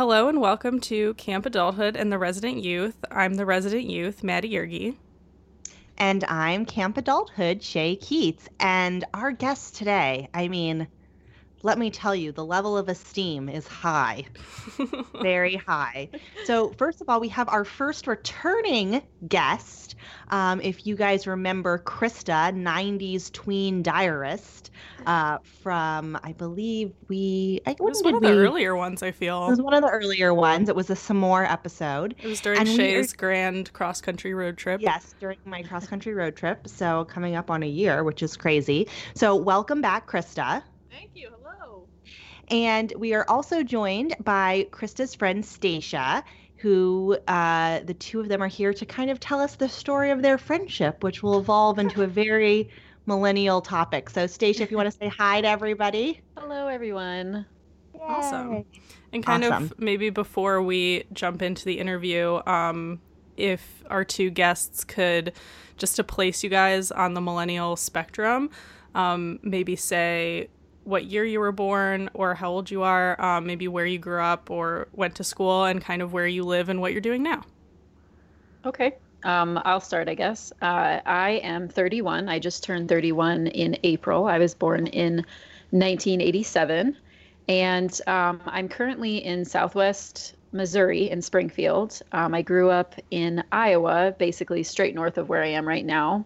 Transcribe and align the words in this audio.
Hello 0.00 0.28
and 0.28 0.40
welcome 0.40 0.80
to 0.80 1.12
Camp 1.12 1.44
Adulthood 1.44 1.94
and 1.94 2.10
the 2.10 2.16
Resident 2.16 2.64
Youth. 2.64 2.96
I'm 3.10 3.34
the 3.34 3.44
Resident 3.44 3.84
Youth, 3.84 4.24
Maddie 4.24 4.52
Yergi. 4.52 4.96
And 5.98 6.24
I'm 6.24 6.64
Camp 6.64 6.96
Adulthood, 6.96 7.62
Shay 7.62 7.96
Keats. 7.96 8.48
And 8.58 9.04
our 9.12 9.30
guest 9.30 9.76
today, 9.76 10.30
I 10.32 10.48
mean, 10.48 10.88
let 11.62 11.78
me 11.78 11.90
tell 11.90 12.14
you, 12.14 12.32
the 12.32 12.42
level 12.42 12.78
of 12.78 12.88
esteem 12.88 13.50
is 13.50 13.66
high, 13.66 14.24
very 15.20 15.56
high. 15.56 16.08
So, 16.44 16.70
first 16.78 17.02
of 17.02 17.10
all, 17.10 17.20
we 17.20 17.28
have 17.28 17.50
our 17.50 17.66
first 17.66 18.06
returning 18.06 19.02
guest. 19.28 19.89
Um, 20.28 20.60
if 20.60 20.86
you 20.86 20.96
guys 20.96 21.26
remember 21.26 21.78
Krista, 21.78 22.52
90s 22.54 23.32
tween 23.32 23.82
diarist, 23.82 24.70
uh, 25.06 25.38
from, 25.62 26.18
I 26.22 26.32
believe 26.32 26.92
we, 27.08 27.60
I, 27.66 27.72
It 27.72 27.80
was 27.80 28.02
one 28.02 28.14
of 28.14 28.22
the 28.22 28.32
earlier 28.32 28.76
ones, 28.76 29.02
I 29.02 29.10
feel. 29.10 29.46
It 29.46 29.50
was 29.50 29.60
one 29.60 29.74
of 29.74 29.82
the 29.82 29.90
earlier 29.90 30.32
ones. 30.32 30.68
It 30.68 30.76
was 30.76 30.90
a 30.90 30.96
some 30.96 31.16
more 31.16 31.44
episode. 31.44 32.14
It 32.22 32.28
was 32.28 32.40
during 32.40 32.60
and 32.60 32.68
we 32.68 32.76
Shay's 32.76 33.12
are- 33.12 33.16
grand 33.16 33.72
cross 33.72 34.00
country 34.00 34.34
road 34.34 34.56
trip. 34.56 34.80
Yes, 34.80 35.14
during 35.20 35.38
my 35.44 35.62
cross 35.62 35.86
country 35.86 36.14
road 36.14 36.36
trip. 36.36 36.68
So 36.68 37.04
coming 37.06 37.34
up 37.34 37.50
on 37.50 37.62
a 37.62 37.68
year, 37.68 38.04
which 38.04 38.22
is 38.22 38.36
crazy. 38.36 38.86
So 39.14 39.34
welcome 39.36 39.80
back, 39.80 40.06
Krista. 40.08 40.62
Thank 40.90 41.10
you. 41.14 41.30
Hello. 41.42 41.86
And 42.48 42.92
we 42.98 43.14
are 43.14 43.24
also 43.28 43.62
joined 43.62 44.16
by 44.24 44.66
Krista's 44.70 45.14
friend 45.14 45.44
Stacia, 45.44 46.24
who 46.60 47.16
uh, 47.26 47.80
the 47.80 47.94
two 47.94 48.20
of 48.20 48.28
them 48.28 48.42
are 48.42 48.48
here 48.48 48.74
to 48.74 48.86
kind 48.86 49.10
of 49.10 49.18
tell 49.18 49.40
us 49.40 49.56
the 49.56 49.68
story 49.68 50.10
of 50.10 50.22
their 50.22 50.36
friendship, 50.36 51.02
which 51.02 51.22
will 51.22 51.38
evolve 51.38 51.78
into 51.78 52.02
a 52.02 52.06
very 52.06 52.68
millennial 53.06 53.60
topic. 53.60 54.10
So, 54.10 54.26
Stacia, 54.26 54.62
if 54.62 54.70
you 54.70 54.76
want 54.76 54.90
to 54.90 54.96
say 54.96 55.08
hi 55.08 55.40
to 55.40 55.48
everybody. 55.48 56.20
Hello, 56.36 56.68
everyone. 56.68 57.46
Awesome. 58.00 58.64
And 59.12 59.24
kind 59.24 59.44
Awesome. 59.44 59.64
of 59.64 59.78
maybe 59.78 60.10
before 60.10 60.62
we 60.62 61.04
jump 61.12 61.42
into 61.42 61.64
the 61.64 61.78
interview, 61.78 62.40
um, 62.46 63.00
if 63.36 63.82
our 63.88 64.04
two 64.04 64.30
guests 64.30 64.84
could 64.84 65.32
just 65.78 65.96
to 65.96 66.04
place 66.04 66.44
you 66.44 66.50
guys 66.50 66.90
on 66.90 67.14
the 67.14 67.20
millennial 67.20 67.76
spectrum, 67.76 68.50
um, 68.94 69.38
maybe 69.42 69.76
say 69.76 70.48
what 70.84 71.04
year 71.04 71.24
you 71.24 71.40
were 71.40 71.52
born 71.52 72.10
or 72.14 72.34
how 72.34 72.50
old 72.50 72.70
you 72.70 72.82
are, 72.82 73.20
um, 73.20 73.46
maybe 73.46 73.68
where 73.68 73.86
you 73.86 73.98
grew 73.98 74.20
up 74.20 74.50
or 74.50 74.88
went 74.92 75.14
to 75.16 75.24
school, 75.24 75.64
and 75.64 75.80
kind 75.82 76.02
of 76.02 76.12
where 76.12 76.26
you 76.26 76.44
live 76.44 76.68
and 76.68 76.80
what 76.80 76.92
you're 76.92 77.00
doing 77.00 77.22
now. 77.22 77.42
Okay. 78.64 78.96
Um, 79.22 79.60
I'll 79.64 79.80
start, 79.80 80.08
I 80.08 80.14
guess. 80.14 80.52
Uh, 80.62 81.00
I 81.04 81.40
am 81.42 81.68
31. 81.68 82.28
I 82.28 82.38
just 82.38 82.64
turned 82.64 82.88
31 82.88 83.48
in 83.48 83.76
April. 83.82 84.26
I 84.26 84.38
was 84.38 84.54
born 84.54 84.86
in 84.86 85.16
1987. 85.70 86.96
And 87.48 88.00
um, 88.06 88.40
I'm 88.46 88.68
currently 88.68 89.24
in 89.24 89.44
Southwest 89.44 90.34
Missouri 90.52 91.10
in 91.10 91.22
Springfield. 91.22 92.00
Um, 92.12 92.34
I 92.34 92.42
grew 92.42 92.70
up 92.70 92.94
in 93.10 93.42
Iowa, 93.52 94.14
basically 94.18 94.62
straight 94.62 94.94
north 94.94 95.18
of 95.18 95.28
where 95.28 95.42
I 95.42 95.48
am 95.48 95.66
right 95.66 95.84
now. 95.84 96.24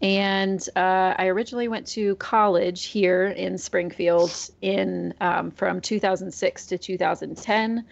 And 0.00 0.64
uh, 0.76 1.14
I 1.16 1.26
originally 1.26 1.68
went 1.68 1.86
to 1.88 2.14
college 2.16 2.84
here 2.84 3.26
in 3.26 3.58
Springfield 3.58 4.32
in 4.60 5.12
um, 5.20 5.50
from 5.50 5.80
2006 5.80 6.66
to 6.66 6.78
2010. 6.78 7.84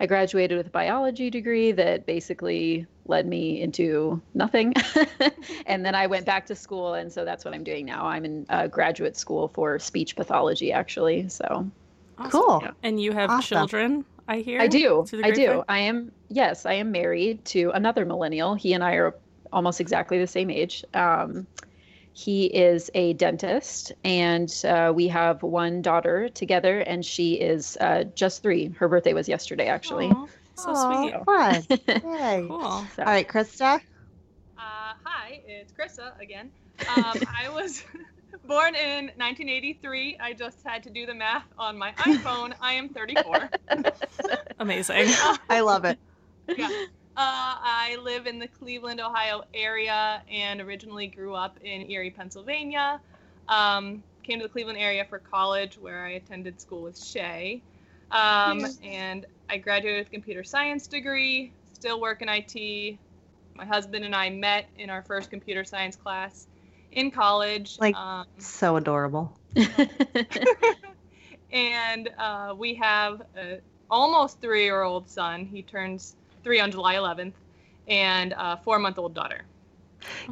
I 0.00 0.06
graduated 0.06 0.58
with 0.58 0.66
a 0.66 0.70
biology 0.70 1.30
degree 1.30 1.70
that 1.72 2.06
basically 2.06 2.86
led 3.06 3.28
me 3.28 3.60
into 3.60 4.20
nothing. 4.34 4.74
and 5.66 5.84
then 5.84 5.94
I 5.94 6.08
went 6.08 6.26
back 6.26 6.46
to 6.46 6.56
school, 6.56 6.94
and 6.94 7.12
so 7.12 7.24
that's 7.24 7.44
what 7.44 7.54
I'm 7.54 7.62
doing 7.62 7.86
now. 7.86 8.06
I'm 8.06 8.24
in 8.24 8.46
uh, 8.48 8.66
graduate 8.66 9.16
school 9.16 9.48
for 9.48 9.78
speech 9.78 10.16
pathology, 10.16 10.72
actually. 10.72 11.28
So 11.28 11.70
Cool. 12.30 12.60
Yeah. 12.62 12.70
And 12.82 13.00
you 13.00 13.12
have 13.12 13.30
Awesome. 13.30 13.58
children, 13.58 14.04
I 14.28 14.38
hear? 14.38 14.60
I 14.60 14.66
do. 14.66 15.06
I 15.22 15.30
do. 15.30 15.46
grapevine? 15.46 15.64
I 15.68 15.78
am, 15.80 16.12
yes, 16.28 16.66
I 16.66 16.74
am 16.74 16.92
married 16.92 17.44
to 17.46 17.70
another 17.70 18.04
millennial. 18.04 18.54
He 18.54 18.72
and 18.74 18.84
I 18.84 18.94
are 18.94 19.14
almost 19.52 19.80
exactly 19.80 20.18
the 20.18 20.26
same 20.26 20.50
age. 20.50 20.84
Um, 20.94 21.46
he 22.14 22.44
is 22.46 22.90
a 22.94 23.14
dentist, 23.14 23.92
and 24.04 24.52
uh, 24.66 24.92
we 24.94 25.08
have 25.08 25.42
one 25.42 25.80
daughter 25.80 26.28
together, 26.28 26.80
and 26.80 27.04
she 27.04 27.34
is 27.34 27.78
uh, 27.80 28.04
just 28.14 28.42
three. 28.42 28.68
Her 28.68 28.86
birthday 28.88 29.14
was 29.14 29.28
yesterday, 29.28 29.66
actually. 29.68 30.08
Aw, 30.10 30.26
so 30.56 30.70
Aw, 30.74 31.02
sweet. 31.02 31.24
Fun. 31.24 32.12
Yay. 32.12 32.44
Cool. 32.48 32.60
So- 32.96 33.02
All 33.02 33.06
right, 33.06 33.26
Krista. 33.26 33.80
Uh, 34.58 34.92
hi, 35.04 35.40
it's 35.46 35.72
Krista 35.72 36.18
again. 36.20 36.50
Um, 36.94 37.14
I 37.36 37.48
was 37.48 37.82
born 38.46 38.74
in 38.74 39.06
1983. 39.16 40.18
I 40.20 40.34
just 40.34 40.58
had 40.64 40.82
to 40.82 40.90
do 40.90 41.06
the 41.06 41.14
math 41.14 41.46
on 41.58 41.78
my 41.78 41.92
iPhone. 41.92 42.52
I 42.60 42.74
am 42.74 42.90
34. 42.90 43.48
Amazing. 44.58 45.06
I 45.48 45.60
love 45.60 45.84
it. 45.86 45.98
Yeah. 46.56 46.68
Uh, 47.14 47.60
I 47.62 47.98
live 48.02 48.26
in 48.26 48.38
the 48.38 48.48
Cleveland, 48.48 48.98
Ohio 48.98 49.42
area 49.52 50.22
and 50.30 50.62
originally 50.62 51.08
grew 51.08 51.34
up 51.34 51.58
in 51.62 51.90
Erie, 51.90 52.10
Pennsylvania. 52.10 53.00
Um, 53.48 54.02
came 54.22 54.38
to 54.38 54.46
the 54.46 54.48
Cleveland 54.48 54.78
area 54.78 55.04
for 55.04 55.18
college 55.18 55.76
where 55.76 56.06
I 56.06 56.12
attended 56.12 56.58
school 56.58 56.82
with 56.82 56.98
Shay. 56.98 57.60
Um, 58.10 58.64
and 58.82 59.26
I 59.50 59.58
graduated 59.58 60.00
with 60.00 60.06
a 60.08 60.10
computer 60.10 60.42
science 60.42 60.86
degree, 60.86 61.52
still 61.74 62.00
work 62.00 62.22
in 62.22 62.30
IT. 62.30 62.98
My 63.56 63.66
husband 63.66 64.06
and 64.06 64.16
I 64.16 64.30
met 64.30 64.68
in 64.78 64.88
our 64.88 65.02
first 65.02 65.28
computer 65.28 65.64
science 65.64 65.96
class 65.96 66.46
in 66.92 67.10
college. 67.10 67.76
Like- 67.78 67.94
um, 67.94 68.24
So 68.38 68.76
adorable. 68.76 69.38
and 71.52 72.08
uh, 72.18 72.54
we 72.56 72.74
have 72.76 73.20
a 73.36 73.60
almost 73.90 74.40
three-year-old 74.40 75.10
son. 75.10 75.44
He 75.44 75.60
turns 75.60 76.16
three 76.42 76.60
on 76.60 76.70
July 76.70 76.94
11th, 76.94 77.36
and 77.86 78.34
a 78.36 78.56
four-month-old 78.56 79.14
daughter. 79.14 79.46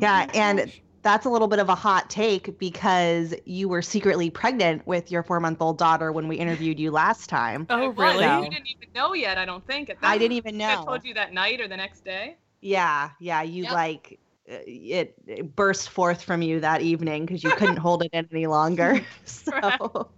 Yeah, 0.01 0.27
and 0.35 0.73
that's 1.03 1.25
a 1.27 1.31
little 1.31 1.49
bit 1.49 1.59
of 1.59 1.69
a 1.69 1.75
hot 1.75 2.11
take 2.11 2.59
because 2.59 3.35
you 3.47 3.69
were 3.69 3.83
secretly 3.83 4.31
pregnant 4.31 4.87
with 4.87 5.11
your 5.11 5.23
four 5.23 5.41
month 5.41 5.61
old 5.61 5.79
daughter 5.79 6.13
when 6.13 6.29
we 6.29 6.37
interviewed 6.37 6.79
you 6.79 6.91
last 6.91 7.29
time. 7.29 7.67
Oh, 7.71 7.89
really? 7.89 8.25
No. 8.25 8.43
You 8.45 8.51
didn't 8.51 8.69
even 8.69 8.89
know 8.95 9.15
yet. 9.15 9.39
I 9.39 9.45
don't 9.45 9.67
think. 9.67 9.91
At 9.91 10.01
that 10.01 10.11
I 10.11 10.19
didn't 10.19 10.33
even 10.37 10.59
know. 10.59 10.67
I 10.67 10.77
told 10.77 11.05
you 11.05 11.15
that 11.15 11.33
night 11.33 11.61
or 11.61 11.69
the 11.69 11.77
next 11.77 12.05
day. 12.05 12.37
Yeah, 12.61 13.11
yeah, 13.21 13.43
you 13.43 13.65
Yep. 13.65 13.73
like 13.73 14.19
uh, 14.51 14.59
it, 14.67 15.15
it 15.27 15.57
burst 15.57 15.89
forth 15.89 16.23
from 16.23 16.43
you 16.43 16.61
that 16.61 16.83
evening 16.83 17.25
because 17.25 17.43
you 17.43 17.53
couldn't 17.53 17.79
hold 17.79 18.03
it 18.03 18.11
in 18.13 18.29
any 18.33 18.47
longer. 18.47 19.01
So 19.25 20.13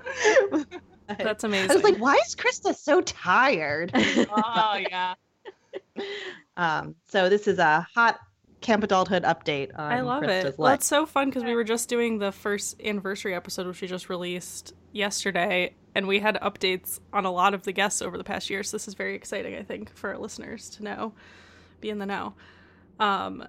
That's 1.06 1.44
amazing. 1.44 1.70
I 1.72 1.74
was 1.74 1.84
like, 1.84 1.98
why 1.98 2.14
is 2.26 2.34
Krista 2.34 2.74
so 2.74 3.00
tired? 3.00 3.92
Oh 4.34 4.76
yeah. 4.90 5.14
Um, 6.56 6.94
so 7.08 7.28
this 7.28 7.48
is 7.48 7.58
a 7.58 7.86
hot 7.94 8.18
camp 8.60 8.84
adulthood 8.84 9.24
update 9.24 9.70
on 9.78 9.92
I 9.92 10.00
love 10.00 10.22
Krista's 10.22 10.44
it. 10.44 10.58
Well, 10.58 10.70
life. 10.70 10.76
it's 10.76 10.86
so 10.86 11.06
fun 11.06 11.28
because 11.28 11.44
we 11.44 11.54
were 11.54 11.64
just 11.64 11.88
doing 11.88 12.18
the 12.18 12.32
first 12.32 12.80
anniversary 12.82 13.34
episode, 13.34 13.66
which 13.66 13.80
we 13.80 13.88
just 13.88 14.08
released 14.08 14.74
yesterday, 14.92 15.74
and 15.94 16.06
we 16.06 16.20
had 16.20 16.36
updates 16.36 17.00
on 17.12 17.24
a 17.24 17.30
lot 17.30 17.54
of 17.54 17.64
the 17.64 17.72
guests 17.72 18.00
over 18.00 18.16
the 18.16 18.24
past 18.24 18.48
year. 18.48 18.62
So 18.62 18.76
this 18.76 18.88
is 18.88 18.94
very 18.94 19.14
exciting, 19.14 19.54
I 19.54 19.62
think, 19.62 19.94
for 19.94 20.10
our 20.10 20.18
listeners 20.18 20.70
to 20.70 20.84
know, 20.84 21.12
be 21.80 21.90
in 21.90 21.98
the 21.98 22.06
know. 22.06 22.34
Um, 23.00 23.46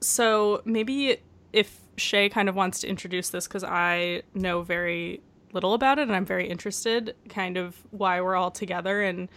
so 0.00 0.62
maybe 0.64 1.18
if 1.52 1.80
Shay 1.96 2.28
kind 2.28 2.48
of 2.48 2.54
wants 2.54 2.80
to 2.80 2.88
introduce 2.88 3.30
this, 3.30 3.46
because 3.46 3.64
I 3.64 4.22
know 4.34 4.62
very 4.62 5.22
little 5.52 5.74
about 5.74 5.98
it 5.98 6.02
and 6.02 6.12
I'm 6.12 6.26
very 6.26 6.48
interested, 6.48 7.14
kind 7.28 7.56
of 7.56 7.76
why 7.90 8.20
we're 8.20 8.36
all 8.36 8.50
together 8.50 9.02
and 9.02 9.28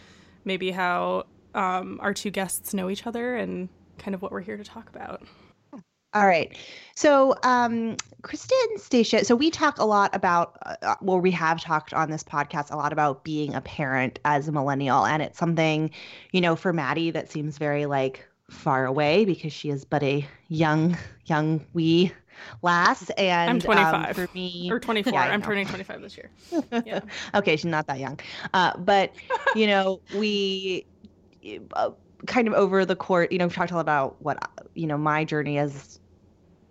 maybe 0.45 0.71
how 0.71 1.25
um, 1.55 1.99
our 2.01 2.13
two 2.13 2.31
guests 2.31 2.73
know 2.73 2.89
each 2.89 3.05
other 3.05 3.35
and 3.35 3.69
kind 3.97 4.15
of 4.15 4.21
what 4.21 4.31
we're 4.31 4.41
here 4.41 4.57
to 4.57 4.63
talk 4.63 4.89
about. 4.89 5.21
All 6.13 6.27
right. 6.27 6.55
So, 6.93 7.33
um, 7.41 7.97
Kristen 8.21 8.77
Stacia, 8.77 9.25
so 9.25 9.35
we 9.35 9.49
talk 9.49 9.79
a 9.79 9.85
lot 9.85 10.15
about, 10.15 10.57
uh, 10.61 10.95
well, 11.01 11.19
we 11.19 11.31
have 11.31 11.59
talked 11.59 11.91
on 11.91 12.11
this 12.11 12.23
podcast 12.23 12.71
a 12.71 12.77
lot 12.77 12.93
about 12.93 13.23
being 13.23 13.55
a 13.55 13.61
parent 13.61 14.19
as 14.23 14.47
a 14.47 14.51
millennial. 14.51 15.07
And 15.07 15.23
it's 15.23 15.39
something, 15.39 15.89
you 16.31 16.39
know, 16.39 16.55
for 16.55 16.71
Maddie 16.71 17.09
that 17.11 17.31
seems 17.31 17.57
very 17.57 17.87
like 17.87 18.27
far 18.47 18.85
away 18.85 19.25
because 19.25 19.51
she 19.51 19.71
is 19.71 19.85
but 19.85 20.03
a 20.03 20.23
young, 20.49 20.95
young 21.25 21.65
wee 21.73 22.11
lass. 22.61 23.09
And 23.11 23.49
I'm 23.49 23.59
25 23.59 23.93
um, 23.93 24.13
for 24.13 24.33
me, 24.33 24.69
or 24.71 24.79
24. 24.79 25.13
Yeah, 25.13 25.21
I'm 25.21 25.41
turning 25.41 25.67
25 25.67 26.01
this 26.01 26.17
year. 26.17 26.31
Yeah. 26.85 27.01
okay, 27.35 27.55
she's 27.55 27.65
not 27.65 27.87
that 27.87 27.99
young. 27.99 28.19
Uh, 28.53 28.77
but 28.77 29.13
you 29.55 29.67
know, 29.67 30.01
we 30.15 30.85
uh, 31.73 31.91
kind 32.25 32.47
of 32.47 32.53
over 32.53 32.85
the 32.85 32.95
court, 32.95 33.31
you 33.31 33.37
know, 33.37 33.45
we've 33.45 33.55
talked 33.55 33.71
a 33.71 33.75
lot 33.75 33.81
about 33.81 34.21
what 34.21 34.37
you 34.73 34.87
know 34.87 34.97
my 34.97 35.23
journey 35.23 35.57
is. 35.57 35.99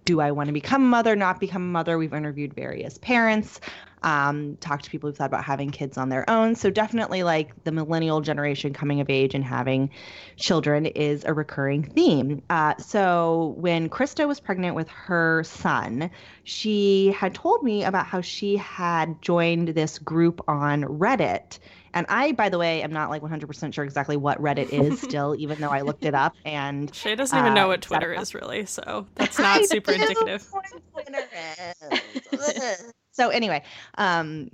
Do 0.04 0.20
I 0.20 0.32
want 0.32 0.48
to 0.48 0.52
become 0.52 0.82
a 0.82 0.86
mother? 0.86 1.14
Not 1.14 1.38
become 1.38 1.62
a 1.62 1.66
mother? 1.66 1.96
We've 1.96 2.12
interviewed 2.12 2.54
various 2.54 2.98
parents, 2.98 3.60
um, 4.02 4.56
talked 4.56 4.84
to 4.84 4.90
people 4.90 5.08
who've 5.08 5.16
thought 5.16 5.26
about 5.26 5.44
having 5.44 5.70
kids 5.70 5.98
on 5.98 6.08
their 6.08 6.28
own. 6.28 6.54
So 6.54 6.70
definitely, 6.70 7.22
like 7.22 7.64
the 7.64 7.72
millennial 7.72 8.20
generation 8.20 8.72
coming 8.72 9.00
of 9.00 9.10
age 9.10 9.34
and 9.34 9.44
having 9.44 9.90
children 10.36 10.86
is 10.86 11.24
a 11.24 11.34
recurring 11.34 11.84
theme. 11.84 12.42
Uh, 12.50 12.76
so 12.78 13.54
when 13.58 13.88
Krista 13.88 14.26
was 14.26 14.40
pregnant 14.40 14.74
with 14.74 14.88
her 14.88 15.44
son, 15.44 16.10
she 16.44 17.12
had 17.12 17.34
told 17.34 17.62
me 17.62 17.84
about 17.84 18.06
how 18.06 18.20
she 18.20 18.56
had 18.56 19.20
joined 19.22 19.68
this 19.68 19.98
group 19.98 20.40
on 20.48 20.82
Reddit. 20.82 21.58
And 21.94 22.06
I, 22.08 22.32
by 22.32 22.48
the 22.48 22.58
way, 22.58 22.82
am 22.82 22.92
not 22.92 23.10
like 23.10 23.22
100% 23.22 23.74
sure 23.74 23.84
exactly 23.84 24.16
what 24.16 24.40
Reddit 24.40 24.70
is 24.70 25.00
still, 25.02 25.34
even 25.36 25.60
though 25.60 25.70
I 25.70 25.82
looked 25.82 26.04
it 26.04 26.14
up. 26.14 26.34
And 26.44 26.92
Shay 26.94 27.14
doesn't 27.14 27.38
even 27.38 27.54
know 27.54 27.64
Uh, 27.64 27.68
what 27.68 27.84
is 27.84 27.90
that 27.90 27.98
Twitter 27.98 28.14
is 28.14 28.34
really, 28.34 28.66
so 28.66 29.06
that's 29.14 29.38
not 29.38 29.64
super 29.66 29.92
indicative. 29.92 30.48
know 33.18 33.26
what 33.28 33.34
Twitter 33.36 33.60
is. 33.60 33.62
so 33.62 33.62
anyway, 33.62 33.62
um, 33.98 34.50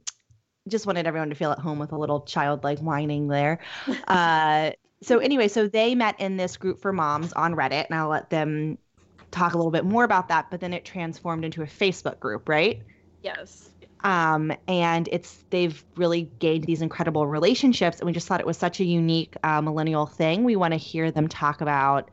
just 0.69 0.87
wanted 0.87 1.07
everyone 1.07 1.31
to 1.31 1.35
feel 1.35 1.53
at 1.53 1.59
home 1.59 1.79
with 1.79 1.93
a 1.93 1.97
little 1.99 2.21
childlike 2.23 2.81
whining 2.81 3.29
there. 3.29 3.59
Uh, 4.09 4.73
so 5.03 5.19
anyway, 5.19 5.49
so 5.49 5.69
they 5.69 5.95
met 5.95 6.19
in 6.21 6.37
this 6.37 6.57
group 6.57 6.81
for 6.81 6.93
moms 6.93 7.33
on 7.35 7.55
Reddit, 7.55 7.87
and 7.87 7.95
I'll 7.95 8.09
let 8.09 8.31
them 8.31 8.79
talk 9.31 9.55
a 9.55 9.57
little 9.57 9.71
bit 9.71 9.85
more 9.85 10.05
about 10.05 10.29
that. 10.29 10.51
But 10.51 10.61
then 10.61 10.73
it 10.73 10.85
transformed 10.85 11.45
into 11.45 11.63
a 11.63 11.67
Facebook 11.67 12.19
group, 12.21 12.49
right? 12.49 12.83
Yes. 13.23 13.71
um, 14.05 14.53
and 14.69 15.09
it's 15.11 15.45
they've 15.51 15.85
really 15.97 16.31
gained 16.39 16.65
these 16.65 16.83
incredible 16.83 17.27
relationships 17.27 17.99
and 17.99 18.07
we 18.07 18.13
just 18.13 18.27
thought 18.29 18.41
it 18.41 18.47
was 18.47 18.57
such 18.57 18.81
a 18.81 18.85
unique 18.85 19.37
uh, 19.43 19.61
millennial 19.61 20.07
thing 20.07 20.45
we 20.45 20.57
want 20.57 20.73
to 20.73 20.79
hear 20.79 21.11
them 21.11 21.29
talk 21.29 21.61
about 21.61 22.11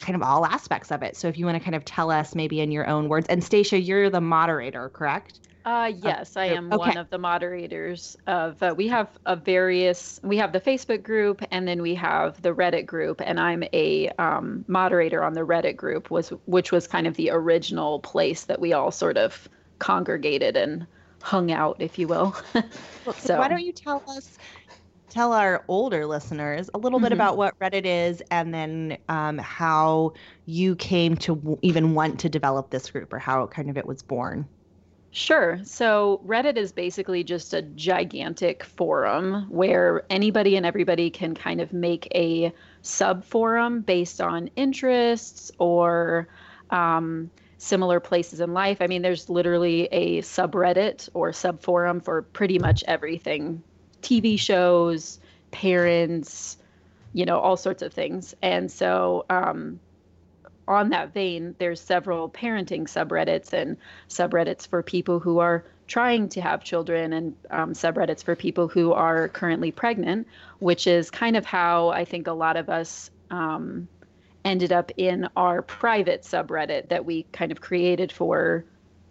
kind 0.00 0.14
of 0.16 0.22
all 0.22 0.44
aspects 0.46 0.90
of 0.92 1.02
it 1.02 1.16
so 1.16 1.28
if 1.28 1.36
you 1.38 1.44
want 1.46 1.56
to 1.56 1.62
kind 1.62 1.74
of 1.74 1.84
tell 1.84 2.10
us 2.10 2.34
maybe 2.34 2.60
in 2.60 2.70
your 2.70 2.86
own 2.86 3.08
words 3.08 3.26
and 3.28 3.42
stacia 3.42 3.78
you're 3.78 4.10
the 4.10 4.20
moderator 4.20 4.88
correct 4.90 5.40
Uh, 5.66 5.90
yes, 5.96 6.36
I 6.36 6.44
am 6.58 6.66
Okay. 6.70 6.76
one 6.76 6.96
of 6.98 7.08
the 7.08 7.16
moderators 7.16 8.18
of. 8.26 8.62
Uh, 8.62 8.74
we 8.76 8.86
have 8.88 9.08
a 9.24 9.34
various. 9.34 10.20
We 10.22 10.36
have 10.36 10.52
the 10.52 10.60
Facebook 10.60 11.02
group, 11.02 11.40
and 11.50 11.66
then 11.66 11.80
we 11.80 11.94
have 11.94 12.36
the 12.42 12.52
Reddit 12.52 12.84
group, 12.84 13.22
and 13.24 13.40
I'm 13.40 13.64
a 13.72 14.10
um, 14.18 14.66
moderator 14.68 15.24
on 15.24 15.32
the 15.32 15.40
Reddit 15.40 15.76
group, 15.76 16.10
was 16.10 16.28
which 16.44 16.70
was 16.70 16.86
kind 16.86 17.06
of 17.06 17.16
the 17.16 17.30
original 17.30 18.00
place 18.00 18.44
that 18.44 18.60
we 18.60 18.74
all 18.74 18.90
sort 18.90 19.16
of 19.16 19.48
congregated 19.78 20.54
and 20.54 20.86
hung 21.22 21.50
out, 21.50 21.76
if 21.80 21.98
you 21.98 22.08
will. 22.08 22.36
So- 23.16 23.38
why 23.38 23.48
don't 23.48 23.64
you 23.64 23.72
tell 23.72 24.02
us 24.08 24.36
tell 25.14 25.32
our 25.32 25.64
older 25.68 26.06
listeners 26.06 26.68
a 26.74 26.78
little 26.78 27.00
bit 27.00 27.12
Mhm. 27.12 27.12
about 27.12 27.36
what 27.36 27.54
reddit 27.60 27.84
is 27.86 28.22
and 28.30 28.52
then 28.54 28.98
um, 29.08 29.38
how 29.38 30.12
you 30.46 30.76
came 30.76 31.16
to 31.18 31.36
w- 31.36 31.58
even 31.62 31.94
want 31.94 32.20
to 32.20 32.28
develop 32.28 32.70
this 32.70 32.90
group 32.90 33.12
or 33.12 33.18
how 33.18 33.46
kind 33.46 33.70
of 33.70 33.76
it 33.78 33.86
was 33.86 34.02
born 34.02 34.48
Sure. 35.10 35.60
So 35.64 36.20
Reddit 36.26 36.56
is 36.56 36.72
basically 36.72 37.22
just 37.22 37.54
a 37.54 37.62
gigantic 37.62 38.64
forum 38.64 39.46
where 39.48 40.04
anybody 40.10 40.56
and 40.56 40.66
everybody 40.66 41.08
can 41.10 41.34
kind 41.36 41.60
of 41.60 41.72
make 41.72 42.08
a 42.14 42.52
sub 42.82 43.24
forum 43.24 43.82
based 43.82 44.20
on 44.20 44.48
interests 44.56 45.52
or 45.60 46.28
um, 46.70 47.30
similar 47.58 48.00
places 48.00 48.40
in 48.40 48.52
life. 48.54 48.78
I 48.80 48.88
mean, 48.88 49.02
there's 49.02 49.28
literally 49.30 49.84
a 49.92 50.20
subreddit 50.22 51.08
or 51.14 51.32
sub 51.32 51.62
forum 51.62 52.00
for 52.00 52.22
pretty 52.22 52.58
much 52.58 52.82
everything 52.88 53.62
TV 54.04 54.38
shows, 54.38 55.18
parents, 55.50 56.58
you 57.12 57.24
know, 57.24 57.38
all 57.38 57.56
sorts 57.56 57.82
of 57.82 57.92
things. 57.92 58.34
And 58.42 58.70
so, 58.70 59.24
um, 59.30 59.80
on 60.66 60.90
that 60.90 61.12
vein, 61.12 61.54
there's 61.58 61.80
several 61.80 62.28
parenting 62.30 62.84
subreddits 62.84 63.52
and 63.52 63.76
subreddits 64.08 64.66
for 64.66 64.82
people 64.82 65.18
who 65.18 65.38
are 65.38 65.64
trying 65.86 66.28
to 66.30 66.40
have 66.40 66.64
children 66.64 67.12
and 67.12 67.36
um, 67.50 67.72
subreddits 67.74 68.24
for 68.24 68.34
people 68.34 68.68
who 68.68 68.92
are 68.92 69.28
currently 69.28 69.70
pregnant, 69.70 70.26
which 70.60 70.86
is 70.86 71.10
kind 71.10 71.36
of 71.36 71.44
how 71.44 71.88
I 71.88 72.04
think 72.04 72.26
a 72.26 72.32
lot 72.32 72.56
of 72.56 72.70
us 72.70 73.10
um, 73.30 73.86
ended 74.44 74.72
up 74.72 74.90
in 74.96 75.28
our 75.36 75.62
private 75.62 76.22
subreddit 76.22 76.88
that 76.88 77.04
we 77.04 77.24
kind 77.32 77.52
of 77.52 77.60
created 77.60 78.10
for 78.10 78.64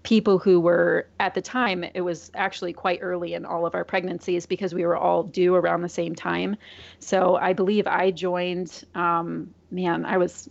people 0.03 0.38
who 0.38 0.59
were 0.59 1.07
at 1.19 1.33
the 1.33 1.41
time 1.41 1.83
it 1.94 2.01
was 2.01 2.29
actually 2.35 2.73
quite 2.73 3.00
early 3.01 3.33
in 3.33 3.45
all 3.45 3.65
of 3.65 3.73
our 3.75 3.85
pregnancies 3.85 4.45
because 4.45 4.73
we 4.73 4.85
were 4.85 4.97
all 4.97 5.23
due 5.23 5.55
around 5.55 5.81
the 5.81 5.89
same 5.89 6.15
time. 6.15 6.55
So 7.00 7.35
i 7.38 7.53
believe 7.53 7.88
i 7.88 8.11
joined 8.11 8.83
um, 8.95 9.53
man 9.71 10.05
i 10.05 10.17
was 10.17 10.50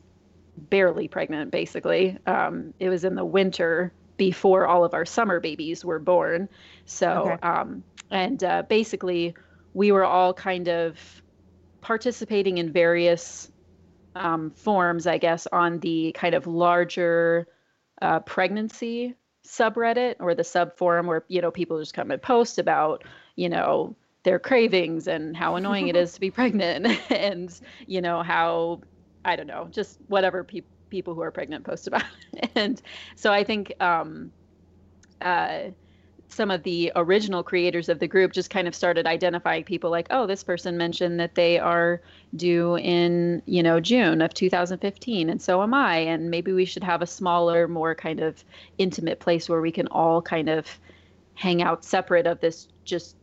barely 0.57 1.09
pregnant 1.09 1.51
basically. 1.51 2.19
Um, 2.27 2.75
it 2.79 2.89
was 2.91 3.05
in 3.05 3.15
the 3.15 3.25
winter 3.25 3.95
before 4.19 4.67
all 4.67 4.85
of 4.85 4.95
our 4.95 5.07
summer 5.07 5.41
babies 5.41 5.85
were 5.85 5.99
born. 5.99 6.49
So 6.85 7.27
Okay. 7.27 7.39
um, 7.43 7.85
and 8.11 8.43
uh, 8.45 8.63
basically 8.69 9.35
we 9.75 9.93
were 9.93 10.05
all 10.05 10.35
kind 10.35 10.69
of 10.69 10.99
participating 11.81 12.59
in 12.59 12.73
various 12.73 13.51
um, 14.15 14.51
forms 14.51 15.07
i 15.07 15.19
guess 15.19 15.47
on 15.51 15.79
the 15.81 16.13
kind 16.13 16.35
of 16.35 16.47
larger 16.47 17.49
uh, 18.03 18.21
pregnancy 18.21 19.15
subreddit 19.47 20.17
or 20.21 20.35
the 20.35 20.45
sub 20.45 20.77
forum 20.77 21.07
where 21.07 21.25
you 21.29 21.41
know 21.41 21.51
people 21.51 21.79
just 21.79 21.95
come 21.95 22.11
and 22.11 22.23
post 22.23 22.59
about 22.59 23.05
you 23.37 23.49
know 23.49 23.97
their 24.25 24.39
cravings 24.39 25.09
and 25.09 25.37
how 25.37 25.57
annoying 25.57 25.89
it 25.89 25.97
is 26.03 26.13
to 26.13 26.21
be 26.21 26.31
pregnant 26.31 26.87
and 27.11 27.61
you 27.87 28.01
know 28.01 28.23
how 28.23 28.81
I 29.25 29.37
don't 29.37 29.47
know, 29.47 29.69
just 29.71 29.99
whatever 30.09 30.45
pe- 30.45 30.63
people 30.91 31.15
who 31.15 31.23
are 31.23 31.31
pregnant 31.31 31.65
post 31.65 31.87
about. 31.87 32.05
and 32.55 32.81
so 33.17 33.33
I 33.33 33.45
think 33.45 33.73
um, 33.81 34.33
uh, 35.21 35.71
some 36.33 36.51
of 36.51 36.63
the 36.63 36.91
original 36.97 37.43
creators 37.43 37.89
of 37.89 37.99
the 37.99 38.09
group 38.09 38.33
just 38.33 38.49
kind 38.49 38.67
of 38.67 38.75
started 38.75 39.07
identifying 39.07 39.65
people 39.65 39.91
like, 39.91 40.07
oh, 40.11 40.27
this 40.27 40.43
person 40.43 40.79
mentioned 40.79 41.21
that 41.21 41.35
they 41.35 41.59
are 41.59 42.01
due 42.37 42.77
in, 42.79 43.43
you 43.45 43.63
know, 43.63 43.81
June 43.81 44.23
of 44.23 44.33
2015, 44.33 45.29
and 45.29 45.43
so 45.43 45.63
am 45.63 45.75
I. 45.75 45.99
And 45.99 46.31
maybe 46.31 46.53
we 46.53 46.65
should 46.65 46.85
have 46.85 47.03
a 47.03 47.07
smaller, 47.07 47.69
more 47.69 47.95
kind 47.95 48.21
of 48.21 48.43
intimate 48.79 49.21
place 49.21 49.49
where 49.49 49.61
we 49.61 49.71
can 49.71 49.87
all 49.89 50.23
kind 50.23 50.49
of 50.49 50.67
hang 51.35 51.63
out 51.63 51.85
separate 51.85 52.27
of 52.27 52.41
this 52.41 52.69
just 52.85 53.17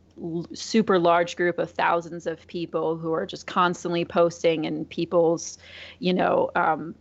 super 0.52 0.98
large 0.98 1.34
group 1.36 1.58
of 1.58 1.70
thousands 1.70 2.26
of 2.26 2.46
people 2.46 2.96
who 2.96 3.12
are 3.12 3.26
just 3.26 3.46
constantly 3.46 4.04
posting 4.04 4.66
and 4.66 4.88
people's 4.90 5.56
you 5.98 6.12
know 6.12 6.50
um, 6.56 6.94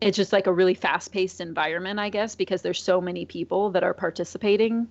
it's 0.00 0.16
just 0.16 0.32
like 0.32 0.46
a 0.46 0.52
really 0.52 0.74
fast-paced 0.74 1.40
environment 1.40 1.98
i 1.98 2.08
guess 2.08 2.36
because 2.36 2.62
there's 2.62 2.80
so 2.80 3.00
many 3.00 3.24
people 3.24 3.70
that 3.70 3.82
are 3.82 3.94
participating 3.94 4.86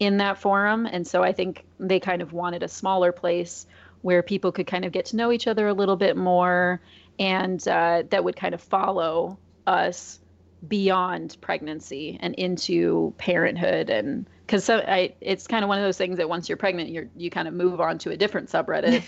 in 0.00 0.16
that 0.16 0.38
forum. 0.38 0.86
And 0.86 1.06
so 1.06 1.22
i 1.22 1.32
think 1.32 1.64
they 1.78 2.00
kind 2.00 2.22
of 2.22 2.32
wanted 2.32 2.62
a 2.64 2.68
smaller 2.68 3.12
place 3.12 3.66
where 4.02 4.22
people 4.22 4.50
could 4.50 4.66
kind 4.66 4.84
of 4.84 4.92
get 4.92 5.04
to 5.06 5.16
know 5.16 5.30
each 5.30 5.46
other 5.46 5.68
a 5.68 5.74
little 5.74 5.96
bit 5.96 6.16
more 6.16 6.80
and 7.18 7.66
uh, 7.68 8.02
that 8.08 8.24
would 8.24 8.34
kind 8.34 8.54
of 8.54 8.62
follow 8.62 9.38
us 9.66 10.18
beyond 10.66 11.36
pregnancy 11.42 12.18
and 12.20 12.34
into 12.34 13.14
parenthood. 13.18 13.88
And 13.90 14.26
because 14.46 14.64
so 14.64 14.78
I, 14.78 15.14
it's 15.20 15.46
kind 15.46 15.62
of 15.64 15.68
one 15.68 15.78
of 15.78 15.84
those 15.84 15.96
things 15.98 16.16
that 16.16 16.28
once 16.28 16.48
you're 16.48 16.56
pregnant 16.58 16.88
you're 16.90 17.08
you 17.16 17.30
kind 17.30 17.46
of 17.48 17.54
move 17.54 17.80
on 17.80 17.98
to 17.98 18.10
a 18.10 18.16
different 18.16 18.48
subreddit. 18.50 19.02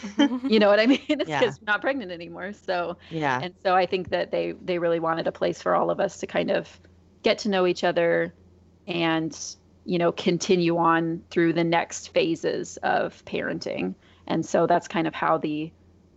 You 0.51 0.59
know 0.59 0.69
what 0.69 0.79
i 0.81 0.87
mean? 0.87 1.01
It's 1.09 1.25
because 1.25 1.29
Yeah. 1.29 1.41
you're 1.43 1.55
not 1.67 1.81
pregnant 1.81 2.11
anymore. 2.13 2.53
So 2.53 2.97
yeah. 3.11 3.41
and 3.43 3.55
so 3.63 3.75
i 3.75 3.87
think 3.87 4.11
that 4.11 4.31
they 4.31 4.53
they 4.63 4.79
really 4.79 5.01
wanted 5.01 5.27
a 5.27 5.33
place 5.33 5.61
for 5.63 5.75
all 5.75 5.91
of 5.91 6.01
us 6.01 6.19
to 6.19 6.27
kind 6.27 6.51
of 6.51 6.69
get 7.23 7.39
to 7.39 7.49
know 7.49 7.67
each 7.67 7.83
other 7.85 8.35
and 8.87 9.39
you 9.85 9.99
know 9.99 10.12
continue 10.12 10.77
on 10.77 11.23
through 11.31 11.53
the 11.53 11.65
next 11.65 12.12
phases 12.12 12.79
of 12.83 13.23
parenting 13.25 13.95
and 14.27 14.45
so 14.47 14.67
that's 14.67 14.89
kind 14.89 15.07
of 15.07 15.15
how 15.15 15.39
the 15.39 15.73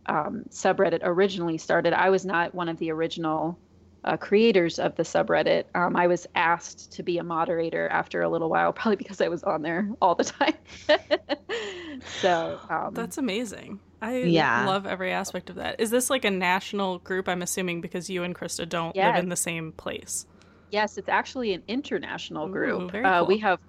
um, 0.08 0.44
subreddit 0.52 1.00
originally 1.04 1.58
started 1.58 1.94
i 1.94 2.10
was 2.10 2.26
not 2.26 2.54
one 2.54 2.70
of 2.70 2.78
the 2.78 2.92
original 2.92 3.60
uh, 4.04 4.18
creators 4.18 4.78
of 4.78 4.96
the 4.96 5.04
subreddit 5.04 5.66
um, 5.74 5.96
i 5.96 6.06
was 6.08 6.28
asked 6.36 6.94
to 6.94 7.02
be 7.04 7.18
a 7.18 7.24
moderator 7.24 7.88
after 7.90 8.22
a 8.22 8.30
little 8.30 8.50
while 8.50 8.72
probably 8.74 8.96
because 8.98 9.20
i 9.22 9.28
was 9.28 9.44
on 9.44 9.62
there 9.64 9.90
all 10.02 10.14
the 10.16 10.24
time 10.24 10.54
so 12.06 12.62
um, 12.70 12.94
That's 12.94 13.18
amazing. 13.18 13.82
I 14.02 14.18
Yeah. 14.20 14.66
love 14.68 14.86
every 14.86 15.12
aspect 15.12 15.50
of 15.50 15.56
that. 15.56 15.80
Is 15.80 15.90
this 15.90 16.10
like 16.10 16.26
a 16.26 16.30
national 16.32 17.00
group? 17.00 17.28
I'm 17.28 17.42
assuming 17.42 17.82
because 17.82 18.10
you 18.10 18.24
and 18.24 18.36
Krista 18.36 18.68
don't 18.68 18.96
live 18.96 19.16
in 19.16 19.30
the 19.30 19.36
same 19.36 19.72
place. 19.74 20.26
Yes, 20.72 20.98
it's 20.98 21.10
actually 21.10 21.54
an 21.54 21.64
international 21.68 22.48
Ooh, 22.48 22.52
group. 22.52 22.92
very 22.92 23.06
uh, 23.06 23.26
We 23.28 23.38
have 23.40 23.60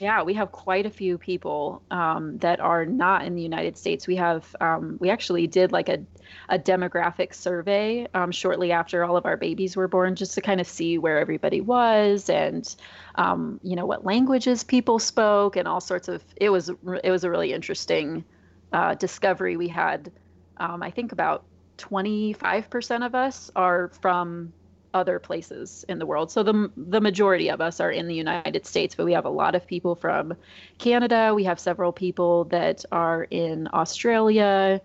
Yeah, 0.00 0.22
we 0.22 0.34
have 0.34 0.50
quite 0.50 0.86
a 0.86 0.90
few 0.90 1.18
people 1.18 1.82
um, 1.90 2.38
that 2.38 2.58
are 2.58 2.84
not 2.84 3.24
in 3.24 3.36
the 3.36 3.42
United 3.42 3.76
States. 3.76 4.08
We 4.08 4.16
have, 4.16 4.54
um, 4.60 4.96
we 5.00 5.10
actually 5.10 5.46
did 5.46 5.70
like 5.70 5.88
a, 5.88 6.04
a 6.48 6.58
demographic 6.58 7.32
survey 7.32 8.08
um, 8.12 8.32
shortly 8.32 8.72
after 8.72 9.04
all 9.04 9.16
of 9.16 9.24
our 9.24 9.36
babies 9.36 9.76
were 9.76 9.86
born, 9.86 10.16
just 10.16 10.34
to 10.34 10.40
kind 10.40 10.60
of 10.60 10.66
see 10.66 10.98
where 10.98 11.18
everybody 11.18 11.60
was 11.60 12.28
and, 12.28 12.74
um, 13.14 13.60
you 13.62 13.76
know, 13.76 13.86
what 13.86 14.04
languages 14.04 14.64
people 14.64 14.98
spoke 14.98 15.56
and 15.56 15.68
all 15.68 15.80
sorts 15.80 16.08
of. 16.08 16.24
It 16.40 16.50
was 16.50 16.70
it 17.04 17.10
was 17.10 17.22
a 17.24 17.30
really 17.30 17.52
interesting 17.52 18.24
uh, 18.72 18.94
discovery. 18.96 19.56
We 19.56 19.68
had, 19.68 20.12
um, 20.56 20.82
I 20.82 20.90
think, 20.90 21.12
about 21.12 21.46
twenty 21.78 22.32
five 22.32 22.68
percent 22.68 23.04
of 23.04 23.14
us 23.14 23.50
are 23.54 23.90
from 24.02 24.54
other 24.94 25.18
places 25.18 25.84
in 25.88 25.98
the 25.98 26.06
world. 26.06 26.30
So 26.30 26.42
the 26.42 26.70
the 26.76 27.00
majority 27.00 27.50
of 27.50 27.60
us 27.60 27.80
are 27.80 27.90
in 27.90 28.06
the 28.06 28.14
United 28.14 28.64
States, 28.64 28.94
but 28.94 29.04
we 29.04 29.12
have 29.12 29.26
a 29.26 29.30
lot 29.30 29.54
of 29.54 29.66
people 29.66 29.96
from 29.96 30.34
Canada. 30.78 31.32
We 31.34 31.44
have 31.44 31.58
several 31.58 31.92
people 31.92 32.44
that 32.44 32.84
are 32.90 33.24
in 33.24 33.68
Australia, 33.72 34.80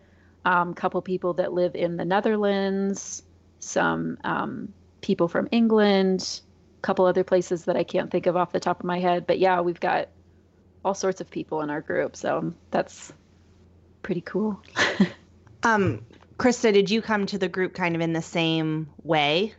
a 0.46 0.52
um, 0.52 0.74
couple 0.74 1.02
people 1.02 1.34
that 1.36 1.54
live 1.54 1.76
in 1.76 1.96
the 1.96 2.06
Netherlands, 2.06 3.24
some 3.60 4.18
um, 4.24 4.74
people 5.02 5.28
from 5.28 5.48
England, 5.52 6.42
a 6.80 6.82
couple 6.82 7.06
other 7.06 7.24
places 7.24 7.66
that 7.66 7.78
I 7.78 7.84
can't 7.84 8.10
think 8.10 8.26
of 8.26 8.36
off 8.36 8.52
the 8.52 8.60
top 8.60 8.80
of 8.80 8.86
my 8.86 9.00
head. 9.00 9.28
But 9.28 9.40
yeah, 9.40 9.62
we've 9.62 9.80
got 9.80 10.10
all 10.84 10.96
sorts 10.96 11.22
of 11.22 11.30
people 11.30 11.62
in 11.62 11.70
our 11.70 11.82
group, 11.82 12.16
so 12.16 12.54
that's 12.72 13.14
pretty 14.02 14.22
cool. 14.22 14.62
um, 15.64 16.06
Krista, 16.38 16.74
did 16.74 16.90
you 16.90 17.02
come 17.02 17.26
to 17.28 17.38
the 17.38 17.50
group 17.50 17.74
kind 17.74 17.96
of 17.96 18.02
in 18.02 18.14
the 18.14 18.22
same 18.22 18.90
way? 19.04 19.54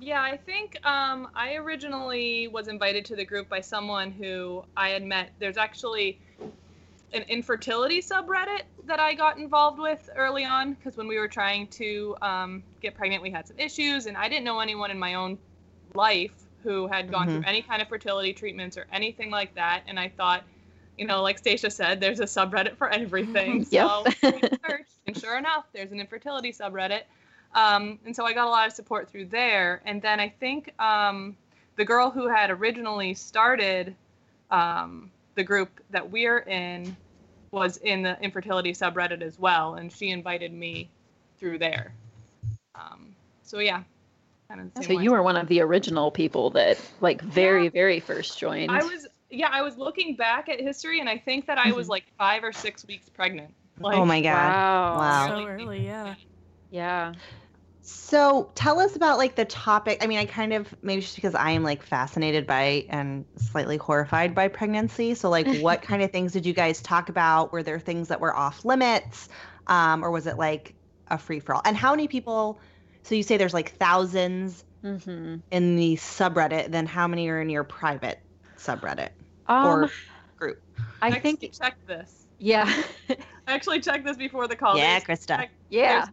Yeah, 0.00 0.22
I 0.22 0.36
think 0.36 0.84
um, 0.86 1.28
I 1.34 1.56
originally 1.56 2.48
was 2.48 2.68
invited 2.68 3.04
to 3.06 3.16
the 3.16 3.24
group 3.24 3.48
by 3.48 3.60
someone 3.60 4.10
who 4.10 4.64
I 4.76 4.88
had 4.88 5.04
met. 5.04 5.30
There's 5.38 5.58
actually 5.58 6.18
an 7.12 7.22
infertility 7.28 8.00
subreddit 8.00 8.62
that 8.86 8.98
I 8.98 9.14
got 9.14 9.36
involved 9.36 9.78
with 9.78 10.08
early 10.16 10.44
on 10.44 10.74
because 10.74 10.96
when 10.96 11.06
we 11.06 11.18
were 11.18 11.28
trying 11.28 11.66
to 11.68 12.16
um, 12.22 12.62
get 12.80 12.94
pregnant, 12.94 13.22
we 13.22 13.30
had 13.30 13.46
some 13.46 13.58
issues, 13.58 14.06
and 14.06 14.16
I 14.16 14.28
didn't 14.28 14.44
know 14.44 14.60
anyone 14.60 14.90
in 14.90 14.98
my 14.98 15.14
own 15.14 15.36
life 15.94 16.32
who 16.62 16.86
had 16.86 17.10
gone 17.10 17.26
mm-hmm. 17.26 17.36
through 17.36 17.48
any 17.48 17.62
kind 17.62 17.82
of 17.82 17.88
fertility 17.88 18.32
treatments 18.32 18.76
or 18.76 18.86
anything 18.92 19.30
like 19.30 19.54
that. 19.54 19.82
And 19.86 19.98
I 19.98 20.08
thought, 20.08 20.44
you 20.96 21.06
know, 21.06 21.22
like 21.22 21.38
Stacia 21.38 21.70
said, 21.70 22.00
there's 22.00 22.20
a 22.20 22.24
subreddit 22.24 22.76
for 22.76 22.88
everything. 22.88 23.66
yep. 23.70 23.88
So 23.88 24.04
searched, 24.22 24.92
and 25.06 25.16
sure 25.16 25.38
enough, 25.38 25.64
there's 25.72 25.92
an 25.92 26.00
infertility 26.00 26.52
subreddit. 26.52 27.02
Um, 27.54 27.98
and 28.04 28.14
so 28.14 28.24
I 28.24 28.32
got 28.32 28.46
a 28.46 28.50
lot 28.50 28.66
of 28.66 28.72
support 28.72 29.10
through 29.10 29.26
there. 29.26 29.82
And 29.84 30.00
then 30.00 30.20
I 30.20 30.28
think 30.28 30.72
um, 30.80 31.36
the 31.76 31.84
girl 31.84 32.10
who 32.10 32.28
had 32.28 32.50
originally 32.50 33.14
started 33.14 33.94
um, 34.50 35.10
the 35.34 35.44
group 35.44 35.68
that 35.90 36.10
we're 36.10 36.40
in 36.40 36.96
was 37.50 37.78
in 37.78 38.02
the 38.02 38.20
infertility 38.20 38.72
subreddit 38.72 39.22
as 39.22 39.38
well, 39.38 39.74
and 39.74 39.92
she 39.92 40.10
invited 40.10 40.52
me 40.52 40.88
through 41.38 41.58
there. 41.58 41.92
Um, 42.74 43.14
so 43.42 43.58
yeah, 43.58 43.82
kind 44.48 44.60
of. 44.60 44.84
so 44.84 44.94
way. 44.94 45.02
you 45.02 45.10
were 45.10 45.22
one 45.22 45.36
of 45.36 45.48
the 45.48 45.60
original 45.60 46.10
people 46.10 46.50
that, 46.50 46.78
like, 47.00 47.20
very 47.22 47.64
yeah. 47.64 47.70
very 47.70 48.00
first 48.00 48.38
joined. 48.38 48.70
I 48.70 48.84
was. 48.84 49.06
Yeah, 49.32 49.48
I 49.52 49.62
was 49.62 49.78
looking 49.78 50.16
back 50.16 50.48
at 50.48 50.60
history, 50.60 50.98
and 50.98 51.08
I 51.08 51.16
think 51.16 51.46
that 51.46 51.56
I 51.56 51.70
was 51.70 51.84
mm-hmm. 51.84 51.92
like 51.92 52.04
five 52.18 52.42
or 52.42 52.52
six 52.52 52.84
weeks 52.86 53.08
pregnant. 53.08 53.54
Like, 53.78 53.96
oh 53.96 54.04
my 54.04 54.20
god! 54.20 54.52
Wow! 54.52 54.98
Wow! 54.98 55.26
So 55.28 55.46
early, 55.46 55.84
yeah. 55.84 56.14
Yeah. 56.70 57.14
So 57.90 58.50
tell 58.54 58.78
us 58.78 58.94
about 58.94 59.18
like 59.18 59.34
the 59.34 59.44
topic. 59.44 59.98
I 60.02 60.06
mean, 60.06 60.18
I 60.18 60.24
kind 60.24 60.52
of 60.52 60.72
maybe 60.82 61.00
just 61.00 61.16
because 61.16 61.34
I 61.34 61.50
am 61.50 61.64
like 61.64 61.82
fascinated 61.82 62.46
by 62.46 62.86
and 62.88 63.24
slightly 63.36 63.76
horrified 63.76 64.34
by 64.34 64.48
pregnancy. 64.48 65.14
So 65.14 65.28
like, 65.28 65.46
what 65.60 65.82
kind 65.82 66.02
of 66.02 66.10
things 66.10 66.32
did 66.32 66.46
you 66.46 66.52
guys 66.52 66.80
talk 66.80 67.08
about? 67.08 67.52
Were 67.52 67.62
there 67.62 67.80
things 67.80 68.08
that 68.08 68.20
were 68.20 68.34
off 68.34 68.64
limits, 68.64 69.28
um, 69.66 70.04
or 70.04 70.10
was 70.10 70.26
it 70.26 70.38
like 70.38 70.74
a 71.08 71.18
free 71.18 71.40
for 71.40 71.54
all? 71.54 71.62
And 71.64 71.76
how 71.76 71.90
many 71.92 72.06
people? 72.08 72.60
So 73.02 73.14
you 73.14 73.22
say 73.22 73.36
there's 73.36 73.54
like 73.54 73.76
1000s 73.78 74.64
mm-hmm. 74.84 75.36
in 75.50 75.76
the 75.76 75.96
subreddit. 75.96 76.70
Then 76.70 76.86
how 76.86 77.08
many 77.08 77.28
are 77.28 77.40
in 77.40 77.48
your 77.48 77.64
private 77.64 78.20
subreddit 78.56 79.10
um, 79.46 79.66
or 79.66 79.90
group? 80.36 80.62
I, 81.02 81.08
I 81.08 81.18
think 81.18 81.40
check 81.52 81.76
this. 81.86 82.26
Yeah, 82.38 82.82
I 83.10 83.16
actually 83.46 83.80
checked 83.80 84.04
this 84.04 84.16
before 84.16 84.48
the 84.48 84.56
call. 84.56 84.76
Yeah, 84.76 85.00
Krista. 85.00 85.48
yeah 85.68 86.06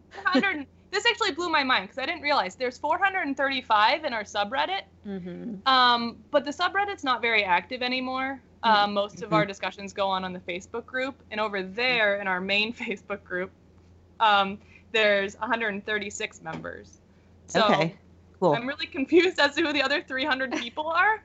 this 0.90 1.04
actually 1.06 1.32
blew 1.32 1.48
my 1.48 1.62
mind 1.62 1.84
because 1.84 1.98
I 1.98 2.06
didn't 2.06 2.22
realize 2.22 2.54
there's 2.54 2.78
435 2.78 4.04
in 4.04 4.12
our 4.12 4.24
subreddit. 4.24 4.82
Mm-hmm. 5.06 5.66
Um, 5.66 6.16
but 6.30 6.44
the 6.44 6.50
subreddit's 6.50 7.04
not 7.04 7.20
very 7.20 7.44
active 7.44 7.82
anymore. 7.82 8.40
Um, 8.62 8.74
mm-hmm. 8.74 8.94
most 8.94 9.22
of 9.22 9.32
our 9.32 9.42
mm-hmm. 9.42 9.48
discussions 9.48 9.92
go 9.92 10.08
on 10.08 10.24
on 10.24 10.32
the 10.32 10.40
Facebook 10.40 10.84
group, 10.84 11.14
and 11.30 11.40
over 11.40 11.62
there 11.62 12.16
in 12.16 12.26
our 12.26 12.40
main 12.40 12.72
Facebook 12.74 13.22
group, 13.22 13.50
um, 14.20 14.58
there's 14.92 15.38
136 15.38 16.42
members. 16.42 16.98
So 17.46 17.64
okay, 17.64 17.94
cool. 18.40 18.54
I'm 18.54 18.66
really 18.66 18.86
confused 18.98 19.38
as 19.38 19.54
to 19.54 19.62
who 19.62 19.72
the 19.72 19.82
other 19.82 20.02
300 20.02 20.52
people 20.52 20.86
are. 20.88 21.22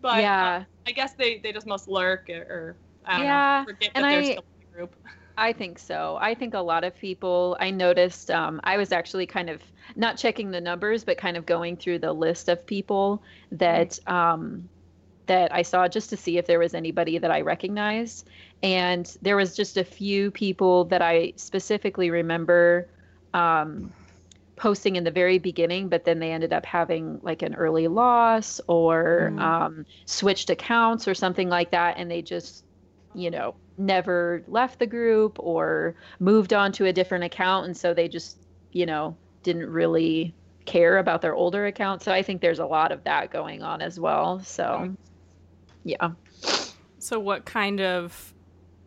But 0.00 0.22
yeah, 0.22 0.56
uh, 0.56 0.64
I 0.86 0.92
guess 0.92 1.12
they, 1.12 1.38
they 1.38 1.52
just 1.52 1.66
must 1.66 1.86
lurk 1.86 2.30
or, 2.30 2.42
or 2.42 2.76
I 3.04 3.16
don't 3.18 3.26
yeah. 3.26 3.58
know, 3.60 3.72
forget 3.72 3.90
and 3.94 4.04
that 4.04 4.08
they're 4.08 4.20
I, 4.20 4.24
still 4.24 4.44
in 4.60 4.66
the 4.66 4.76
group. 4.76 4.96
I 5.40 5.54
think 5.54 5.78
so. 5.78 6.18
I 6.20 6.34
think 6.34 6.52
a 6.52 6.60
lot 6.60 6.84
of 6.84 6.94
people, 6.94 7.56
I 7.58 7.70
noticed, 7.70 8.30
um, 8.30 8.60
I 8.62 8.76
was 8.76 8.92
actually 8.92 9.24
kind 9.24 9.48
of 9.48 9.62
not 9.96 10.18
checking 10.18 10.50
the 10.50 10.60
numbers, 10.60 11.02
but 11.02 11.16
kind 11.16 11.34
of 11.38 11.46
going 11.46 11.78
through 11.78 12.00
the 12.00 12.12
list 12.12 12.50
of 12.50 12.66
people 12.66 13.22
that, 13.50 13.98
um, 14.06 14.68
that 15.24 15.54
I 15.54 15.62
saw 15.62 15.88
just 15.88 16.10
to 16.10 16.16
see 16.18 16.36
if 16.36 16.46
there 16.46 16.58
was 16.58 16.74
anybody 16.74 17.16
that 17.16 17.30
I 17.30 17.40
recognized. 17.40 18.28
And 18.62 19.16
there 19.22 19.36
was 19.36 19.56
just 19.56 19.78
a 19.78 19.84
few 19.84 20.30
people 20.30 20.84
that 20.84 21.00
I 21.00 21.32
specifically 21.36 22.10
remember 22.10 22.86
um, 23.32 23.90
posting 24.56 24.96
in 24.96 25.04
the 25.04 25.10
very 25.10 25.38
beginning, 25.38 25.88
but 25.88 26.04
then 26.04 26.18
they 26.18 26.32
ended 26.32 26.52
up 26.52 26.66
having 26.66 27.18
like 27.22 27.40
an 27.40 27.54
early 27.54 27.88
loss 27.88 28.60
or 28.66 29.30
mm. 29.32 29.40
um, 29.40 29.86
switched 30.04 30.50
accounts 30.50 31.08
or 31.08 31.14
something 31.14 31.48
like 31.48 31.70
that. 31.70 31.96
And 31.96 32.10
they 32.10 32.20
just, 32.20 32.62
you 33.14 33.30
know, 33.30 33.54
never 33.80 34.42
left 34.46 34.78
the 34.78 34.86
group 34.86 35.36
or 35.40 35.94
moved 36.18 36.52
on 36.52 36.70
to 36.72 36.86
a 36.86 36.92
different 36.92 37.24
account 37.24 37.66
and 37.66 37.76
so 37.76 37.94
they 37.94 38.06
just 38.06 38.38
you 38.72 38.84
know 38.84 39.16
didn't 39.42 39.68
really 39.70 40.34
care 40.66 40.98
about 40.98 41.22
their 41.22 41.34
older 41.34 41.66
account. 41.66 42.02
So 42.02 42.12
i 42.12 42.22
think 42.22 42.40
there's 42.40 42.58
a 42.58 42.66
lot 42.66 42.92
of 42.92 43.02
that 43.04 43.30
going 43.30 43.62
on 43.62 43.80
as 43.80 43.98
well 43.98 44.40
so 44.40 44.94
yeah. 45.82 46.10
so 46.98 47.18
what 47.18 47.46
kind 47.46 47.80
of 47.80 48.34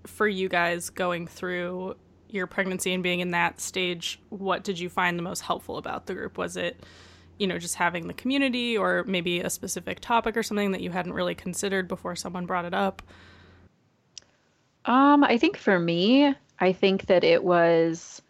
for 0.05 0.27
you 0.27 0.47
guys 0.47 0.89
going 0.89 1.25
through 1.27 1.95
your 2.29 2.45
pregnancy 2.45 2.93
and 2.93 3.01
being 3.01 3.19
in 3.19 3.31
that 3.31 3.59
stage 3.59 4.19
what 4.29 4.63
did 4.63 4.79
you 4.79 4.89
find 4.89 5.17
the 5.17 5.23
most 5.23 5.41
helpful 5.41 5.77
about 5.77 6.05
the 6.05 6.13
group? 6.13 6.37
Was 6.37 6.55
it 6.55 6.83
you 7.39 7.47
know 7.47 7.57
just 7.57 7.75
having 7.75 8.07
the 8.07 8.13
community 8.13 8.77
or 8.77 9.03
maybe 9.07 9.39
a 9.39 9.49
specific 9.49 9.99
topic 9.99 10.37
or 10.37 10.43
something 10.43 10.71
that 10.71 10.81
you 10.81 10.91
hadn't 10.91 11.13
really 11.13 11.33
considered 11.33 11.87
before 11.87 12.15
someone 12.15 12.45
brought 12.45 12.65
it 12.65 12.75
up 12.75 13.01
um, 14.85 15.23
I 15.23 15.37
think 15.37 15.57
for 15.57 15.79
me, 15.79 16.33
I 16.59 16.73
think 16.73 17.07
that 17.07 17.23
it 17.23 17.43
was 17.43 18.21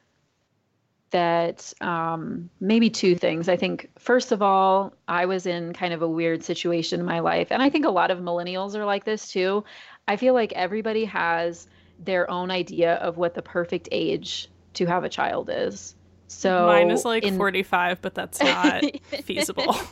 that 1.12 1.72
um, 1.80 2.50
maybe 2.60 2.90
two 2.90 3.16
things. 3.16 3.48
I 3.48 3.56
think, 3.56 3.90
first 4.00 4.32
of 4.32 4.42
all, 4.42 4.94
I 5.08 5.26
was 5.26 5.46
in 5.46 5.72
kind 5.74 5.94
of 5.94 6.02
a 6.02 6.08
weird 6.08 6.44
situation 6.44 7.00
in 7.00 7.06
my 7.06 7.20
life. 7.20 7.50
And 7.52 7.62
I 7.62 7.70
think 7.70 7.86
a 7.86 7.92
lot 7.92 8.10
of 8.10 8.18
millennials 8.18 8.74
are 8.76 8.84
like 8.84 9.06
this 9.06 9.32
too. 9.32 9.64
I 10.08 10.18
feel 10.18 10.34
like 10.34 10.52
everybody 10.54 11.06
has 11.06 11.68
their 12.00 12.30
own 12.30 12.50
idea 12.50 12.96
of 12.96 13.18
what 13.18 13.36
the 13.36 13.44
perfect 13.44 13.88
age 13.92 14.50
to 14.74 14.86
have 14.88 15.04
a 15.04 15.10
child 15.10 15.52
is. 15.54 15.96
So 16.28 16.66
mine 16.66 16.90
is 16.90 17.06
like 17.06 17.24
in... 17.24 17.38
45, 17.38 18.02
but 18.02 18.16
that's 18.16 18.40
not 18.44 18.84
feasible. 19.24 19.76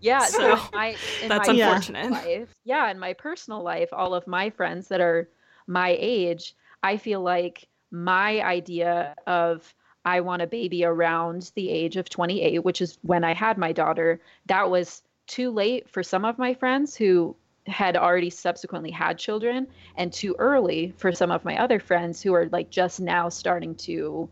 Yeah, 0.00 0.26
so, 0.26 0.56
so 0.56 0.68
my, 0.74 0.96
that's 1.26 1.48
my 1.48 1.54
unfortunate. 1.54 2.10
Life, 2.10 2.54
yeah, 2.64 2.90
in 2.90 2.98
my 2.98 3.14
personal 3.14 3.62
life, 3.62 3.88
all 3.90 4.14
of 4.14 4.26
my 4.26 4.50
friends 4.50 4.88
that 4.88 5.00
are 5.00 5.30
my 5.66 5.96
age, 5.98 6.54
I 6.82 6.96
feel 6.96 7.20
like 7.20 7.68
my 7.90 8.42
idea 8.42 9.14
of 9.26 9.74
I 10.04 10.20
want 10.20 10.42
a 10.42 10.46
baby 10.46 10.84
around 10.84 11.50
the 11.54 11.70
age 11.70 11.96
of 11.96 12.10
28, 12.10 12.58
which 12.64 12.82
is 12.82 12.98
when 13.02 13.24
I 13.24 13.32
had 13.32 13.56
my 13.56 13.72
daughter, 13.72 14.20
that 14.46 14.68
was 14.68 15.02
too 15.26 15.50
late 15.50 15.88
for 15.88 16.02
some 16.02 16.24
of 16.24 16.38
my 16.38 16.52
friends 16.52 16.94
who 16.94 17.34
had 17.66 17.96
already 17.96 18.28
subsequently 18.28 18.90
had 18.90 19.18
children 19.18 19.66
and 19.96 20.12
too 20.12 20.36
early 20.38 20.92
for 20.98 21.12
some 21.12 21.30
of 21.30 21.44
my 21.44 21.58
other 21.58 21.80
friends 21.80 22.20
who 22.20 22.34
are 22.34 22.46
like 22.52 22.68
just 22.68 23.00
now 23.00 23.30
starting 23.30 23.74
to 23.74 24.28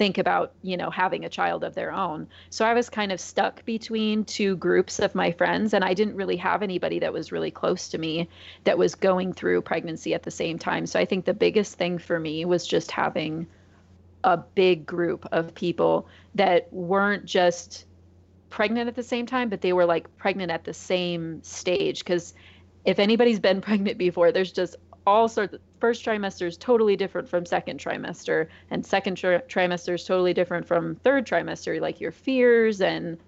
think 0.00 0.16
about 0.16 0.54
you 0.62 0.78
know 0.78 0.88
having 0.88 1.26
a 1.26 1.28
child 1.28 1.62
of 1.62 1.74
their 1.74 1.92
own. 1.92 2.26
So 2.48 2.64
i 2.64 2.72
was 2.72 2.88
kind 2.88 3.12
of 3.12 3.20
stuck 3.20 3.62
between 3.66 4.24
two 4.24 4.56
groups 4.56 4.98
of 4.98 5.14
my 5.14 5.30
friends 5.30 5.74
and 5.74 5.84
i 5.84 5.92
didn't 5.92 6.16
really 6.16 6.38
have 6.38 6.62
anybody 6.62 7.00
that 7.00 7.12
was 7.12 7.32
really 7.32 7.50
close 7.50 7.90
to 7.90 7.98
me 7.98 8.26
that 8.64 8.78
was 8.78 8.94
going 8.94 9.34
through 9.34 9.60
pregnancy 9.60 10.14
at 10.14 10.22
the 10.22 10.30
same 10.30 10.58
time. 10.58 10.86
So 10.86 10.98
i 10.98 11.04
think 11.04 11.26
the 11.26 11.34
biggest 11.34 11.76
thing 11.76 11.98
for 11.98 12.18
me 12.18 12.46
was 12.46 12.66
just 12.66 12.90
having 12.90 13.46
a 14.24 14.38
big 14.38 14.86
group 14.86 15.26
of 15.32 15.54
people 15.54 16.08
that 16.34 16.72
weren't 16.72 17.26
just 17.26 17.84
pregnant 18.48 18.88
at 18.88 18.96
the 18.96 19.02
same 19.02 19.26
time 19.26 19.50
but 19.50 19.60
they 19.60 19.74
were 19.74 19.84
like 19.84 20.16
pregnant 20.16 20.50
at 20.50 20.64
the 20.64 20.72
same 20.72 21.42
stage. 21.42 21.98
Because 21.98 22.32
if 22.86 22.98
anybody's 22.98 23.38
been 23.38 23.60
pregnant 23.68 23.98
before, 23.98 24.32
there's 24.32 24.52
just 24.52 24.76
all 25.06 25.28
sorts 25.28 25.52
of 25.52 25.60
first 25.80 26.04
trimester 26.04 26.46
is 26.46 26.56
totally 26.56 26.96
different 26.96 27.28
from 27.28 27.46
second 27.46 27.80
trimester 27.80 28.46
and 28.70 28.84
second 28.84 29.16
tri- 29.16 29.38
trimester 29.48 29.94
is 29.94 30.04
totally 30.04 30.34
different 30.34 30.66
from 30.66 30.94
third 30.96 31.26
trimester 31.26 31.80
like 31.80 32.00
your 32.00 32.12
fears 32.12 32.80
and 32.80 33.18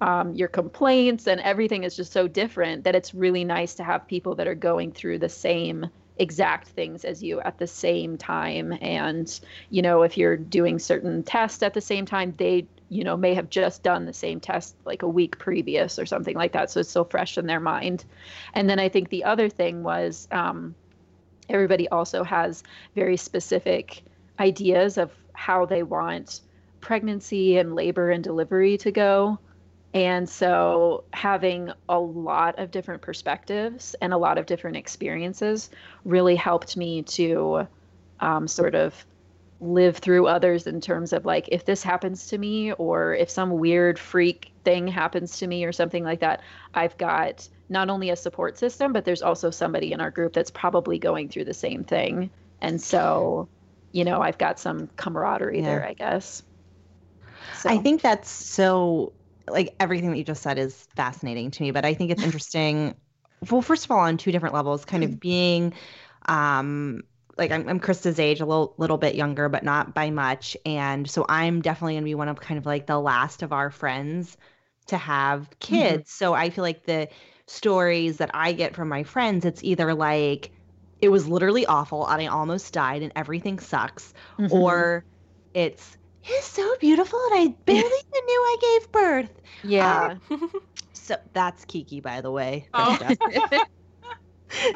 um, 0.00 0.34
your 0.34 0.48
complaints 0.48 1.26
and 1.26 1.40
everything 1.40 1.84
is 1.84 1.96
just 1.96 2.12
so 2.12 2.26
different 2.28 2.84
that 2.84 2.94
it's 2.94 3.14
really 3.14 3.44
nice 3.44 3.74
to 3.76 3.84
have 3.84 4.06
people 4.06 4.34
that 4.34 4.46
are 4.46 4.54
going 4.54 4.92
through 4.92 5.18
the 5.18 5.28
same 5.28 5.86
exact 6.18 6.68
things 6.68 7.04
as 7.04 7.22
you 7.22 7.40
at 7.40 7.58
the 7.58 7.66
same 7.66 8.16
time. 8.16 8.76
And 8.80 9.40
you 9.70 9.82
know 9.82 10.02
if 10.02 10.16
you're 10.16 10.36
doing 10.36 10.78
certain 10.78 11.22
tests 11.22 11.62
at 11.62 11.74
the 11.74 11.80
same 11.80 12.06
time 12.06 12.34
they 12.36 12.66
you 12.88 13.02
know 13.02 13.16
may 13.16 13.34
have 13.34 13.50
just 13.50 13.82
done 13.82 14.04
the 14.04 14.12
same 14.12 14.40
test 14.40 14.76
like 14.84 15.02
a 15.02 15.08
week 15.08 15.38
previous 15.38 15.98
or 15.98 16.06
something 16.06 16.36
like 16.36 16.52
that. 16.52 16.70
So 16.70 16.80
it's 16.80 16.90
still 16.90 17.04
fresh 17.04 17.38
in 17.38 17.46
their 17.46 17.60
mind. 17.60 18.04
And 18.52 18.68
then 18.68 18.78
i 18.78 18.88
think 18.88 19.08
the 19.08 19.24
other 19.24 19.48
thing 19.48 19.82
was 19.82 20.28
um, 20.30 20.74
everybody 21.48 21.88
also 21.88 22.24
has 22.24 22.62
very 22.94 23.16
specific 23.16 24.02
ideas 24.38 24.98
of 24.98 25.10
how 25.32 25.66
they 25.66 25.82
want 25.82 26.40
pregnancy 26.80 27.56
and 27.56 27.74
labor 27.74 28.10
and 28.10 28.22
delivery 28.22 28.76
to 28.78 28.90
go. 28.90 29.38
And 29.94 30.28
so 30.28 31.04
having 31.12 31.70
a 31.88 31.98
lot 31.98 32.58
of 32.58 32.70
different 32.70 33.00
perspectives 33.00 33.94
and 34.00 34.12
a 34.12 34.18
lot 34.18 34.38
of 34.38 34.46
different 34.46 34.76
experiences 34.76 35.70
really 36.04 36.36
helped 36.36 36.76
me 36.76 37.02
to 37.02 37.68
um, 38.20 38.48
sort 38.48 38.74
of 38.74 39.06
live 39.60 39.96
through 39.98 40.26
others 40.26 40.66
in 40.66 40.80
terms 40.80 41.12
of 41.12 41.24
like 41.24 41.48
if 41.50 41.64
this 41.64 41.82
happens 41.82 42.26
to 42.26 42.38
me 42.38 42.72
or 42.72 43.14
if 43.14 43.30
some 43.30 43.50
weird 43.50 43.98
freak 43.98 44.52
thing 44.64 44.86
happens 44.86 45.38
to 45.38 45.46
me 45.46 45.64
or 45.64 45.72
something 45.72 46.04
like 46.04 46.20
that 46.20 46.42
i've 46.74 46.96
got 46.98 47.48
not 47.68 47.90
only 47.90 48.10
a 48.10 48.16
support 48.16 48.58
system 48.58 48.92
but 48.92 49.04
there's 49.04 49.22
also 49.22 49.50
somebody 49.50 49.92
in 49.92 50.00
our 50.00 50.10
group 50.10 50.32
that's 50.32 50.50
probably 50.50 50.98
going 50.98 51.28
through 51.28 51.44
the 51.44 51.54
same 51.54 51.84
thing 51.84 52.30
and 52.60 52.80
so 52.80 53.48
you 53.92 54.04
know 54.04 54.20
i've 54.20 54.38
got 54.38 54.58
some 54.58 54.88
camaraderie 54.96 55.58
yeah. 55.58 55.64
there 55.64 55.86
i 55.86 55.92
guess 55.92 56.42
so. 57.60 57.70
i 57.70 57.78
think 57.78 58.02
that's 58.02 58.30
so 58.30 59.12
like 59.48 59.74
everything 59.80 60.10
that 60.10 60.18
you 60.18 60.24
just 60.24 60.42
said 60.42 60.58
is 60.58 60.86
fascinating 60.96 61.50
to 61.50 61.62
me 61.62 61.70
but 61.70 61.84
i 61.84 61.94
think 61.94 62.10
it's 62.10 62.22
interesting 62.24 62.94
well 63.50 63.62
first 63.62 63.84
of 63.84 63.90
all 63.90 64.00
on 64.00 64.16
two 64.16 64.32
different 64.32 64.54
levels 64.54 64.84
kind 64.84 65.04
of 65.04 65.10
mm-hmm. 65.10 65.18
being 65.18 65.74
um 66.26 67.02
like 67.36 67.50
I'm, 67.50 67.68
I'm 67.68 67.80
Krista's 67.80 68.18
age, 68.20 68.40
a 68.40 68.46
little 68.46 68.74
little 68.76 68.96
bit 68.96 69.14
younger, 69.14 69.48
but 69.48 69.64
not 69.64 69.94
by 69.94 70.10
much. 70.10 70.56
And 70.64 71.08
so 71.08 71.26
I'm 71.28 71.62
definitely 71.62 71.94
gonna 71.94 72.04
be 72.04 72.14
one 72.14 72.28
of 72.28 72.40
kind 72.40 72.58
of 72.58 72.66
like 72.66 72.86
the 72.86 72.98
last 72.98 73.42
of 73.42 73.52
our 73.52 73.70
friends 73.70 74.36
to 74.86 74.96
have 74.96 75.42
mm-hmm. 75.42 75.74
kids. 75.74 76.12
Mm-hmm. 76.12 76.24
So 76.24 76.34
I 76.34 76.50
feel 76.50 76.62
like 76.62 76.84
the 76.84 77.08
stories 77.46 78.18
that 78.18 78.30
I 78.34 78.52
get 78.52 78.74
from 78.74 78.88
my 78.88 79.02
friends, 79.02 79.44
it's 79.44 79.62
either 79.62 79.94
like 79.94 80.50
it 81.00 81.08
was 81.08 81.28
literally 81.28 81.66
awful 81.66 82.06
and 82.06 82.20
I 82.22 82.26
almost 82.26 82.72
died 82.72 83.02
and 83.02 83.12
everything 83.14 83.58
sucks, 83.58 84.14
mm-hmm. 84.38 84.52
or 84.52 85.04
it's 85.52 85.96
he's 86.22 86.44
so 86.44 86.76
beautiful 86.80 87.20
and 87.32 87.40
I 87.40 87.54
barely 87.66 87.82
even 87.82 88.24
knew 88.26 88.40
I 88.40 88.56
gave 88.60 88.92
birth. 88.92 89.40
Yeah. 89.62 90.16
Um, 90.30 90.50
so 90.92 91.16
that's 91.32 91.64
Kiki, 91.64 92.00
by 92.00 92.20
the 92.20 92.30
way. 92.30 92.68
Oh. 92.72 92.96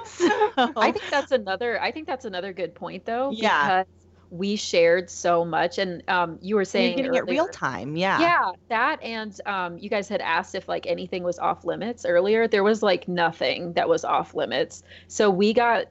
so 0.05 0.29
I 0.77 0.93
think 0.93 1.05
that's 1.11 1.33
another. 1.33 1.81
I 1.81 1.91
think 1.91 2.07
that's 2.07 2.25
another 2.25 2.53
good 2.53 2.75
point, 2.75 3.05
though. 3.05 3.31
Yeah. 3.31 3.85
We 4.31 4.57
shared 4.57 5.11
so 5.11 5.45
much, 5.45 5.79
and 5.79 6.03
um, 6.09 6.39
you 6.43 6.57
were 6.57 6.65
saying 6.65 6.99
You're 6.99 7.05
getting 7.05 7.11
earlier, 7.11 7.23
it 7.23 7.29
real 7.31 7.49
time. 7.49 7.97
Yeah. 7.97 8.19
Yeah, 8.21 8.53
that, 8.69 9.03
and 9.03 9.39
um, 9.47 9.79
you 9.79 9.89
guys 9.89 10.09
had 10.09 10.21
asked 10.21 10.55
if 10.55 10.69
like 10.69 10.87
anything 10.87 11.23
was 11.23 11.39
off 11.39 11.65
limits 11.65 12.05
earlier. 12.05 12.49
There 12.49 12.65
was 12.65 12.83
like 12.83 13.09
nothing 13.09 13.75
that 13.75 13.89
was 13.89 14.05
off 14.05 14.35
limits. 14.35 14.83
So 15.09 15.31
we 15.31 15.53
got. 15.55 15.87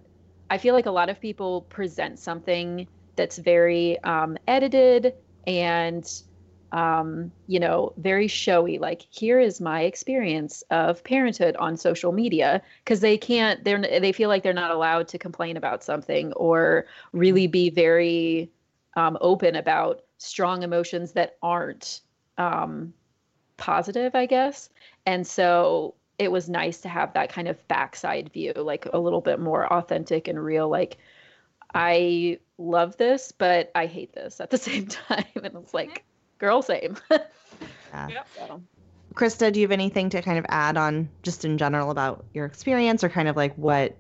I 0.50 0.58
feel 0.58 0.74
like 0.74 0.86
a 0.86 0.92
lot 0.92 1.10
of 1.10 1.20
people 1.22 1.64
present 1.64 2.20
something 2.20 2.88
that's 3.16 3.38
very 3.38 4.02
um, 4.04 4.38
edited 4.48 5.14
and 5.46 6.06
um, 6.72 7.32
you 7.48 7.60
know, 7.60 7.94
very 7.98 8.28
showy, 8.28 8.78
like 8.78 9.06
here 9.10 9.40
is 9.40 9.62
my 9.62 9.82
experience 9.82 10.64
of 10.70 11.04
parenthood 11.04 11.56
on 11.58 11.78
social 11.78 12.12
media, 12.12 12.62
because 12.84 13.00
they 13.00 13.18
can't, 13.18 13.64
they're 13.64 13.80
they 13.80 14.12
feel 14.12 14.30
like 14.30 14.44
they're 14.44 14.54
not 14.54 14.72
allowed 14.72 15.08
to 15.10 15.18
complain 15.18 15.58
about 15.58 15.84
something 15.84 16.34
or 16.34 16.86
really 17.14 17.48
be 17.48 17.70
very 17.70 18.52
um, 18.96 19.18
open 19.22 19.56
about 19.56 20.02
strong 20.18 20.64
emotions 20.64 21.14
that 21.14 21.38
aren't 21.42 22.02
um, 22.38 22.94
positive, 23.58 24.16
I 24.16 24.26
guess. 24.26 24.70
And 25.06 25.26
so 25.26 25.96
it 26.20 26.32
was 26.32 26.50
nice 26.50 26.82
to 26.82 26.90
have 26.90 27.14
that 27.14 27.30
kind 27.30 27.48
of 27.48 27.68
backside 27.68 28.32
view, 28.34 28.54
like 28.56 28.88
a 28.92 29.00
little 29.00 29.22
bit 29.22 29.40
more 29.40 29.72
authentic 29.72 30.28
and 30.28 30.44
real, 30.44 30.68
like 30.68 30.98
I 31.74 32.40
love 32.58 32.98
this, 32.98 33.32
but 33.32 33.72
I 33.76 33.86
hate 33.86 34.14
this 34.14 34.40
at 34.40 34.50
the 34.50 34.58
same 34.70 34.88
time. 34.88 35.26
And 35.36 35.56
it's 35.56 35.74
like, 35.74 36.04
girl, 36.38 36.62
same. 36.62 36.98
yeah. 37.12 38.08
Yep. 38.10 38.28
So. 38.36 38.62
Krista, 39.14 39.52
do 39.52 39.60
you 39.60 39.66
have 39.66 39.72
anything 39.72 40.10
to 40.12 40.22
kind 40.22 40.38
of 40.38 40.46
add 40.50 40.78
on 40.78 41.10
just 41.24 41.44
in 41.44 41.58
general 41.58 41.90
about 41.90 42.26
your 42.34 42.46
experience 42.46 43.04
or 43.04 43.10
kind 43.10 43.28
of 43.28 43.36
like 43.36 43.56
what 43.56 43.96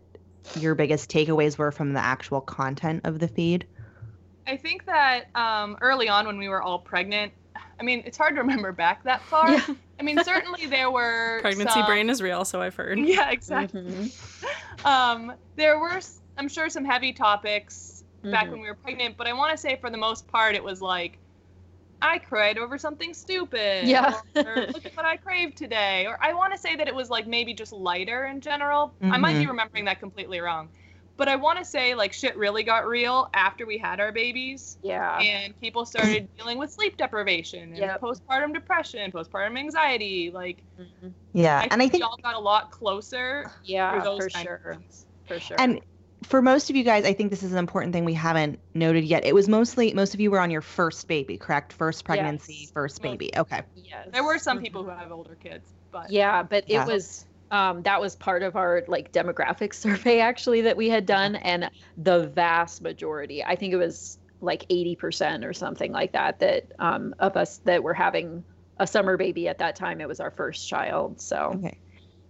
your 0.60 0.76
biggest 0.76 1.10
takeaways 1.10 1.58
were 1.58 1.71
from 1.71 1.93
the 1.93 2.00
actual 2.00 2.41
content 2.41 3.02
of 3.04 3.19
the 3.19 3.28
feed? 3.28 3.65
I 4.45 4.58
think 4.58 4.86
that 4.86 5.26
um, 5.36 5.78
early 5.82 6.08
on 6.08 6.26
when 6.26 6.38
we 6.38 6.47
were 6.47 6.62
all 6.62 6.80
pregnant, 6.80 7.34
I 7.80 7.84
mean, 7.84 8.04
it's 8.06 8.17
hard 8.17 8.36
to 8.36 8.41
remember 8.41 8.71
back 8.71 9.04
that 9.04 9.21
far. 9.23 9.52
Yeah. 9.52 9.65
I 10.00 10.04
mean, 10.04 10.23
certainly 10.23 10.67
there 10.67 10.91
were 10.91 11.39
pregnancy 11.41 11.73
some... 11.73 11.86
brain 11.86 12.10
is 12.10 12.21
real, 12.21 12.45
so 12.45 12.62
I've 12.62 12.76
heard. 12.76 13.00
Yeah, 13.00 13.30
exactly. 13.32 13.82
Mm-hmm. 13.82 14.47
Um, 14.86 15.34
there 15.56 15.80
were, 15.80 16.00
I'm 16.38 16.47
sure, 16.47 16.69
some 16.69 16.86
heavy 16.86 17.12
topics 17.12 18.04
mm-hmm. 18.19 18.30
back 18.30 18.52
when 18.52 18.62
we 18.62 18.67
were 18.67 18.76
pregnant, 18.76 19.17
but 19.17 19.26
I 19.26 19.34
want 19.34 19.52
to 19.52 19.58
say 19.58 19.76
for 19.82 19.89
the 19.89 19.97
most 19.97 20.28
part, 20.28 20.54
it 20.54 20.63
was 20.63 20.84
like 20.84 21.17
I 22.01 22.19
cried 22.19 22.57
over 22.57 22.77
something 22.77 23.13
stupid. 23.13 23.88
Yeah. 23.88 24.19
or 24.36 24.67
look 24.67 24.86
at 24.86 24.95
what 24.95 25.05
I 25.05 25.17
craved 25.17 25.57
today. 25.57 26.05
Or 26.05 26.17
I 26.21 26.33
want 26.33 26.53
to 26.53 26.60
say 26.60 26.75
that 26.75 26.88
it 26.88 26.95
was 26.95 27.10
like 27.10 27.27
maybe 27.27 27.53
just 27.53 27.73
lighter 27.73 28.25
in 28.25 28.41
general. 28.41 28.93
Mm-hmm. 29.01 29.12
I 29.12 29.17
might 29.17 29.33
be 29.33 29.39
mm-hmm. 29.39 29.49
remembering 29.49 29.86
that 29.86 29.99
completely 29.99 30.39
wrong. 30.39 30.69
But 31.17 31.27
I 31.27 31.36
want 31.36 31.57
to 31.57 31.65
say 31.65 31.95
like 31.95 32.13
shit 32.13 32.38
really 32.38 32.62
got 32.62 32.86
real 32.86 33.29
after 33.33 33.65
we 33.65 33.79
had 33.79 33.99
our 33.99 34.12
babies. 34.12 34.77
Yeah. 34.83 35.17
And 35.17 35.60
people 35.60 35.83
started 35.86 36.27
dealing 36.38 36.60
with 36.60 36.71
sleep 36.71 36.95
deprivation 36.97 37.69
and 37.69 37.77
yep. 37.77 38.01
postpartum 38.01 38.53
depression, 38.53 39.12
postpartum 39.12 39.57
anxiety. 39.57 40.29
Like, 40.29 40.62
mm-hmm. 40.79 41.10
yeah. 41.33 41.62
I 41.62 41.67
and 41.71 41.81
I 41.81 41.89
think 41.89 42.03
y'all 42.03 42.17
got 42.21 42.36
a 42.36 42.39
lot 42.39 42.71
closer. 42.71 43.51
Yeah, 43.63 44.01
for 44.01 44.29
sure. 44.29 44.77
For 45.27 45.39
sure. 45.39 45.57
And 45.60 45.81
for 46.23 46.41
most 46.41 46.69
of 46.69 46.75
you 46.75 46.84
guys, 46.84 47.06
I 47.06 47.13
think 47.13 47.30
this 47.30 47.43
is 47.43 47.51
an 47.51 47.58
important 47.58 47.93
thing 47.93 48.06
we 48.06 48.13
haven't 48.13 48.60
noted 48.73 49.03
yet. 49.03 49.25
It 49.25 49.36
was 49.36 49.47
mostly 49.47 49.93
most 49.93 50.13
of 50.13 50.19
you 50.19 50.32
were 50.32 50.39
on 50.39 50.51
your 50.51 50.62
first 50.62 51.08
baby, 51.08 51.38
correct? 51.38 51.73
First 51.73 52.06
pregnancy, 52.06 52.58
yes. 52.62 52.71
first 52.71 53.01
baby. 53.01 53.32
Okay. 53.36 53.62
Yes. 53.75 54.08
There 54.12 54.23
were 54.23 54.39
some 54.39 54.62
people 54.62 54.84
who 54.84 54.89
have 54.89 55.12
older 55.12 55.36
kids, 55.36 55.69
but 55.91 56.10
yeah, 56.10 56.43
but 56.43 56.63
it 56.65 56.73
yeah. 56.73 56.86
was 56.86 57.25
um, 57.51 57.84
that 57.84 58.01
was 58.01 58.15
part 58.15 58.43
of 58.43 58.56
our 58.56 58.84
like 58.88 59.12
demographic 59.12 59.73
survey 59.75 60.19
actually 60.19 60.62
that 60.62 60.75
we 60.75 60.89
had 60.89 61.06
done, 61.06 61.36
and 61.36 61.69
the 61.97 62.27
vast 62.27 62.82
majority, 62.82 63.43
I 63.43 63.56
think 63.56 63.73
it 63.73 63.77
was 63.77 64.17
like 64.41 64.65
eighty 64.69 64.95
percent 64.95 65.45
or 65.45 65.53
something 65.53 65.91
like 65.91 66.13
that, 66.13 66.39
that 66.39 66.71
um, 66.80 67.13
of 67.19 67.38
us 67.38 67.60
that 67.65 67.84
were 67.84 67.93
having 67.93 68.43
a 68.80 68.88
summer 68.88 69.17
baby 69.17 69.47
at 69.47 69.60
that 69.60 69.75
time. 69.75 70.01
It 70.01 70.08
was 70.08 70.19
our 70.19 70.32
first 70.32 70.67
child, 70.67 71.21
so. 71.21 71.53
Okay. 71.56 71.77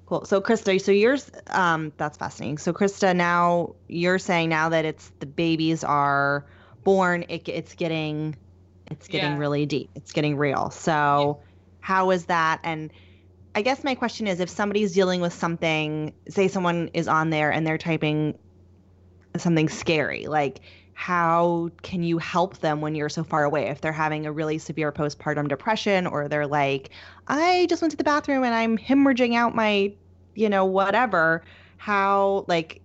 Cool. 0.08 0.24
So 0.24 0.39
Krista, 0.39 0.80
so 0.82 0.91
yours 0.91 1.30
um 1.52 1.91
that's 1.98 2.17
fascinating. 2.17 2.58
So 2.58 2.74
Krista, 2.74 3.15
now 3.15 3.76
you're 3.88 4.20
saying 4.20 4.50
now 4.50 4.70
that 4.70 4.86
it's 4.86 5.12
the 5.20 5.26
babies 5.26 5.84
are 5.84 6.46
born, 6.84 7.26
it, 7.28 7.48
it's 7.50 7.76
getting 7.76 8.36
it's 8.89 9.10
getting 9.10 9.34
yeah. 9.34 9.38
really 9.38 9.65
deep. 9.65 9.89
It's 9.96 10.13
getting 10.13 10.38
real. 10.38 10.70
So 10.70 11.39
yeah. 11.39 11.48
how 11.82 12.12
is 12.12 12.26
that 12.26 12.62
and 12.63 12.91
I 13.54 13.62
guess 13.63 13.84
my 13.84 13.96
question 13.96 14.28
is 14.28 14.39
if 14.39 14.50
somebody's 14.50 14.93
dealing 14.93 15.20
with 15.20 15.34
something, 15.34 16.13
say 16.30 16.48
someone 16.48 16.89
is 16.93 17.08
on 17.08 17.30
there 17.30 17.52
and 17.52 17.67
they're 17.67 17.78
typing 17.78 18.38
something 19.36 19.67
scary, 19.67 20.28
like 20.28 20.62
how 20.98 21.70
can 21.84 22.02
you 22.02 22.18
help 22.18 22.58
them 22.58 22.82
when 22.82 22.96
you're 22.96 23.08
so 23.08 23.24
far 23.24 23.44
away? 23.44 23.70
If 23.70 23.82
they're 23.82 23.92
having 23.92 24.26
a 24.26 24.32
really 24.32 24.58
severe 24.58 24.92
postpartum 24.92 25.48
depression 25.48 26.08
or 26.08 26.28
they're 26.28 26.48
like 26.48 26.90
i 27.28 27.68
just 27.70 27.84
went 27.84 27.92
to 27.92 27.98
the 27.98 28.04
bathroom 28.04 28.44
and 28.44 28.56
i'm 28.56 28.80
hemorrhaging 28.80 29.36
out 29.36 29.54
my 29.54 29.94
you 30.34 30.50
know 30.50 30.66
whatever 30.66 31.44
how 31.78 32.46
like 32.48 32.82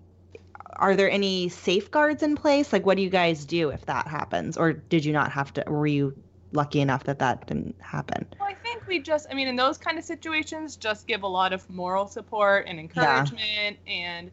are 0.77 0.95
there 0.95 1.11
any 1.11 1.49
safeguards 1.49 2.23
in 2.23 2.37
place? 2.37 2.73
Like 2.73 2.85
what 2.85 2.97
do 2.97 3.03
you 3.03 3.11
guys 3.11 3.45
do 3.45 3.71
if 3.71 3.87
that 3.87 4.07
happens? 4.09 4.57
Or 4.57 4.73
did 4.73 5.05
you 5.05 5.13
not 5.13 5.31
have 5.33 5.53
to 5.55 5.65
were 5.67 5.87
you 5.87 6.15
lucky 6.53 6.81
enough 6.81 7.05
that 7.05 7.19
that 7.21 7.47
didn't 7.47 7.77
happen? 7.81 8.27
Well 8.39 8.49
i 8.49 8.55
think 8.55 8.87
we 8.87 8.99
just 8.99 9.27
i 9.31 9.35
mean 9.35 9.49
in 9.49 9.57
those 9.57 9.79
kind 9.79 9.97
of 9.97 10.05
situations 10.05 10.77
just 10.77 11.07
give 11.07 11.23
a 11.23 11.29
lot 11.29 11.55
of 11.55 11.69
moral 11.71 12.07
support 12.09 12.67
and 12.69 12.79
encouragement 12.79 13.79
yeah. 13.87 13.93
and 13.93 14.31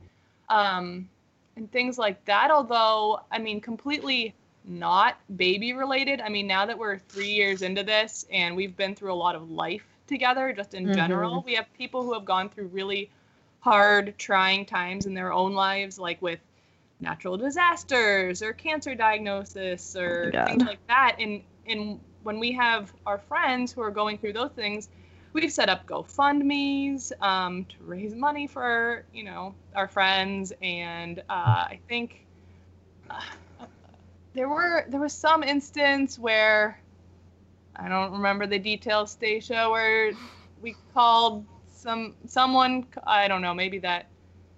um 0.50 1.10
and 1.56 1.72
things 1.72 1.98
like 1.98 2.24
that. 2.26 2.52
Although, 2.52 3.22
I 3.32 3.40
mean, 3.40 3.62
completely 3.62 4.34
not 4.66 5.18
baby 5.36 5.74
related. 5.74 6.22
I 6.22 6.30
mean, 6.30 6.48
now 6.48 6.66
that 6.66 6.78
we're 6.78 6.98
three 6.98 7.30
years 7.30 7.62
into 7.62 7.84
this 7.84 8.26
and 8.32 8.56
we've 8.56 8.76
been 8.76 8.96
through 8.96 9.14
a 9.14 9.16
lot 9.16 9.36
of 9.36 9.50
life 9.50 9.86
together, 10.08 10.54
just 10.54 10.74
in 10.74 10.86
mm-hmm. 10.86 10.94
general, 10.94 11.44
we 11.46 11.56
have 11.56 11.72
people 11.74 12.04
who 12.04 12.14
have 12.14 12.26
gone 12.26 12.50
through 12.50 12.68
really 12.68 13.10
hard, 13.60 14.18
trying 14.18 14.66
times 14.66 15.06
in 15.06 15.14
their 15.14 15.34
own 15.34 15.54
lives, 15.54 16.00
like 16.00 16.22
with 16.22 16.40
natural 17.00 17.38
disasters 17.38 18.42
or 18.42 18.54
cancer 18.54 18.96
diagnosis 18.96 19.96
or 19.96 20.32
God. 20.32 20.48
things 20.48 20.64
like 20.64 20.88
that. 20.88 21.18
And 21.20 21.42
and 21.68 22.00
when 22.24 22.40
we 22.40 22.52
have 22.54 22.92
our 23.06 23.20
friends 23.20 23.72
who 23.72 23.82
are 23.82 23.92
going 23.92 24.18
through 24.18 24.34
those 24.34 24.52
things, 24.52 24.90
we've 25.34 25.52
set 25.52 25.70
up 25.70 25.88
GoFundmes 25.88 27.12
um, 27.22 27.66
to 27.66 27.76
raise 27.84 28.16
money 28.16 28.48
for 28.48 29.06
you 29.14 29.24
know 29.24 29.56
our 29.76 29.88
friends, 29.88 30.54
and 30.62 31.20
uh, 31.30 31.68
I 31.70 31.80
think 31.88 32.26
uh, 33.10 33.66
there 34.34 34.50
were 34.50 34.86
there 34.90 35.00
was 35.00 35.14
some 35.14 35.44
instance 35.44 36.18
where 36.18 36.80
I 37.76 37.88
don't 37.90 38.12
remember 38.12 38.48
the 38.48 38.60
details, 38.60 39.12
Stacia, 39.12 39.70
where 39.70 40.14
we 40.62 40.76
called 40.94 41.46
some 41.68 42.16
someone 42.28 42.88
I 43.06 43.28
don't 43.28 43.42
know 43.42 43.54
maybe 43.54 43.80
that 43.80 44.10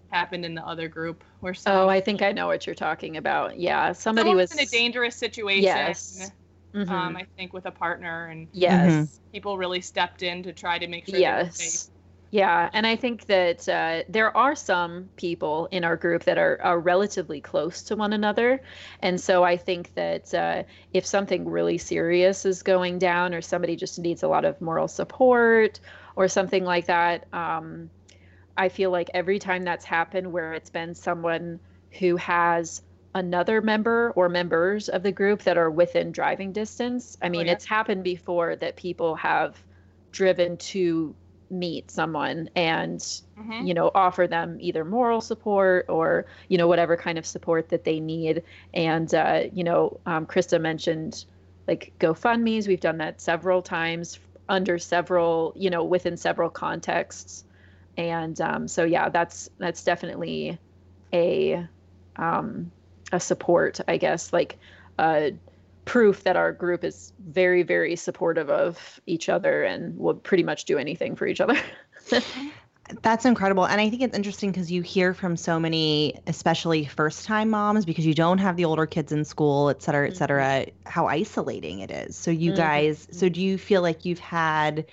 happened 0.09 0.45
in 0.45 0.55
the 0.55 0.65
other 0.65 0.87
group 0.87 1.23
where 1.39 1.55
Oh, 1.65 1.87
I 1.87 2.01
think 2.01 2.21
I 2.21 2.31
know 2.31 2.47
what 2.47 2.65
you're 2.65 2.75
talking 2.75 3.17
about. 3.17 3.59
Yeah, 3.59 3.93
somebody 3.93 4.35
was 4.35 4.51
in 4.51 4.59
a 4.59 4.65
dangerous 4.65 5.15
situation. 5.15 5.63
Yes. 5.63 6.31
Mhm. 6.73 6.89
Um, 6.89 7.17
I 7.17 7.27
think 7.37 7.53
with 7.53 7.65
a 7.65 7.71
partner 7.71 8.27
and 8.27 8.47
yes. 8.53 9.19
people 9.33 9.57
really 9.57 9.81
stepped 9.81 10.23
in 10.23 10.43
to 10.43 10.53
try 10.53 10.79
to 10.79 10.87
make 10.87 11.05
sure 11.05 11.19
they 11.19 11.25
were 11.25 11.49
safe. 11.51 11.73
Yes. 11.73 11.91
Yeah, 12.33 12.69
and 12.71 12.87
I 12.87 12.95
think 12.95 13.25
that 13.25 13.67
uh, 13.67 14.03
there 14.07 14.35
are 14.37 14.55
some 14.55 15.09
people 15.17 15.67
in 15.69 15.83
our 15.83 15.97
group 15.97 16.23
that 16.23 16.37
are, 16.37 16.61
are 16.61 16.79
relatively 16.79 17.41
close 17.41 17.83
to 17.83 17.97
one 17.97 18.13
another. 18.13 18.61
And 19.01 19.19
so 19.19 19.43
I 19.43 19.57
think 19.57 19.93
that 19.95 20.33
uh, 20.33 20.63
if 20.93 21.05
something 21.05 21.43
really 21.49 21.77
serious 21.77 22.45
is 22.45 22.63
going 22.63 22.99
down, 22.99 23.33
or 23.33 23.41
somebody 23.41 23.75
just 23.75 23.99
needs 23.99 24.23
a 24.23 24.29
lot 24.29 24.45
of 24.45 24.61
moral 24.61 24.87
support, 24.87 25.81
or 26.15 26.29
something 26.29 26.63
like 26.63 26.85
that, 26.85 27.27
um, 27.33 27.89
I 28.55 28.69
feel 28.69 28.91
like 28.91 29.09
every 29.13 29.39
time 29.39 29.63
that's 29.63 29.83
happened 29.83 30.31
where 30.31 30.53
it's 30.53 30.69
been 30.69 30.95
someone 30.95 31.59
who 31.99 32.15
has 32.15 32.81
another 33.13 33.61
member 33.61 34.11
or 34.15 34.29
members 34.29 34.89
of 34.89 35.03
the 35.03 35.11
group 35.11 35.43
that 35.43 35.57
are 35.57 35.69
within 35.69 36.11
driving 36.11 36.51
distance, 36.53 37.17
I 37.21 37.29
mean, 37.29 37.47
yeah. 37.47 37.53
it's 37.53 37.65
happened 37.65 38.03
before 38.03 38.55
that 38.57 38.75
people 38.77 39.15
have 39.15 39.61
driven 40.11 40.57
to 40.57 41.15
meet 41.49 41.91
someone 41.91 42.49
and 42.55 42.99
Mhm. 43.37 43.67
you 43.67 43.73
know 43.73 43.91
offer 43.93 44.25
them 44.25 44.57
either 44.61 44.85
moral 44.85 45.19
support 45.19 45.85
or 45.89 46.25
you 46.47 46.57
know 46.57 46.67
whatever 46.67 46.95
kind 46.95 47.17
of 47.17 47.25
support 47.25 47.67
that 47.69 47.83
they 47.83 47.99
need 47.99 48.43
and 48.73 49.13
uh, 49.13 49.43
you 49.51 49.63
know 49.65 49.99
um, 50.05 50.25
krista 50.25 50.61
mentioned 50.61 51.25
like 51.67 51.93
gofundme's 51.99 52.67
we've 52.69 52.79
done 52.79 52.99
that 52.99 53.19
several 53.19 53.61
times 53.61 54.17
under 54.47 54.77
several 54.77 55.51
you 55.57 55.69
know 55.69 55.83
within 55.83 56.15
several 56.15 56.49
contexts 56.49 57.43
and 57.97 58.39
um, 58.39 58.65
so 58.67 58.85
yeah 58.85 59.09
that's 59.09 59.49
that's 59.57 59.83
definitely 59.83 60.57
a 61.13 61.67
um, 62.15 62.71
a 63.11 63.19
support 63.19 63.79
i 63.87 63.97
guess 63.97 64.33
like 64.33 64.59
uh, 64.99 65.29
proof 65.85 66.23
that 66.23 66.35
our 66.35 66.51
group 66.51 66.83
is 66.83 67.11
very 67.19 67.63
very 67.63 67.95
supportive 67.95 68.49
of 68.49 68.99
each 69.07 69.29
other 69.29 69.63
and 69.63 69.97
will 69.97 70.13
pretty 70.13 70.43
much 70.43 70.65
do 70.65 70.77
anything 70.77 71.15
for 71.15 71.27
each 71.27 71.41
other 71.41 71.57
That's 73.03 73.25
incredible. 73.25 73.65
And 73.65 73.79
I 73.79 73.89
think 73.89 74.01
it's 74.01 74.15
interesting 74.15 74.51
because 74.51 74.71
you 74.71 74.81
hear 74.81 75.13
from 75.13 75.37
so 75.37 75.59
many, 75.59 76.19
especially 76.27 76.85
first 76.85 77.25
time 77.25 77.49
moms, 77.49 77.85
because 77.85 78.05
you 78.05 78.13
don't 78.13 78.39
have 78.39 78.57
the 78.57 78.65
older 78.65 78.85
kids 78.85 79.11
in 79.13 79.23
school, 79.23 79.69
et 79.69 79.81
cetera, 79.81 80.07
et 80.07 80.17
cetera, 80.17 80.65
how 80.85 81.07
isolating 81.07 81.79
it 81.79 81.89
is. 81.91 82.17
So, 82.17 82.31
you 82.31 82.51
Mhm. 82.51 82.55
guys, 82.57 83.07
so 83.11 83.29
do 83.29 83.41
you 83.41 83.57
feel 83.57 83.81
like 83.81 84.03
you've 84.03 84.19
had, 84.19 84.87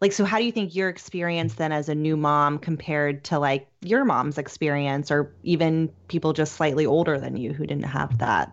like, 0.00 0.12
so 0.12 0.24
how 0.24 0.38
do 0.38 0.44
you 0.44 0.52
think 0.52 0.74
your 0.74 0.88
experience 0.88 1.54
then 1.54 1.72
as 1.72 1.88
a 1.88 1.94
new 1.94 2.16
mom 2.16 2.58
compared 2.58 3.24
to 3.24 3.38
like 3.38 3.68
your 3.80 4.04
mom's 4.04 4.38
experience 4.38 5.10
or 5.10 5.36
even 5.42 5.92
people 6.08 6.32
just 6.32 6.54
slightly 6.54 6.86
older 6.86 7.18
than 7.18 7.36
you 7.36 7.52
who 7.52 7.66
didn't 7.66 7.84
have 7.86 8.18
that, 8.18 8.52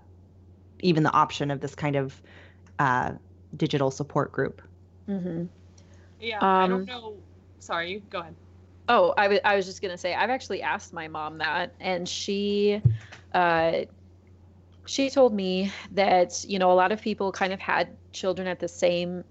even 0.82 1.04
the 1.04 1.14
option 1.14 1.52
of 1.52 1.62
this 1.62 1.76
kind 1.76 1.96
of 1.98 2.22
uh, 2.80 3.14
digital 3.58 3.92
support 3.92 4.32
group? 4.34 4.62
hmm 5.08 5.46
Yeah, 6.20 6.46
I 6.60 6.68
Um, 6.68 6.70
don't 6.70 6.88
know. 6.88 7.18
Sorry, 7.60 7.92
you 7.92 8.02
go 8.02 8.22
ahead. 8.22 8.36
Oh, 8.90 9.14
I 9.18 9.28
wa- 9.30 9.40
I 9.46 9.56
was 9.56 9.66
just 9.66 9.82
gonna 9.82 9.98
say 9.98 10.14
I've 10.16 10.30
actually 10.32 10.62
asked 10.64 10.94
my 10.94 11.08
mom 11.10 11.40
that, 11.40 11.76
and 11.80 12.08
she, 12.10 12.82
uh, 13.34 13.84
she 14.86 15.10
told 15.10 15.34
me 15.34 15.72
that 15.92 16.44
you 16.44 16.60
know 16.60 16.72
a 16.72 16.74
lot 16.76 16.92
of 16.92 17.02
people 17.02 17.32
kind 17.32 17.54
of 17.54 17.60
had 17.60 17.98
children 18.12 18.48
at 18.48 18.60
the 18.60 18.68
same 18.68 19.24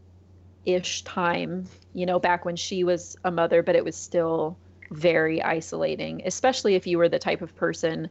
ish 0.65 1.03
time, 1.05 1.67
you 1.95 2.07
know, 2.07 2.19
back 2.19 2.45
when 2.45 2.57
she 2.57 2.85
was 2.85 3.17
a 3.25 3.31
mother, 3.31 3.63
but 3.63 3.77
it 3.77 3.85
was 3.85 3.97
still 3.97 4.57
very 4.91 5.43
isolating, 5.43 6.23
especially 6.25 6.75
if 6.75 6.87
you 6.87 6.99
were 6.99 7.09
the 7.09 7.19
type 7.19 7.43
of 7.43 7.55
person 7.57 8.09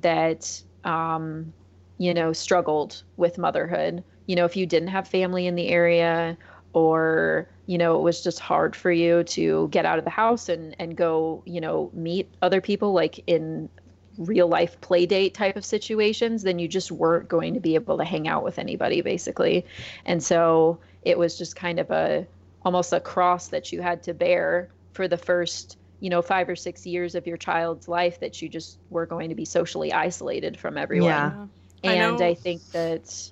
that, 0.00 0.62
um, 0.84 1.52
you 1.98 2.14
know, 2.14 2.32
struggled 2.32 3.02
with 3.16 3.38
motherhood. 3.38 4.02
You 4.26 4.36
know, 4.36 4.44
if 4.44 4.56
you 4.56 4.66
didn't 4.66 4.88
have 4.88 5.06
family 5.06 5.46
in 5.46 5.54
the 5.54 5.68
area 5.68 6.36
or 6.72 7.48
you 7.66 7.78
know 7.78 7.96
it 7.96 8.02
was 8.02 8.22
just 8.22 8.40
hard 8.40 8.74
for 8.74 8.90
you 8.90 9.24
to 9.24 9.68
get 9.68 9.84
out 9.84 9.98
of 9.98 10.04
the 10.04 10.10
house 10.10 10.48
and 10.48 10.74
and 10.78 10.96
go 10.96 11.42
you 11.46 11.60
know 11.60 11.90
meet 11.92 12.34
other 12.42 12.60
people 12.60 12.92
like 12.92 13.22
in 13.26 13.68
real 14.18 14.48
life 14.48 14.80
play 14.80 15.06
date 15.06 15.34
type 15.34 15.56
of 15.56 15.64
situations 15.64 16.42
then 16.42 16.58
you 16.58 16.68
just 16.68 16.90
weren't 16.90 17.28
going 17.28 17.54
to 17.54 17.60
be 17.60 17.74
able 17.74 17.96
to 17.98 18.04
hang 18.04 18.28
out 18.28 18.44
with 18.44 18.58
anybody 18.58 19.00
basically. 19.00 19.64
And 20.04 20.22
so 20.22 20.78
it 21.02 21.18
was 21.18 21.38
just 21.38 21.56
kind 21.56 21.78
of 21.78 21.90
a 21.90 22.26
almost 22.64 22.92
a 22.92 23.00
cross 23.00 23.48
that 23.48 23.72
you 23.72 23.82
had 23.82 24.02
to 24.04 24.14
bear 24.14 24.68
for 24.92 25.08
the 25.08 25.16
first 25.16 25.76
you 26.00 26.10
know 26.10 26.22
5 26.22 26.48
or 26.48 26.56
6 26.56 26.86
years 26.86 27.14
of 27.14 27.26
your 27.26 27.36
child's 27.36 27.88
life 27.88 28.20
that 28.20 28.42
you 28.42 28.48
just 28.48 28.78
were 28.90 29.06
going 29.06 29.28
to 29.28 29.34
be 29.34 29.44
socially 29.44 29.92
isolated 29.92 30.58
from 30.58 30.76
everyone. 30.76 31.08
Yeah. 31.08 31.46
And 31.84 32.18
know- 32.18 32.26
I, 32.26 32.34
think 32.34 32.62
that 32.70 33.30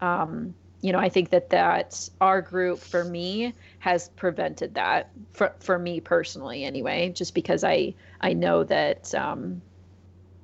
um, 0.00 0.54
you 0.82 0.92
know 0.92 0.98
i 0.98 1.08
think 1.08 1.30
that 1.30 1.50
that 1.50 2.08
our 2.20 2.40
group 2.40 2.78
for 2.78 3.02
me 3.04 3.52
has 3.78 4.08
prevented 4.10 4.74
that 4.74 5.10
for, 5.32 5.54
for 5.58 5.78
me 5.78 6.00
personally 6.00 6.64
anyway 6.64 7.08
just 7.08 7.34
because 7.34 7.64
i 7.64 7.94
i 8.20 8.32
know 8.32 8.62
that 8.62 9.14
um, 9.14 9.60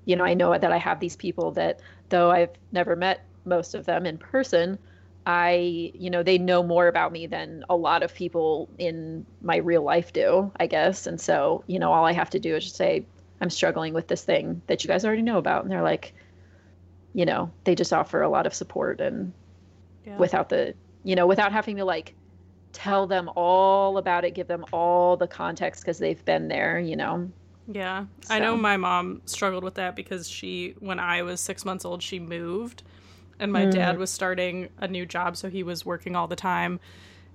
you 0.04 0.16
know 0.16 0.24
i 0.24 0.34
know 0.34 0.56
that 0.56 0.72
i 0.72 0.76
have 0.78 1.00
these 1.00 1.16
people 1.16 1.52
that 1.52 1.80
though 2.10 2.30
i've 2.30 2.50
never 2.72 2.96
met 2.96 3.28
most 3.44 3.74
of 3.74 3.84
them 3.86 4.06
in 4.06 4.18
person 4.18 4.78
i 5.26 5.90
you 5.94 6.10
know 6.10 6.22
they 6.22 6.38
know 6.38 6.62
more 6.62 6.88
about 6.88 7.12
me 7.12 7.26
than 7.26 7.62
a 7.68 7.76
lot 7.76 8.02
of 8.02 8.14
people 8.14 8.68
in 8.78 9.26
my 9.40 9.56
real 9.56 9.82
life 9.82 10.12
do 10.12 10.52
i 10.58 10.66
guess. 10.66 11.06
And 11.06 11.20
so 11.20 11.64
you 11.66 11.78
know 11.78 11.92
all 11.92 12.04
i 12.04 12.12
have 12.12 12.30
to 12.30 12.40
do 12.40 12.56
is 12.56 12.64
just 12.64 12.76
say 12.76 13.08
i'm 13.40 13.50
struggling 13.50 13.94
with 13.94 14.08
this 14.08 14.24
thing 14.24 14.62
that 14.66 14.82
you 14.84 14.88
guys 14.88 15.04
already 15.04 15.22
know 15.22 15.38
about. 15.38 15.62
And 15.64 15.72
they're 15.72 15.82
like 15.82 16.14
you 17.12 17.24
know 17.26 17.52
they 17.64 17.74
just 17.74 17.92
offer 17.92 18.22
a 18.22 18.28
lot 18.28 18.46
of 18.46 18.54
support 18.54 19.00
and 19.00 19.34
Yeah. 20.04 20.18
without 20.18 20.48
the 20.48 20.76
you 21.04 21.16
know 21.16 21.26
without 21.26 21.52
having 21.52 21.76
to 21.76 21.84
like 21.84 22.16
tell 22.72 23.06
them 23.06 23.30
all 23.36 23.98
about 23.98 24.24
it 24.24 24.34
give 24.34 24.48
them 24.48 24.64
all 24.72 25.16
the 25.16 25.28
context 25.28 25.82
because 25.82 25.98
they've 25.98 26.24
been 26.24 26.48
there 26.48 26.78
you 26.78 26.96
know 26.96 27.32
Yeah. 27.66 28.06
I 28.28 28.38
know 28.38 28.56
my 28.56 28.76
mom 28.76 29.22
struggled 29.26 29.64
with 29.64 29.74
that 29.74 29.94
because 29.96 30.28
she, 30.28 30.74
when 30.80 30.98
I 30.98 31.22
was 31.22 31.40
six 31.40 31.64
months 31.64 31.84
old, 31.84 32.02
she 32.02 32.18
moved. 32.18 32.82
And 33.38 33.52
my 33.52 33.66
Mm. 33.66 33.72
dad 33.72 33.98
was 33.98 34.10
starting 34.10 34.68
a 34.78 34.86
new 34.86 35.06
job, 35.06 35.36
so 35.36 35.48
he 35.48 35.62
was 35.62 35.84
working 35.84 36.14
all 36.14 36.28
the 36.28 36.36
time. 36.36 36.80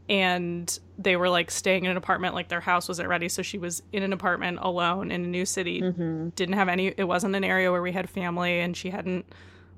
And 0.10 0.80
they 0.98 1.18
were 1.18 1.30
like 1.30 1.52
staying 1.52 1.84
in 1.86 1.92
an 1.92 1.98
apartment, 1.98 2.34
like 2.34 2.48
their 2.48 2.62
house 2.62 2.88
wasn't 2.88 3.10
ready. 3.10 3.28
So 3.28 3.42
she 3.42 3.58
was 3.58 3.84
in 3.92 4.04
an 4.04 4.14
apartment 4.14 4.60
alone 4.62 5.12
in 5.12 5.26
a 5.26 5.28
new 5.28 5.46
city, 5.46 5.82
mm-hmm. 5.82 6.30
didn't 6.30 6.56
have 6.56 6.70
any, 6.70 6.94
it 6.96 7.04
wasn't 7.08 7.36
an 7.36 7.44
area 7.44 7.72
where 7.72 7.82
we 7.82 7.92
had 7.92 8.10
family, 8.10 8.60
and 8.60 8.76
she 8.76 8.90
hadn't 8.90 9.26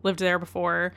lived 0.04 0.20
there 0.20 0.38
before. 0.38 0.94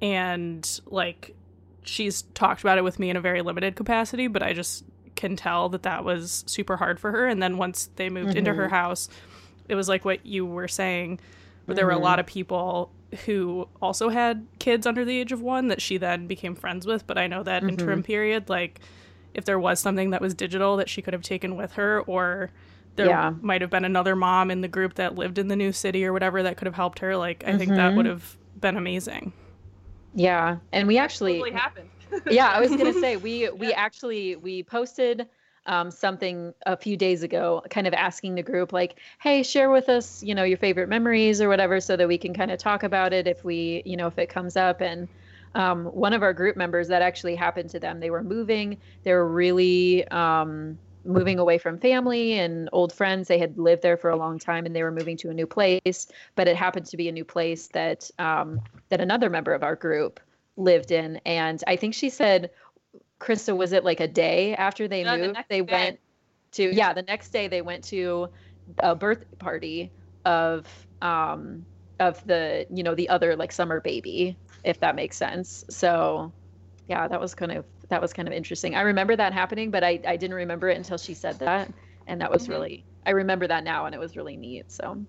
And 0.00 0.80
like, 0.86 1.34
she's 1.82 2.22
talked 2.34 2.60
about 2.60 2.78
it 2.78 2.84
with 2.84 2.98
me 3.00 3.10
in 3.10 3.16
a 3.16 3.20
very 3.20 3.42
limited 3.42 3.74
capacity, 3.74 4.28
but 4.28 4.42
I 4.44 4.52
just 4.52 4.84
can 5.18 5.34
tell 5.34 5.68
that 5.68 5.82
that 5.82 6.04
was 6.04 6.44
super 6.46 6.76
hard 6.76 7.00
for 7.00 7.10
her. 7.10 7.26
And 7.26 7.42
then 7.42 7.58
once 7.58 7.90
they 7.96 8.08
moved 8.08 8.36
into 8.36 8.54
her 8.54 8.66
mm-hmm. 8.66 8.74
house, 8.74 9.08
it 9.68 9.74
was 9.74 9.88
like 9.88 10.04
what 10.04 10.24
you 10.24 10.46
were 10.46 10.68
saying, 10.68 11.18
but 11.66 11.74
there 11.74 11.84
were 11.84 11.90
a 11.90 11.96
mm-hmm. 11.96 12.04
lot 12.04 12.20
of 12.20 12.26
people 12.26 12.90
who 13.26 13.68
also 13.82 14.10
had 14.10 14.46
kids 14.60 14.86
under 14.86 15.04
the 15.04 15.18
age 15.18 15.32
of 15.32 15.42
one 15.42 15.68
that 15.68 15.82
she 15.82 15.96
then 15.98 16.28
became 16.28 16.54
friends 16.54 16.86
with. 16.86 17.04
But 17.06 17.18
I 17.18 17.26
know 17.26 17.42
that 17.42 17.62
mm-hmm. 17.62 17.70
interim 17.70 18.02
period, 18.04 18.48
like 18.48 18.80
if 19.34 19.44
there 19.44 19.58
was 19.58 19.80
something 19.80 20.10
that 20.10 20.20
was 20.20 20.34
digital 20.34 20.76
that 20.76 20.88
she 20.88 21.02
could 21.02 21.14
have 21.14 21.22
taken 21.22 21.56
with 21.56 21.72
her, 21.72 22.00
or 22.02 22.50
there 22.94 23.06
Yeah. 23.06 23.34
might 23.40 23.60
have 23.60 23.70
been 23.70 23.84
another 23.84 24.14
mom 24.14 24.52
in 24.52 24.60
the 24.60 24.68
group 24.68 24.94
that 24.94 25.16
lived 25.16 25.36
in 25.36 25.48
the 25.48 25.56
new 25.56 25.72
city 25.72 26.04
or 26.04 26.12
whatever 26.12 26.44
that 26.44 26.56
could 26.56 26.66
have 26.66 26.74
helped 26.76 27.00
her, 27.00 27.16
like 27.16 27.42
I 27.44 27.58
think 27.58 27.72
that 27.72 27.94
would 27.94 28.06
have 28.06 28.36
been 28.60 28.76
amazing. 28.76 29.32
yeah 30.14 30.56
and 30.72 30.88
we 30.88 30.96
actually 30.96 31.34
Totally 31.34 31.52
happened. 31.52 31.90
yeah 32.30 32.48
i 32.48 32.60
was 32.60 32.70
gonna 32.70 32.92
say 32.92 33.16
we 33.16 33.48
we 33.50 33.72
actually 33.72 34.36
we 34.36 34.62
posted 34.62 35.26
um, 35.66 35.90
something 35.90 36.54
a 36.64 36.76
few 36.78 36.96
days 36.96 37.22
ago 37.22 37.62
kind 37.68 37.86
of 37.86 37.92
asking 37.92 38.34
the 38.34 38.42
group 38.42 38.72
like 38.72 38.98
hey 39.20 39.42
share 39.42 39.70
with 39.70 39.88
us 39.88 40.22
you 40.22 40.34
know 40.34 40.44
your 40.44 40.56
favorite 40.56 40.88
memories 40.88 41.40
or 41.42 41.48
whatever 41.48 41.80
so 41.80 41.96
that 41.96 42.08
we 42.08 42.16
can 42.16 42.32
kind 42.32 42.50
of 42.50 42.58
talk 42.58 42.82
about 42.82 43.12
it 43.12 43.26
if 43.26 43.44
we 43.44 43.82
you 43.84 43.96
know 43.96 44.06
if 44.06 44.18
it 44.18 44.28
comes 44.28 44.56
up 44.56 44.80
and 44.80 45.08
um, 45.54 45.86
one 45.86 46.12
of 46.12 46.22
our 46.22 46.32
group 46.32 46.56
members 46.56 46.88
that 46.88 47.02
actually 47.02 47.34
happened 47.34 47.68
to 47.70 47.80
them 47.80 48.00
they 48.00 48.10
were 48.10 48.22
moving 48.22 48.78
they 49.02 49.12
were 49.12 49.28
really 49.28 50.08
um, 50.08 50.78
moving 51.08 51.38
away 51.38 51.58
from 51.58 51.78
family 51.78 52.38
and 52.38 52.68
old 52.72 52.92
friends. 52.92 53.28
They 53.28 53.38
had 53.38 53.58
lived 53.58 53.82
there 53.82 53.96
for 53.96 54.10
a 54.10 54.16
long 54.16 54.38
time 54.38 54.66
and 54.66 54.76
they 54.76 54.82
were 54.82 54.92
moving 54.92 55.16
to 55.18 55.30
a 55.30 55.34
new 55.34 55.46
place, 55.46 56.06
but 56.36 56.46
it 56.46 56.56
happened 56.56 56.86
to 56.86 56.96
be 56.96 57.08
a 57.08 57.12
new 57.12 57.24
place 57.24 57.68
that 57.68 58.10
um, 58.18 58.60
that 58.90 59.00
another 59.00 59.30
member 59.30 59.54
of 59.54 59.62
our 59.62 59.74
group 59.74 60.20
lived 60.58 60.90
in. 60.92 61.16
And 61.26 61.62
I 61.66 61.76
think 61.76 61.94
she 61.94 62.10
said, 62.10 62.50
Krista, 63.20 63.56
was 63.56 63.72
it 63.72 63.84
like 63.84 64.00
a 64.00 64.08
day 64.08 64.54
after 64.56 64.88
they 64.88 65.04
Yeah, 65.04 65.16
the 65.16 65.26
moved? 65.26 65.34
next 65.34 65.48
they 65.50 65.62
day. 65.66 65.72
went 65.72 66.00
to 66.52 66.74
yeah, 66.74 66.92
the 66.92 67.02
next 67.02 67.32
day 67.32 67.48
they 67.48 67.62
went 67.62 67.84
to 67.84 68.28
a 68.78 68.94
birthday 68.96 69.26
party 69.38 69.94
of 70.24 70.66
um 71.02 71.66
of 72.00 72.22
the 72.24 72.66
you 72.70 72.82
know 72.82 72.94
the 72.94 73.08
other 73.08 73.36
like 73.36 73.52
summer 73.52 73.80
baby 73.80 74.38
if 74.64 74.80
that 74.80 74.96
makes 74.96 75.16
sense 75.16 75.64
so 75.70 76.34
yeah 76.88 77.08
that 77.08 77.20
was 77.20 77.34
kind 77.34 77.52
of 77.52 77.66
that 77.90 78.02
was 78.02 78.12
kind 78.12 78.28
of 78.28 78.34
interesting 78.34 78.74
i 78.74 78.82
remember 78.82 79.16
that 79.16 79.32
happening 79.32 79.70
but 79.70 79.84
i 79.84 80.00
i 80.06 80.16
didn't 80.16 80.36
remember 80.36 80.68
it 80.68 80.76
until 80.76 80.98
she 80.98 81.14
said 81.14 81.38
that 81.40 81.72
and 82.06 82.20
that 82.20 82.30
was 82.30 82.48
Mhm. 82.48 82.50
really 82.50 82.86
i 83.06 83.10
remember 83.12 83.46
that 83.46 83.64
now 83.64 83.86
and 83.86 83.94
it 83.94 84.00
was 84.00 84.16
really 84.16 84.36
neat 84.36 84.70
so 84.70 85.06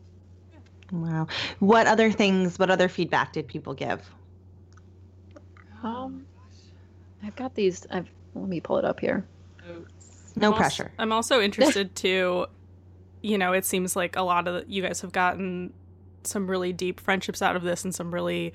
Wow. 0.91 1.27
What 1.59 1.87
other 1.87 2.11
things, 2.11 2.57
what 2.59 2.71
other 2.71 2.89
feedback 2.89 3.33
did 3.33 3.47
people 3.47 3.73
give? 3.73 4.09
Um 5.83 6.25
i've 7.23 7.35
got 7.35 7.55
these 7.55 7.85
i've 7.91 8.09
let 8.35 8.47
me 8.47 8.59
pull 8.59 8.77
it 8.77 8.85
up 8.85 8.99
here 8.99 9.25
No 10.35 10.47
I'm 10.47 10.53
also- 10.53 10.57
pressure. 10.57 10.91
I'm 10.99 11.11
also 11.11 11.41
interested 11.47 11.95
to, 11.97 12.45
you 13.21 13.37
know, 13.37 13.51
it 13.53 13.65
seems 13.65 13.95
like 13.95 14.15
a 14.15 14.21
lot 14.21 14.47
of 14.47 14.53
the, 14.53 14.71
you 14.71 14.81
guys 14.81 15.01
have 15.01 15.11
gotten 15.11 15.73
some 16.23 16.49
really 16.49 16.71
deep 16.71 16.99
friendships 16.99 17.41
out 17.41 17.55
of 17.55 17.63
this 17.63 17.83
and 17.83 17.93
some 17.93 18.13
really 18.13 18.53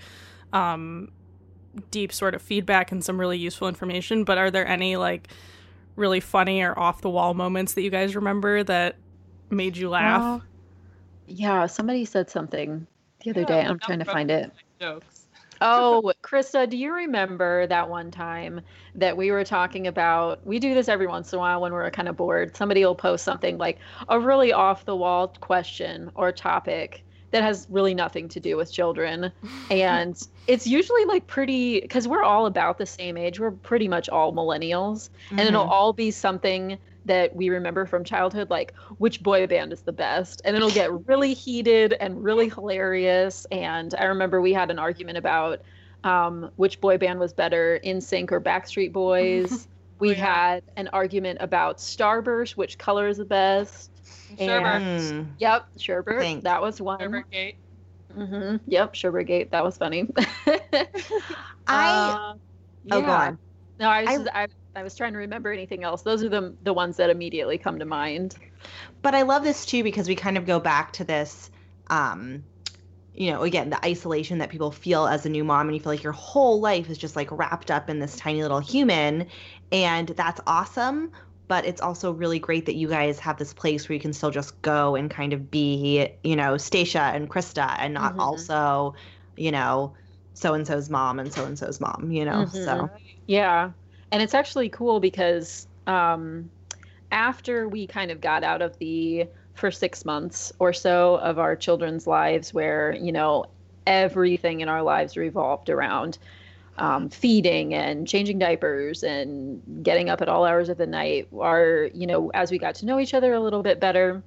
um, 0.53 1.11
deep 1.91 2.13
sort 2.13 2.35
of 2.35 2.41
feedback 2.41 2.91
and 2.93 3.05
some 3.05 3.19
really 3.21 3.37
useful 3.37 3.69
information. 3.69 4.25
But 4.25 4.39
are 4.39 4.51
there 4.51 4.67
any 4.67 4.97
like 4.97 5.29
really 5.97 6.21
funny 6.21 6.63
or 6.63 6.79
off 6.79 7.03
the 7.03 7.11
wall 7.11 7.35
moments 7.35 7.75
that 7.75 7.83
you 7.83 7.91
guys 7.91 8.15
remember 8.17 8.63
that 8.65 8.97
made 9.51 9.77
you 9.77 9.89
laugh? 9.91 10.41
Uh, 10.41 10.45
yeah 11.27 11.67
somebody 11.67 12.05
said 12.05 12.31
something 12.31 12.87
the 13.25 13.31
other 13.31 13.41
Yeah, 13.43 13.47
day 13.47 13.61
i'm 13.63 13.79
trying 13.79 13.99
to 14.01 14.05
find 14.05 14.31
it 14.31 14.51
Jokes. 14.81 15.14
Oh, 15.67 16.13
Krista, 16.23 16.69
do 16.69 16.77
you 16.77 16.93
remember 16.93 17.67
that 17.69 17.89
one 17.89 18.11
time 18.11 18.61
that 18.95 19.17
we 19.17 19.31
were 19.31 19.45
talking 19.45 19.87
about? 19.87 20.45
We 20.47 20.59
do 20.59 20.75
this 20.75 20.89
every 20.91 21.07
once 21.07 21.33
in 21.33 21.39
a 21.39 21.41
while 21.41 21.61
when 21.63 21.73
we're 21.73 21.91
kind 21.91 22.07
of 22.09 22.17
bored. 22.17 22.55
Somebody 22.55 22.85
will 22.85 22.95
post 22.95 23.25
something 23.25 23.57
like 23.57 23.81
a 24.09 24.21
really 24.21 24.53
off 24.53 24.85
the 24.85 24.95
wall 24.97 25.29
question 25.41 26.11
or 26.15 26.33
topic 26.33 27.05
that 27.31 27.43
has 27.43 27.67
really 27.71 27.95
nothing 27.95 28.29
to 28.29 28.41
do 28.41 28.57
with 28.57 28.73
children. 28.73 29.33
And 29.71 30.15
it's 30.47 30.67
usually 30.67 31.07
like 31.07 31.27
pretty, 31.27 31.81
because 31.81 32.07
we're 32.07 32.23
all 32.23 32.45
about 32.45 32.77
the 32.77 32.85
same 32.87 33.17
age. 33.17 33.41
We're 33.41 33.51
pretty 33.53 33.89
much 33.89 34.11
all 34.11 34.35
millennials. 34.35 35.09
And 35.39 35.49
it'll 35.49 35.65
Mhm. 35.65 35.71
all 35.71 35.95
be 35.95 36.11
something 36.11 36.79
that 37.07 37.35
we 37.37 37.49
remember 37.51 37.87
from 37.87 38.05
childhood, 38.05 38.51
like 38.51 38.75
which 38.99 39.23
boy 39.23 39.47
band 39.47 39.73
is 39.73 39.83
the 39.83 39.93
best. 39.93 40.41
And 40.45 40.57
it'll 40.57 40.71
get 40.71 40.91
really 41.07 41.35
heated 41.35 41.95
and 42.01 42.23
really 42.23 42.49
hilarious. 42.49 43.47
And 43.51 43.95
I 43.99 44.05
remember 44.05 44.41
we 44.41 44.53
had 44.53 44.71
an 44.71 44.79
argument 44.79 45.19
about 45.19 45.61
um, 46.03 46.51
which 46.57 46.81
boy 46.81 46.99
band 46.99 47.19
was 47.21 47.33
better, 47.33 47.81
NSYNC 47.85 48.33
or 48.33 48.41
Backstreet 48.41 48.93
Boys. 48.93 49.69
we 50.01 50.09
Oh, 50.09 50.13
yeah. 50.13 50.25
had 50.53 50.63
an 50.77 50.89
argument 50.93 51.39
about 51.41 51.79
Starburst, 51.79 52.57
which 52.57 52.79
color 52.79 53.07
is 53.09 53.17
the 53.19 53.25
best. 53.25 53.91
Sherbert. 54.39 54.83
Mm. 54.83 55.27
Yep, 55.39 55.67
Sherbert. 55.79 56.19
Thanks. 56.21 56.45
That 56.45 56.61
was 56.61 56.81
one. 56.81 56.99
Sherbert 57.01 57.31
Gate. 57.31 57.57
hmm 58.13 58.57
Yep, 58.67 58.95
Sherbert 58.95 59.27
Gate. 59.27 59.51
That 59.53 59.65
was 59.65 59.77
funny. 59.77 60.09
I 60.47 60.85
Uh, 61.67 62.35
oh 62.35 62.39
go 62.91 62.99
yeah. 63.01 63.29
on. 63.29 63.39
No, 63.79 63.89
I 63.89 64.03
was 64.03 64.11
I- 64.11 64.17
just, 64.19 64.31
I, 64.35 64.47
I 64.77 64.83
was 64.83 64.97
trying 64.97 65.13
to 65.13 65.19
remember 65.19 65.53
anything 65.53 65.85
else. 65.85 66.03
Those 66.03 66.23
are 66.23 66.29
the 66.29 66.57
the 66.63 66.73
ones 66.73 66.97
that 66.97 67.11
immediately 67.11 67.59
come 67.59 67.79
to 67.79 67.85
mind. 67.85 68.37
But 69.03 69.15
I 69.15 69.23
love 69.23 69.43
this 69.45 69.67
too 69.67 69.83
because 69.83 70.09
we 70.09 70.15
kind 70.15 70.37
of 70.37 70.47
go 70.47 70.61
back 70.61 70.93
to 70.95 71.05
this 71.05 71.51
um 71.91 72.45
you 73.17 73.31
know, 73.31 73.43
again, 73.43 73.71
the 73.71 73.85
isolation 73.87 74.39
that 74.39 74.51
people 74.51 74.73
feel 74.73 75.07
as 75.07 75.25
a 75.25 75.29
new 75.29 75.45
mom 75.45 75.69
and 75.69 75.77
you 75.77 75.81
feel 75.81 75.93
like 75.93 76.03
your 76.03 76.13
whole 76.13 76.61
life 76.61 76.91
is 76.91 76.99
just 76.99 77.15
like 77.15 77.29
wrapped 77.31 77.71
up 77.71 77.89
in 77.89 78.01
this 78.01 78.17
tiny 78.17 78.43
little 78.43 78.59
human 78.59 79.29
and 79.71 80.09
that's 80.09 80.41
awesome, 80.49 81.13
but 81.47 81.65
it's 81.65 81.81
also 81.81 82.11
really 82.13 82.41
great 82.41 82.67
that 82.67 82.75
you 82.75 82.89
guys 82.89 83.21
have 83.21 83.37
this 83.37 83.53
place 83.53 83.89
where 83.89 83.95
you 83.95 84.01
can 84.01 84.13
still 84.13 84.33
just 84.33 84.61
go 84.63 84.97
and 84.97 85.11
kind 85.11 85.33
of 85.33 85.49
be, 85.49 86.09
you 86.25 86.35
know, 86.35 86.57
Stacia 86.57 87.03
and 87.15 87.31
Krista 87.31 87.77
and 87.79 87.95
not 87.95 88.15
Mhm. 88.15 88.21
also, 88.21 88.95
you 89.37 89.53
know, 89.53 89.95
so 90.35 90.55
and 90.55 90.67
so's 90.67 90.91
mom 90.91 91.21
and 91.21 91.33
so 91.33 91.45
and 91.45 91.57
so's 91.57 91.81
mom, 91.81 92.11
you 92.11 92.25
know. 92.25 92.47
So 92.47 92.71
Mhm. 92.71 92.91
Yeah, 93.27 93.71
and 94.15 94.23
it's 94.23 94.33
actually 94.33 94.69
cool 94.69 95.01
because 95.01 95.67
um, 95.89 96.49
after 97.11 97.69
we 97.69 97.85
kind 97.85 98.13
of 98.13 98.21
got 98.21 98.45
out 98.45 98.63
of 98.63 98.79
the 98.79 99.27
first 99.55 99.81
six 99.81 100.05
months 100.05 100.53
or 100.61 100.73
so 100.73 101.17
of 101.17 101.41
our 101.41 101.57
children's 101.57 102.07
lives, 102.07 102.55
where 102.55 102.95
you 102.95 103.11
know 103.11 103.47
everything 103.89 104.61
in 104.61 104.69
our 104.69 104.85
lives 104.85 105.17
revolved 105.17 105.69
around 105.69 106.19
um, 106.79 107.09
feeding 107.09 107.75
and 107.75 108.07
changing 108.07 108.39
diapers 108.39 109.03
and 109.03 109.61
getting 109.83 110.09
up 110.09 110.23
at 110.23 110.29
all 110.29 110.45
hours 110.45 110.69
of 110.69 110.79
the 110.79 110.87
night. 110.87 111.27
Our, 111.37 111.91
you 111.93 112.07
know, 112.07 112.31
as 112.35 112.53
we 112.53 112.59
got 112.59 112.77
to 112.77 112.87
know 112.87 113.01
each 113.01 113.15
other 113.15 113.33
a 113.35 113.41
little 113.41 113.65
bit 113.65 113.81
better, 113.81 114.23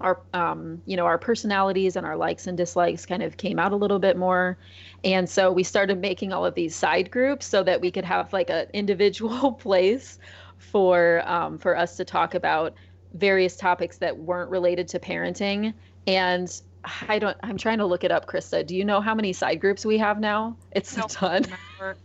our, 0.00 0.18
um, 0.32 0.80
you 0.86 0.96
know, 0.96 1.04
our 1.04 1.18
personalities 1.18 1.94
and 1.94 2.06
our 2.06 2.16
likes 2.16 2.46
and 2.46 2.56
dislikes 2.56 3.04
kind 3.04 3.22
of 3.22 3.36
came 3.36 3.58
out 3.58 3.72
a 3.72 3.76
little 3.76 3.98
bit 3.98 4.16
more. 4.16 4.56
And 5.04 5.28
so 5.28 5.50
we 5.50 5.62
started 5.62 5.98
making 5.98 6.32
all 6.32 6.44
of 6.44 6.54
these 6.54 6.74
side 6.76 7.10
groups 7.10 7.46
so 7.46 7.62
that 7.62 7.80
we 7.80 7.90
could 7.90 8.04
have 8.04 8.32
like 8.32 8.50
an 8.50 8.66
individual 8.74 9.52
place 9.66 10.18
for 10.58 11.22
um, 11.26 11.58
for 11.58 11.76
us 11.76 11.96
to 11.96 12.04
talk 12.04 12.34
about 12.34 12.74
various 13.14 13.56
topics 13.56 13.98
that 13.98 14.16
weren't 14.16 14.50
related 14.50 14.88
to 14.88 14.98
parenting. 14.98 15.72
And 16.06 16.60
I 17.08 17.18
don't. 17.18 17.36
I'm 17.42 17.56
trying 17.56 17.78
to 17.78 17.86
look 17.86 18.04
it 18.04 18.10
up, 18.10 18.26
Krista. 18.26 18.66
Do 18.66 18.76
you 18.76 18.84
know 18.84 19.00
how 19.00 19.14
many 19.14 19.32
side 19.32 19.60
groups 19.60 19.84
we 19.84 19.98
have 19.98 20.20
now? 20.20 20.56
It's 20.72 20.96
a 20.96 21.02
ton. 21.02 21.46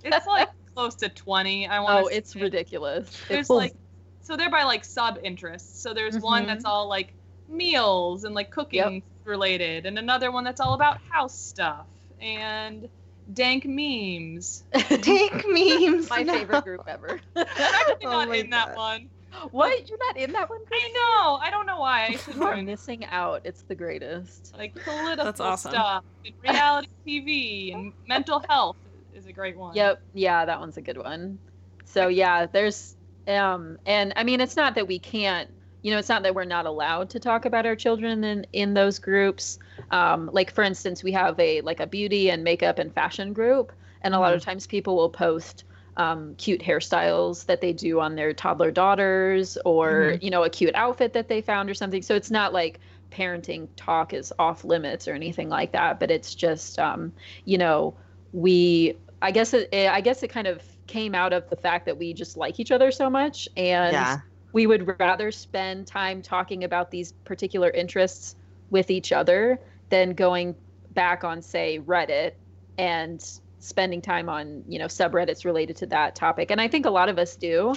It's 0.03 0.27
like 0.27 0.49
close 0.75 0.95
to 0.95 1.09
20. 1.09 1.67
I 1.67 1.79
want 1.79 2.05
Oh, 2.05 2.07
it's 2.07 2.35
ridiculous. 2.35 3.21
There's 3.29 3.41
It's 3.41 3.49
like, 3.49 3.73
so 4.21 4.35
they're 4.35 4.49
by 4.49 4.63
like 4.63 4.83
sub 4.83 5.19
interests. 5.23 5.81
So 5.81 5.93
there's 5.93 6.19
one 6.19 6.43
Mhm. 6.43 6.47
that's 6.47 6.65
all 6.65 6.89
like 6.89 7.13
meals 7.47 8.23
and 8.25 8.35
like 8.35 8.51
cooking 8.51 9.03
related, 9.23 9.85
and 9.85 9.97
another 9.97 10.31
one 10.31 10.43
that's 10.43 10.59
all 10.59 10.73
about 10.73 10.97
house 11.09 11.37
stuff 11.39 11.87
and 12.19 12.89
dank 13.31 13.65
memes. 13.65 14.63
dank 15.01 15.45
memes. 15.47 16.09
my 16.09 16.23
no. 16.23 16.33
favorite 16.33 16.63
group 16.63 16.81
ever. 16.87 17.19
I'm 17.35 17.45
actually 17.47 17.95
Oh 18.05 18.11
not 18.11 18.29
my 18.29 18.35
in 18.35 18.49
that 18.51 18.75
one. 18.75 19.09
what? 19.51 19.89
You're 19.89 19.99
not 20.07 20.17
in 20.17 20.31
that 20.33 20.49
one? 20.49 20.59
I 20.71 20.91
know. 20.93 21.35
I 21.35 21.49
don't 21.49 21.65
know 21.65 21.79
why. 21.79 22.07
I 22.07 22.15
should 22.17 22.35
You 22.35 22.43
are 22.43 22.61
missing 22.61 23.05
out. 23.05 23.41
It's 23.45 23.63
the 23.67 23.75
greatest. 23.75 24.53
Like 24.57 24.73
political 24.83 25.25
That's 25.25 25.39
awesome. 25.39 25.71
stuff, 25.71 26.03
and 26.25 26.35
reality 26.43 26.87
TV, 27.07 27.73
and 27.73 27.93
mental 28.07 28.43
health 28.47 28.77
is 29.13 29.25
a 29.25 29.33
great 29.33 29.57
one. 29.57 29.75
Yep. 29.75 30.01
Yeah, 30.13 30.45
that 30.45 30.59
one's 30.59 30.77
a 30.77 30.81
good 30.81 30.97
one. 30.97 31.39
So 31.85 32.07
yeah, 32.07 32.47
there's 32.47 32.95
um 33.27 33.77
and 33.85 34.13
I 34.15 34.23
mean 34.23 34.39
it's 34.41 34.55
not 34.55 34.75
that 34.75 34.87
we 34.87 34.99
can't 34.99 35.49
you 35.81 35.91
know, 35.91 35.99
it's 35.99 36.09
not 36.09 36.23
that 36.23 36.33
we're 36.33 36.45
not 36.45 36.65
allowed 36.65 37.11
to 37.11 37.19
talk 37.19 37.45
about 37.45 37.67
our 37.67 37.75
children 37.75 38.23
in 38.23 38.47
in 38.53 38.73
those 38.73 38.97
groups. 38.97 39.59
Um 39.91 40.29
like 40.33 40.51
for 40.51 40.63
instance, 40.63 41.03
we 41.03 41.11
have 41.13 41.39
a 41.39 41.61
like 41.61 41.79
a 41.79 41.87
beauty 41.87 42.29
and 42.29 42.43
makeup 42.43 42.79
and 42.79 42.93
fashion 42.93 43.33
group 43.33 43.71
and 44.01 44.13
a 44.13 44.19
lot 44.19 44.33
of 44.33 44.41
times 44.43 44.67
people 44.67 44.95
will 44.95 45.09
post 45.09 45.63
um, 45.97 46.35
cute 46.35 46.61
hairstyles 46.61 47.45
that 47.45 47.61
they 47.61 47.71
do 47.71 48.01
on 48.01 48.15
their 48.15 48.33
toddler 48.33 48.71
daughters 48.71 49.57
or 49.65 50.17
you 50.21 50.29
know 50.29 50.43
a 50.43 50.49
cute 50.49 50.75
outfit 50.75 51.13
that 51.13 51.29
they 51.29 51.41
found 51.41 51.69
or 51.69 51.73
something. 51.73 52.01
So 52.01 52.15
it's 52.15 52.31
not 52.31 52.53
like 52.53 52.79
parenting 53.11 53.69
talk 53.75 54.13
is 54.13 54.33
off 54.39 54.63
limits 54.65 55.07
or 55.07 55.13
anything 55.13 55.47
like 55.47 55.71
that 55.71 55.99
but 55.99 56.11
it's 56.11 56.35
just 56.35 56.79
um, 56.79 57.13
you 57.45 57.57
know 57.57 57.97
we 58.31 58.99
i 59.21 59.31
guess 59.31 59.53
it, 59.53 59.69
it 59.71 59.87
i 59.89 60.01
guess 60.01 60.21
it 60.23 60.27
kind 60.29 60.47
of 60.47 60.61
came 60.87 61.15
out 61.15 61.31
of 61.33 61.47
the 61.49 61.55
fact 61.55 61.85
that 61.85 61.97
we 61.97 62.13
just 62.13 62.35
like 62.35 62.59
each 62.59 62.71
other 62.71 62.91
so 62.91 63.09
much 63.09 63.47
and 63.55 63.91
Yeah. 63.91 64.21
we 64.51 64.67
would 64.67 64.99
rather 64.99 65.31
spend 65.31 65.87
time 65.87 66.21
talking 66.21 66.63
about 66.63 66.91
these 66.91 67.11
particular 67.11 67.69
interests 67.69 68.35
with 68.69 68.89
each 68.91 69.11
other 69.11 69.59
than 69.89 70.13
going 70.13 70.55
back 70.91 71.23
on 71.23 71.41
say 71.41 71.79
reddit 71.79 72.33
and 72.77 73.23
spending 73.59 74.01
time 74.01 74.29
on 74.29 74.63
you 74.67 74.77
know 74.79 74.85
subreddits 74.85 75.45
related 75.45 75.75
to 75.77 75.85
that 75.87 76.15
topic. 76.15 76.51
And 76.51 76.61
i 76.61 76.67
think 76.67 76.85
a 76.85 76.89
lot 76.91 77.09
of 77.09 77.17
us 77.17 77.35
do 77.35 77.73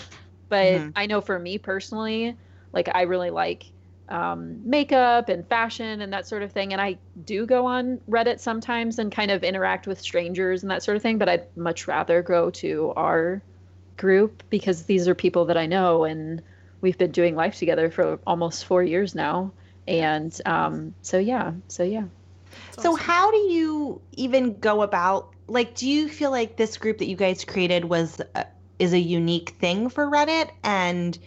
but 0.48 0.80
Mhm. 0.80 0.92
i 0.96 1.06
know 1.06 1.20
for 1.20 1.38
me 1.38 1.58
personally 1.58 2.36
like 2.72 2.88
i 2.94 3.02
really 3.02 3.30
like 3.30 3.64
um, 4.10 4.62
makeup 4.64 5.28
and 5.28 5.46
fashion 5.46 6.00
and 6.00 6.10
that 6.14 6.26
sort 6.26 6.42
of 6.42 6.50
thing. 6.52 6.72
And 6.72 6.80
i 6.80 6.98
do 7.24 7.44
go 7.46 7.66
on 7.66 8.00
reddit 8.08 8.40
sometimes 8.40 8.98
and 8.98 9.12
kind 9.12 9.30
of 9.30 9.44
interact 9.44 9.86
with 9.86 10.00
strangers 10.00 10.62
and 10.62 10.70
that 10.70 10.82
sort 10.82 10.96
of 10.96 11.02
thing 11.02 11.18
but 11.18 11.28
i'd 11.28 11.46
much 11.56 11.86
rather 11.86 12.22
go 12.22 12.50
to 12.50 12.92
our 12.96 13.42
group 13.98 14.42
because 14.48 14.84
these 14.84 15.08
are 15.08 15.14
people 15.14 15.44
that 15.46 15.56
i 15.58 15.66
know 15.66 16.04
and 16.04 16.42
we've 16.80 16.96
been 16.96 17.10
doing 17.10 17.34
life 17.34 17.56
together 17.58 17.90
for 17.90 18.18
almost 18.26 18.64
four 18.64 18.82
years 18.82 19.14
now 19.14 19.52
and 19.88 20.38
um, 20.46 20.94
so 21.02 21.18
yeah 21.18 21.52
so 21.68 21.82
yeah 21.82 22.04
It's 22.68 22.78
So 22.78 22.94
awesome. 22.94 23.06
how 23.06 23.30
do 23.30 23.36
you 23.38 24.02
even 24.12 24.58
go 24.60 24.82
about 24.82 25.30
like 25.48 25.74
do 25.74 25.88
you 25.88 26.08
feel 26.08 26.30
like 26.30 26.56
this 26.56 26.76
group 26.76 26.98
that 26.98 27.06
you 27.08 27.16
guys 27.16 27.44
created 27.44 27.86
was 27.86 28.20
uh, 28.34 28.44
is 28.78 28.92
a 28.92 28.98
unique 28.98 29.50
thing 29.60 29.88
for 29.88 30.06
Reddit 30.06 30.50
and 30.62 31.18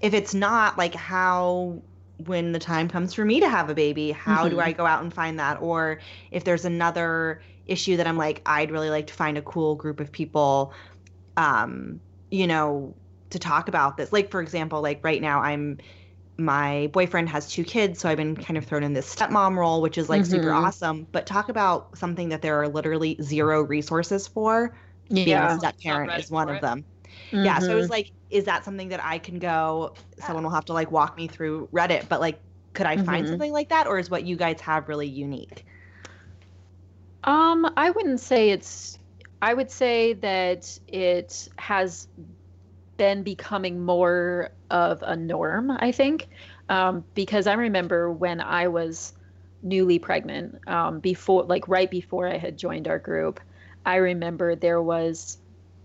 if 0.00 0.12
it's 0.14 0.34
not 0.34 0.76
like 0.76 0.94
how 0.94 1.82
when 2.26 2.52
the 2.52 2.58
time 2.58 2.88
comes 2.88 3.14
for 3.14 3.24
me 3.24 3.40
to 3.40 3.48
have 3.48 3.70
a 3.70 3.74
baby 3.74 4.10
how 4.10 4.48
do 4.48 4.56
Mhm. 4.56 4.62
i 4.62 4.72
go 4.72 4.84
out 4.86 5.02
and 5.02 5.14
find 5.14 5.38
that 5.38 5.60
or 5.62 6.00
if 6.30 6.44
there's 6.44 6.64
another 6.66 7.40
issue 7.66 7.96
that 7.96 8.06
i'm 8.06 8.18
like 8.18 8.42
i'd 8.46 8.70
really 8.70 8.90
like 8.90 9.06
to 9.06 9.14
find 9.14 9.38
a 9.38 9.42
cool 9.42 9.74
group 9.76 10.00
of 10.00 10.12
people 10.12 10.74
um 11.36 12.00
you 12.30 12.46
know 12.46 12.94
to 13.30 13.38
talk 13.38 13.68
about 13.68 13.96
this 13.96 14.12
like 14.12 14.30
for 14.30 14.40
example 14.42 14.82
like 14.82 15.00
right 15.04 15.22
now 15.22 15.40
i'm 15.40 15.78
my 16.40 16.88
boyfriend 16.92 17.28
has 17.28 17.48
two 17.50 17.64
kids 17.64 18.00
so 18.00 18.08
i've 18.08 18.16
been 18.16 18.36
kind 18.36 18.56
of 18.58 18.64
thrown 18.64 18.82
in 18.82 18.92
this 18.94 19.12
stepmom 19.14 19.56
role 19.56 19.82
which 19.82 19.98
is 19.98 20.08
like 20.08 20.24
super 20.26 20.52
Mhm. 20.52 20.54
awesome 20.54 21.06
but 21.12 21.26
talk 21.26 21.48
about 21.48 21.96
something 21.98 22.28
that 22.30 22.42
there 22.42 22.60
are 22.62 22.68
literally 22.68 23.16
zero 23.22 23.62
resources 23.62 24.26
for 24.28 24.76
being 25.24 25.36
Yeah. 25.36 25.44
a 25.44 25.50
step 25.50 25.76
parent 25.82 26.16
is 26.18 26.30
one 26.30 26.48
of 26.48 26.56
it. 26.56 26.60
them 26.60 26.84
yeah 27.42 27.58
so 27.58 27.72
it 27.72 27.76
was 27.76 27.90
like 27.90 28.12
is 28.30 28.44
that 28.44 28.64
something 28.64 28.88
that 28.90 29.02
i 29.04 29.18
can 29.18 29.38
go 29.38 29.96
someone 30.20 30.44
will 30.44 30.50
have 30.52 30.64
to 30.66 30.72
like 30.72 30.90
walk 30.90 31.16
me 31.16 31.28
through 31.28 31.68
reddit 31.72 32.08
but 32.08 32.20
like 32.20 32.40
could 32.74 32.86
i 32.86 32.96
find 32.96 33.28
Mhm. 33.28 33.28
something 33.28 33.52
like 33.52 33.68
that 33.70 33.86
or 33.86 33.98
is 33.98 34.10
what 34.10 34.24
you 34.24 34.36
guys 34.36 34.60
have 34.60 34.88
really 34.88 35.08
unique 35.08 35.64
Um, 37.24 37.70
I 37.76 37.90
wouldn't 37.90 38.20
say 38.20 38.50
it's. 38.50 38.98
I 39.42 39.54
would 39.54 39.70
say 39.70 40.12
that 40.14 40.76
it 40.86 41.48
has 41.58 42.08
been 43.00 43.24
becoming 43.24 43.80
more 43.80 44.50
of 44.70 45.02
a 45.02 45.16
norm. 45.16 45.72
I 45.72 45.92
think, 45.92 46.28
um, 46.68 47.04
because 47.14 47.48
I 47.48 47.54
remember 47.54 48.12
when 48.12 48.40
I 48.42 48.68
was 48.68 49.14
newly 49.62 49.98
pregnant, 49.98 50.60
um, 50.68 51.00
before, 51.00 51.44
like 51.44 51.68
right 51.68 51.90
before 51.90 52.28
I 52.28 52.38
had 52.38 52.58
joined 52.58 52.88
our 52.88 53.00
group, 53.00 53.40
I 53.86 53.96
remember 53.96 54.56
there 54.56 54.82
was 54.82 55.38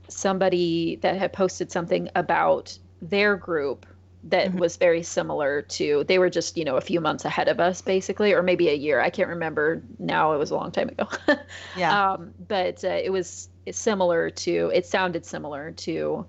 somebody 0.10 0.98
that 1.02 1.18
had 1.18 1.34
posted 1.34 1.72
something 1.72 2.10
about 2.16 2.78
their 3.02 3.36
group 3.38 3.86
that 4.24 4.54
Mhm. 4.54 4.60
was 4.60 4.78
very 4.78 5.04
similar 5.04 5.62
to 5.64 6.04
they 6.08 6.18
were 6.20 6.30
just 6.30 6.58
you 6.58 6.66
know 6.66 6.78
a 6.78 6.82
few 6.82 7.00
months 7.00 7.26
ahead 7.26 7.48
of 7.48 7.60
us 7.60 7.82
basically 7.82 8.34
or 8.34 8.42
maybe 8.44 8.70
a 8.70 8.74
year 8.74 9.00
i 9.00 9.10
can't 9.10 9.30
remember 9.30 9.84
now 10.00 10.34
it 10.34 10.38
was 10.38 10.50
a 10.52 10.56
long 10.56 10.72
time 10.72 10.90
ago 10.90 11.08
yeah 11.74 11.98
um, 12.14 12.34
but 12.40 12.84
uh, 12.84 12.88
it 13.04 13.12
was 13.12 13.50
similar 13.72 14.30
to 14.32 14.72
it 14.74 14.86
sounded 14.86 15.26
similar 15.26 15.72
to 15.72 16.26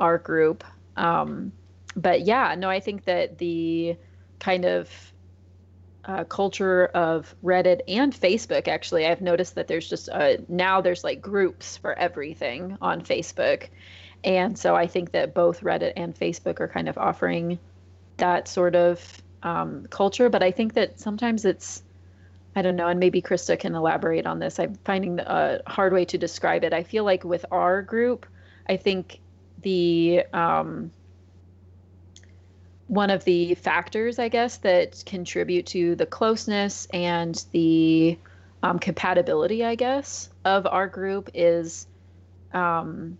our 0.00 0.18
group 0.18 0.64
um, 0.96 1.52
but 1.94 2.22
yeah 2.22 2.54
no 2.56 2.68
i 2.68 2.80
think 2.80 3.04
that 3.04 3.38
the 3.38 3.96
kind 4.38 4.64
of 4.64 4.90
uh, 6.06 6.24
culture 6.24 6.86
of 6.86 7.34
reddit 7.44 7.80
and 7.86 8.12
facebook 8.12 8.66
actually 8.66 9.06
i've 9.06 9.20
noticed 9.20 9.54
that 9.54 9.68
there's 9.68 9.88
just 9.88 10.08
uh, 10.08 10.36
now 10.48 10.80
there's 10.80 11.04
like 11.04 11.20
groups 11.20 11.76
for 11.76 11.96
everything 11.98 12.76
on 12.80 13.02
facebook 13.02 13.68
and 14.24 14.58
so 14.58 14.74
i 14.74 14.86
think 14.86 15.12
that 15.12 15.34
both 15.34 15.60
reddit 15.60 15.92
and 15.96 16.14
facebook 16.14 16.58
are 16.60 16.68
kind 16.68 16.88
of 16.88 16.96
offering 16.96 17.58
that 18.16 18.48
sort 18.48 18.74
of 18.74 19.22
um, 19.42 19.86
culture 19.90 20.28
but 20.28 20.42
i 20.42 20.50
think 20.50 20.74
that 20.74 20.98
sometimes 20.98 21.44
it's 21.44 21.82
I 22.56 22.62
don't 22.62 22.76
know, 22.76 22.88
and 22.88 22.98
maybe 22.98 23.22
Krista 23.22 23.58
can 23.58 23.74
elaborate 23.74 24.26
on 24.26 24.40
this. 24.40 24.58
I'm 24.58 24.74
finding 24.84 25.20
a 25.20 25.60
hard 25.66 25.92
way 25.92 26.04
to 26.06 26.18
describe 26.18 26.64
it. 26.64 26.72
I 26.72 26.82
feel 26.82 27.04
like 27.04 27.22
with 27.22 27.44
our 27.52 27.82
group, 27.82 28.26
I 28.68 28.76
think 28.76 29.20
the 29.62 30.24
um, 30.32 30.90
one 32.86 33.10
of 33.10 33.24
the 33.24 33.54
factors, 33.54 34.18
I 34.18 34.28
guess, 34.28 34.58
that 34.58 35.02
contribute 35.06 35.66
to 35.66 35.94
the 35.94 36.06
closeness 36.06 36.88
and 36.92 37.44
the 37.52 38.18
um, 38.62 38.78
compatibility, 38.78 39.64
I 39.64 39.76
guess, 39.76 40.28
of 40.44 40.66
our 40.66 40.88
group 40.88 41.30
is, 41.32 41.86
um, 42.52 43.16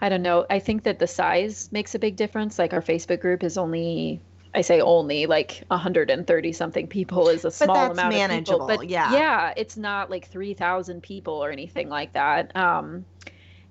I 0.00 0.08
don't 0.08 0.22
know. 0.22 0.46
I 0.48 0.58
think 0.58 0.84
that 0.84 0.98
the 0.98 1.06
size 1.06 1.68
makes 1.70 1.94
a 1.94 1.98
big 1.98 2.16
difference. 2.16 2.58
Like 2.58 2.72
our 2.72 2.80
Facebook 2.80 3.20
group 3.20 3.44
is 3.44 3.58
only 3.58 4.22
I 4.54 4.62
say 4.62 4.80
only 4.80 5.26
like 5.26 5.62
130 5.68 6.52
something 6.52 6.86
people 6.88 7.28
is 7.28 7.44
a 7.44 7.50
small 7.50 7.76
amount 7.76 8.14
of 8.14 8.18
manageable, 8.18 8.66
people. 8.66 8.78
But 8.78 8.88
yeah. 8.88 9.12
yeah, 9.12 9.54
it's 9.56 9.76
not 9.76 10.10
like 10.10 10.26
3,000 10.26 11.02
people 11.02 11.34
or 11.34 11.50
anything 11.50 11.88
like 11.88 12.14
that. 12.14 12.54
Um, 12.56 13.04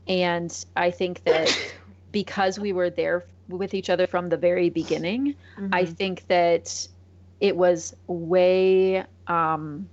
and 0.10 0.66
I 0.76 0.92
think 0.92 1.24
that 1.24 1.48
because 2.12 2.60
we 2.60 2.74
were 2.74 2.90
there 2.90 3.24
with 3.48 3.74
each 3.74 3.90
other 3.90 4.08
from 4.08 4.30
the 4.30 4.38
very 4.38 4.70
beginning, 4.70 5.36
I 5.72 5.86
Mhm. 5.86 5.98
think 5.98 6.26
that 6.28 6.88
it 7.40 7.56
was 7.56 7.94
way. 8.08 9.06
Um, 9.28 9.90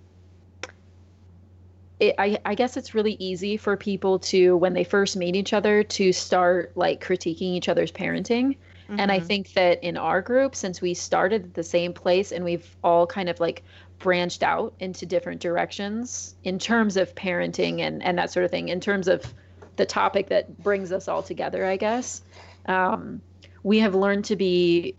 it, 2.00 2.14
I, 2.18 2.38
I 2.44 2.55
guess 2.55 2.76
it's 2.76 2.94
really 2.94 3.14
easy 3.14 3.57
for 3.57 3.76
people 3.76 4.18
to, 4.18 4.57
when 4.57 4.74
they 4.74 4.85
first 4.85 5.16
meet 5.16 5.37
each 5.37 5.52
other, 5.52 5.83
to 5.83 6.12
start 6.12 6.72
like 6.76 7.02
critiquing 7.02 7.55
each 7.55 7.68
other's 7.68 7.92
parenting. 7.92 8.57
And 8.88 9.11
I 9.11 9.18
Mhm. 9.18 9.26
think 9.26 9.52
that 9.55 9.83
in 9.83 9.96
our 9.96 10.22
group, 10.22 10.55
since 10.55 10.81
we 10.81 10.94
started 10.94 11.44
at 11.44 11.55
the 11.55 11.62
same 11.62 11.92
place 11.92 12.33
and 12.33 12.44
we've 12.44 12.76
all 12.85 13.07
kind 13.07 13.29
of 13.29 13.40
like 13.40 13.64
branched 13.98 14.42
out 14.42 14.74
into 14.79 15.07
different 15.07 15.40
directions 15.40 16.35
in 16.44 16.59
terms 16.59 16.96
of 16.96 17.14
parenting 17.14 17.81
and, 17.81 18.02
and 18.02 18.18
that 18.18 18.31
sort 18.31 18.44
of 18.44 18.50
thing, 18.50 18.68
in 18.68 18.81
terms 18.81 19.09
of 19.09 19.35
the 19.76 19.86
topic 19.86 20.28
that 20.28 20.62
brings 20.62 20.92
us 20.92 21.08
all 21.08 21.22
together, 21.22 21.64
I 21.64 21.76
guess, 21.76 22.22
um, 22.66 23.20
we 23.62 23.78
have 23.80 23.94
learned 23.94 24.24
to 24.26 24.36
be 24.36 24.96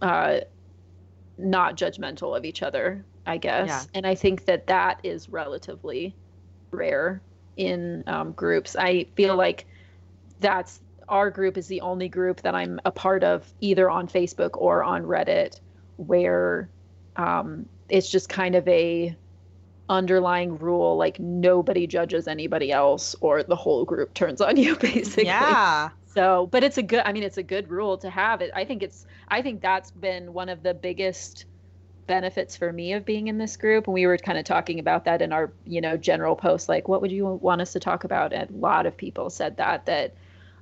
uh, 0.00 0.40
not 1.38 1.76
judgmental 1.76 2.36
of 2.36 2.44
each 2.44 2.62
other, 2.62 3.04
I 3.26 3.36
guess. 3.36 3.68
Yeah. 3.68 3.82
And 3.94 4.06
I 4.06 4.14
think 4.14 4.44
that 4.46 4.66
that 4.68 5.00
is 5.02 5.28
relatively 5.28 6.14
rare 6.70 7.20
in 7.56 8.04
um, 8.06 8.32
groups. 8.32 8.76
I 8.78 9.06
feel 9.14 9.36
like 9.36 9.66
that's 10.40 10.80
our 11.08 11.30
group 11.30 11.56
is 11.56 11.66
the 11.66 11.80
only 11.80 12.08
group 12.08 12.42
that 12.42 12.54
I'm 12.54 12.80
a 12.84 12.90
part 12.90 13.24
of 13.24 13.52
either 13.60 13.88
on 13.88 14.08
Facebook 14.08 14.50
or 14.54 14.82
on 14.82 15.04
Reddit 15.04 15.60
where 15.96 16.68
um, 17.16 17.66
it's 17.88 18.10
just 18.10 18.28
kind 18.28 18.54
of 18.54 18.66
a 18.68 19.16
underlying 19.88 20.58
rule 20.58 20.96
like 20.96 21.18
nobody 21.20 21.86
judges 21.86 22.26
anybody 22.26 22.72
else 22.72 23.14
or 23.20 23.42
the 23.42 23.56
whole 23.56 23.84
group 23.84 24.12
turns 24.14 24.40
on 24.40 24.56
you 24.56 24.76
basically. 24.76 25.26
Yeah. 25.26 25.90
So 26.06 26.48
but 26.50 26.64
it's 26.64 26.78
a 26.78 26.82
good 26.82 27.02
i 27.04 27.12
mean 27.12 27.22
it's 27.22 27.38
a 27.38 27.42
good 27.42 27.70
rule 27.70 27.98
to 27.98 28.10
have. 28.10 28.40
It 28.40 28.50
i 28.54 28.64
think 28.64 28.82
it's 28.82 29.06
i 29.28 29.42
think 29.42 29.60
that's 29.60 29.90
been 29.90 30.32
one 30.32 30.48
of 30.48 30.62
the 30.62 30.74
biggest 30.74 31.44
benefits 32.06 32.56
for 32.56 32.72
me 32.72 32.92
of 32.92 33.04
being 33.04 33.28
in 33.28 33.38
this 33.38 33.56
group. 33.56 33.86
And 33.86 33.94
we 33.94 34.06
were 34.06 34.16
kind 34.16 34.38
of 34.38 34.44
talking 34.44 34.78
about 34.78 35.04
that 35.04 35.22
in 35.22 35.32
our 35.32 35.52
you 35.64 35.80
know 35.80 35.96
general 35.96 36.36
post 36.36 36.68
like 36.68 36.88
what 36.88 37.00
would 37.02 37.12
you 37.12 37.26
want 37.26 37.60
us 37.60 37.72
to 37.72 37.80
talk 37.80 38.04
about? 38.04 38.32
And 38.32 38.50
a 38.50 38.56
lot 38.56 38.86
of 38.86 38.96
people 38.96 39.30
said 39.30 39.58
that 39.58 39.86
that 39.86 40.14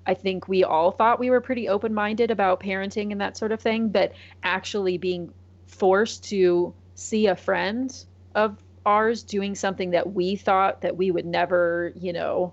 i 0.06 0.12
think 0.12 0.48
we 0.48 0.64
all 0.64 0.90
thought 0.90 1.18
we 1.18 1.30
were 1.30 1.40
pretty 1.40 1.68
open-minded 1.68 2.30
about 2.30 2.60
parenting 2.60 3.10
and 3.12 3.20
that 3.22 3.38
sort 3.38 3.52
of 3.52 3.60
thing. 3.60 3.88
But 3.88 4.12
actually 4.42 4.98
being 4.98 5.32
forced 5.66 6.24
to 6.24 6.74
see 6.94 7.26
a 7.26 7.36
friend 7.36 7.94
of 8.34 8.56
ours 8.86 9.22
doing 9.22 9.54
something 9.54 9.90
that 9.90 10.12
we 10.12 10.36
thought 10.36 10.82
that 10.82 10.96
we 10.96 11.10
would 11.10 11.26
never 11.26 11.92
you 11.96 12.12
know 12.12 12.52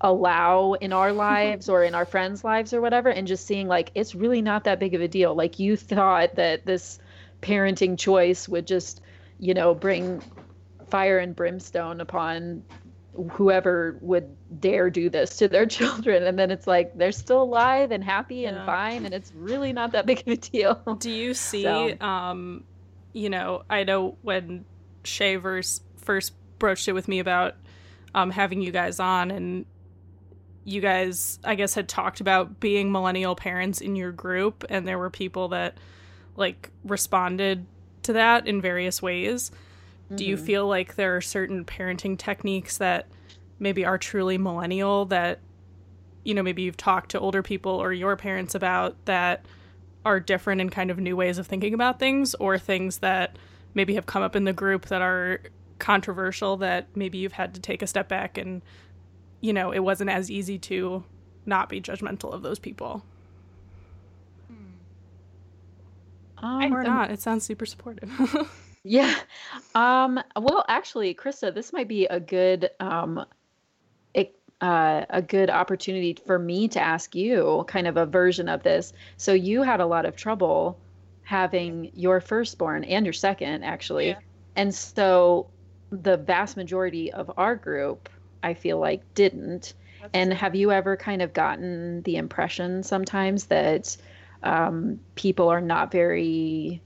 allow 0.00 0.72
in 0.74 0.92
our 0.92 1.12
lives 1.28 1.68
or 1.68 1.84
in 1.84 1.94
our 1.94 2.04
friends' 2.06 2.44
lives 2.44 2.72
or 2.72 2.80
whatever, 2.80 3.08
and 3.10 3.26
just 3.26 3.46
seeing 3.46 3.68
like 3.68 3.90
it's 3.94 4.14
really 4.14 4.42
not 4.42 4.64
that 4.64 4.80
big 4.80 4.94
of 4.94 5.00
a 5.00 5.08
deal. 5.08 5.34
Like 5.34 5.58
you 5.58 5.76
thought 5.76 6.36
that 6.36 6.64
this 6.66 6.98
parenting 7.42 7.98
choice 7.98 8.48
would 8.48 8.66
just, 8.66 9.00
you 9.38 9.54
know, 9.54 9.74
bring 9.74 10.22
fire 10.88 11.18
and 11.18 11.36
brimstone 11.36 12.00
upon 12.00 12.62
whoever 13.32 13.98
would 14.00 14.36
dare 14.60 14.88
do 14.90 15.10
this 15.10 15.36
to 15.36 15.48
their 15.48 15.66
children 15.78 16.22
and 16.22 16.38
then 16.38 16.50
it's 16.50 16.66
like 16.66 16.96
they're 16.96 17.12
still 17.12 17.42
alive 17.42 17.90
and 17.90 18.02
happy 18.04 18.44
and 18.44 18.56
fine 18.66 19.04
and 19.04 19.12
it's 19.12 19.32
really 19.34 19.72
not 19.72 19.92
that 19.92 20.06
big 20.06 20.20
of 20.20 20.28
a 20.28 20.36
deal. 20.36 20.74
Do 21.00 21.10
you 21.10 21.34
see, 21.34 21.62
So- 21.62 21.96
um, 22.00 22.64
you 23.12 23.28
know, 23.28 23.62
I 23.68 23.84
know 23.84 24.16
when 24.22 24.64
Shavers 25.10 25.80
first 25.98 26.32
broached 26.58 26.88
it 26.88 26.92
with 26.92 27.08
me 27.08 27.18
about 27.18 27.56
um, 28.14 28.30
having 28.30 28.60
you 28.62 28.70
guys 28.72 29.00
on, 29.00 29.30
and 29.30 29.66
you 30.64 30.80
guys, 30.80 31.38
I 31.44 31.54
guess, 31.54 31.74
had 31.74 31.88
talked 31.88 32.20
about 32.20 32.60
being 32.60 32.92
millennial 32.92 33.34
parents 33.34 33.80
in 33.80 33.96
your 33.96 34.12
group, 34.12 34.64
and 34.68 34.86
there 34.86 34.98
were 34.98 35.10
people 35.10 35.48
that 35.48 35.78
like 36.36 36.70
responded 36.84 37.66
to 38.04 38.14
that 38.14 38.46
in 38.46 38.60
various 38.60 39.02
ways. 39.02 39.50
Do 40.14 40.24
you 40.24 40.36
Mhm. 40.36 40.40
feel 40.46 40.66
like 40.66 40.94
there 40.96 41.16
are 41.16 41.20
certain 41.20 41.64
parenting 41.64 42.16
techniques 42.18 42.78
that 42.78 43.06
maybe 43.58 43.84
are 43.84 43.98
truly 43.98 44.38
millennial 44.38 45.04
that 45.06 45.38
you 46.24 46.34
know 46.34 46.42
maybe 46.42 46.62
you've 46.62 46.76
talked 46.76 47.10
to 47.12 47.20
older 47.20 47.42
people 47.42 47.72
or 47.72 47.92
your 47.92 48.16
parents 48.16 48.54
about 48.54 48.96
that 49.04 49.44
are 50.04 50.18
different 50.18 50.60
and 50.60 50.72
kind 50.72 50.90
of 50.90 50.98
new 50.98 51.14
ways 51.14 51.38
of 51.38 51.46
thinking 51.46 51.74
about 51.74 51.98
things 51.98 52.34
or 52.36 52.58
things 52.58 52.98
that 52.98 53.36
maybe 53.74 53.94
have 53.94 54.06
come 54.06 54.22
up 54.22 54.36
in 54.36 54.44
the 54.44 54.52
group 54.52 54.86
that 54.86 55.02
are 55.02 55.40
controversial 55.78 56.56
that 56.58 56.88
maybe 56.94 57.18
you've 57.18 57.32
had 57.32 57.54
to 57.54 57.60
take 57.60 57.82
a 57.82 57.86
step 57.86 58.08
back 58.08 58.36
and 58.36 58.62
you 59.40 59.52
know 59.52 59.70
it 59.70 59.80
wasn't 59.80 60.10
as 60.10 60.30
easy 60.30 60.58
to 60.58 61.02
not 61.46 61.68
be 61.68 61.80
judgmental 61.80 62.32
of 62.32 62.42
those 62.42 62.58
people 62.58 63.02
Um, 66.38 66.74
or 66.74 66.82
not 66.82 67.10
it 67.10 67.20
sounds 67.20 67.44
super 67.44 67.66
supportive 67.66 68.10
Yeah. 68.82 69.14
Um, 69.74 70.18
well, 70.34 70.64
actually, 70.66 71.14
Krista, 71.14 71.54
this 71.54 71.70
might 71.70 71.86
be 71.86 72.06
a 72.06 72.18
good 72.18 72.70
um, 72.80 73.26
uh, 74.60 75.06
a 75.08 75.22
good 75.22 75.48
opportunity 75.48 76.16
for 76.26 76.38
me 76.38 76.68
to 76.68 76.80
ask 76.80 77.14
you 77.14 77.64
kind 77.66 77.86
of 77.86 77.96
a 77.96 78.06
version 78.06 78.48
of 78.48 78.62
this. 78.62 78.92
So 79.16 79.32
you 79.32 79.62
had 79.62 79.80
a 79.80 79.86
lot 79.86 80.04
of 80.04 80.16
trouble 80.16 80.78
having 81.30 81.92
your 81.94 82.20
firstborn 82.20 82.82
and 82.82 83.06
your 83.06 83.12
second, 83.12 83.62
actually. 83.62 84.08
Yeah. 84.08 84.18
And 84.56 84.74
so 84.74 85.46
the 85.92 86.16
vast 86.16 86.56
majority 86.56 87.12
of 87.12 87.30
our 87.36 87.54
group, 87.54 88.08
I 88.42 88.54
feel 88.54 88.80
like, 88.80 89.02
didn't. 89.14 89.74
That's- 90.00 90.10
And 90.12 90.32
have 90.32 90.56
you 90.56 90.72
ever 90.72 90.96
kind 90.96 91.22
of 91.22 91.32
gotten 91.32 92.02
the 92.02 92.16
impression 92.16 92.82
sometimes 92.82 93.44
that 93.46 93.96
um, 94.42 94.98
people 95.14 95.48
are 95.48 95.60
not 95.60 95.92
very, 95.92 96.82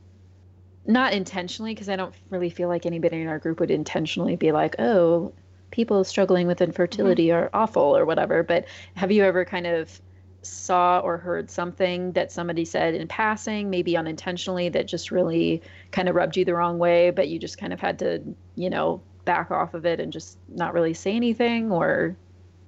not 0.84 1.14
intentionally, 1.14 1.72
because 1.72 1.88
I 1.88 1.97
don't 1.97 2.14
really 2.28 2.51
feel 2.51 2.68
like 2.68 2.84
anybody 2.84 3.22
in 3.22 3.28
our 3.28 3.38
group 3.38 3.61
would 3.61 3.70
intentionally 3.70 4.36
be 4.36 4.53
like, 4.53 4.76
oh, 4.78 5.32
people 5.70 6.05
struggling 6.05 6.47
with 6.47 6.61
infertility 6.61 7.32
are 7.32 7.49
awful 7.55 7.97
or 7.97 8.05
whatever. 8.05 8.42
But 8.42 8.66
have 8.95 9.11
you 9.11 9.24
ever 9.24 9.47
kind 9.47 9.66
of 9.66 10.03
saw 10.45 11.01
or 11.01 11.18
heard 11.18 11.51
something 11.51 12.12
that 12.12 12.32
somebody 12.32 12.64
said 12.64 12.95
in 12.95 13.09
passing, 13.09 13.70
maybe 13.70 13.97
unintentionally, 13.97 14.68
that 14.70 14.86
just 14.86 15.11
really 15.11 15.62
kind 15.92 16.09
of 16.09 16.14
rubbed 16.14 16.36
you 16.36 16.45
the 16.45 16.55
wrong 16.55 16.78
way, 16.78 17.11
but 17.11 17.28
you 17.28 17.38
just 17.38 17.59
kind 17.59 17.72
of 17.72 17.80
had 17.80 17.99
to, 18.01 18.22
you 18.57 18.70
know, 18.70 19.03
back 19.24 19.51
off 19.51 19.74
of 19.74 19.86
it 19.86 20.01
and 20.01 20.12
just 20.12 20.38
not 20.49 20.74
really 20.74 20.95
say 20.95 21.14
anything 21.16 21.72
or 21.72 22.16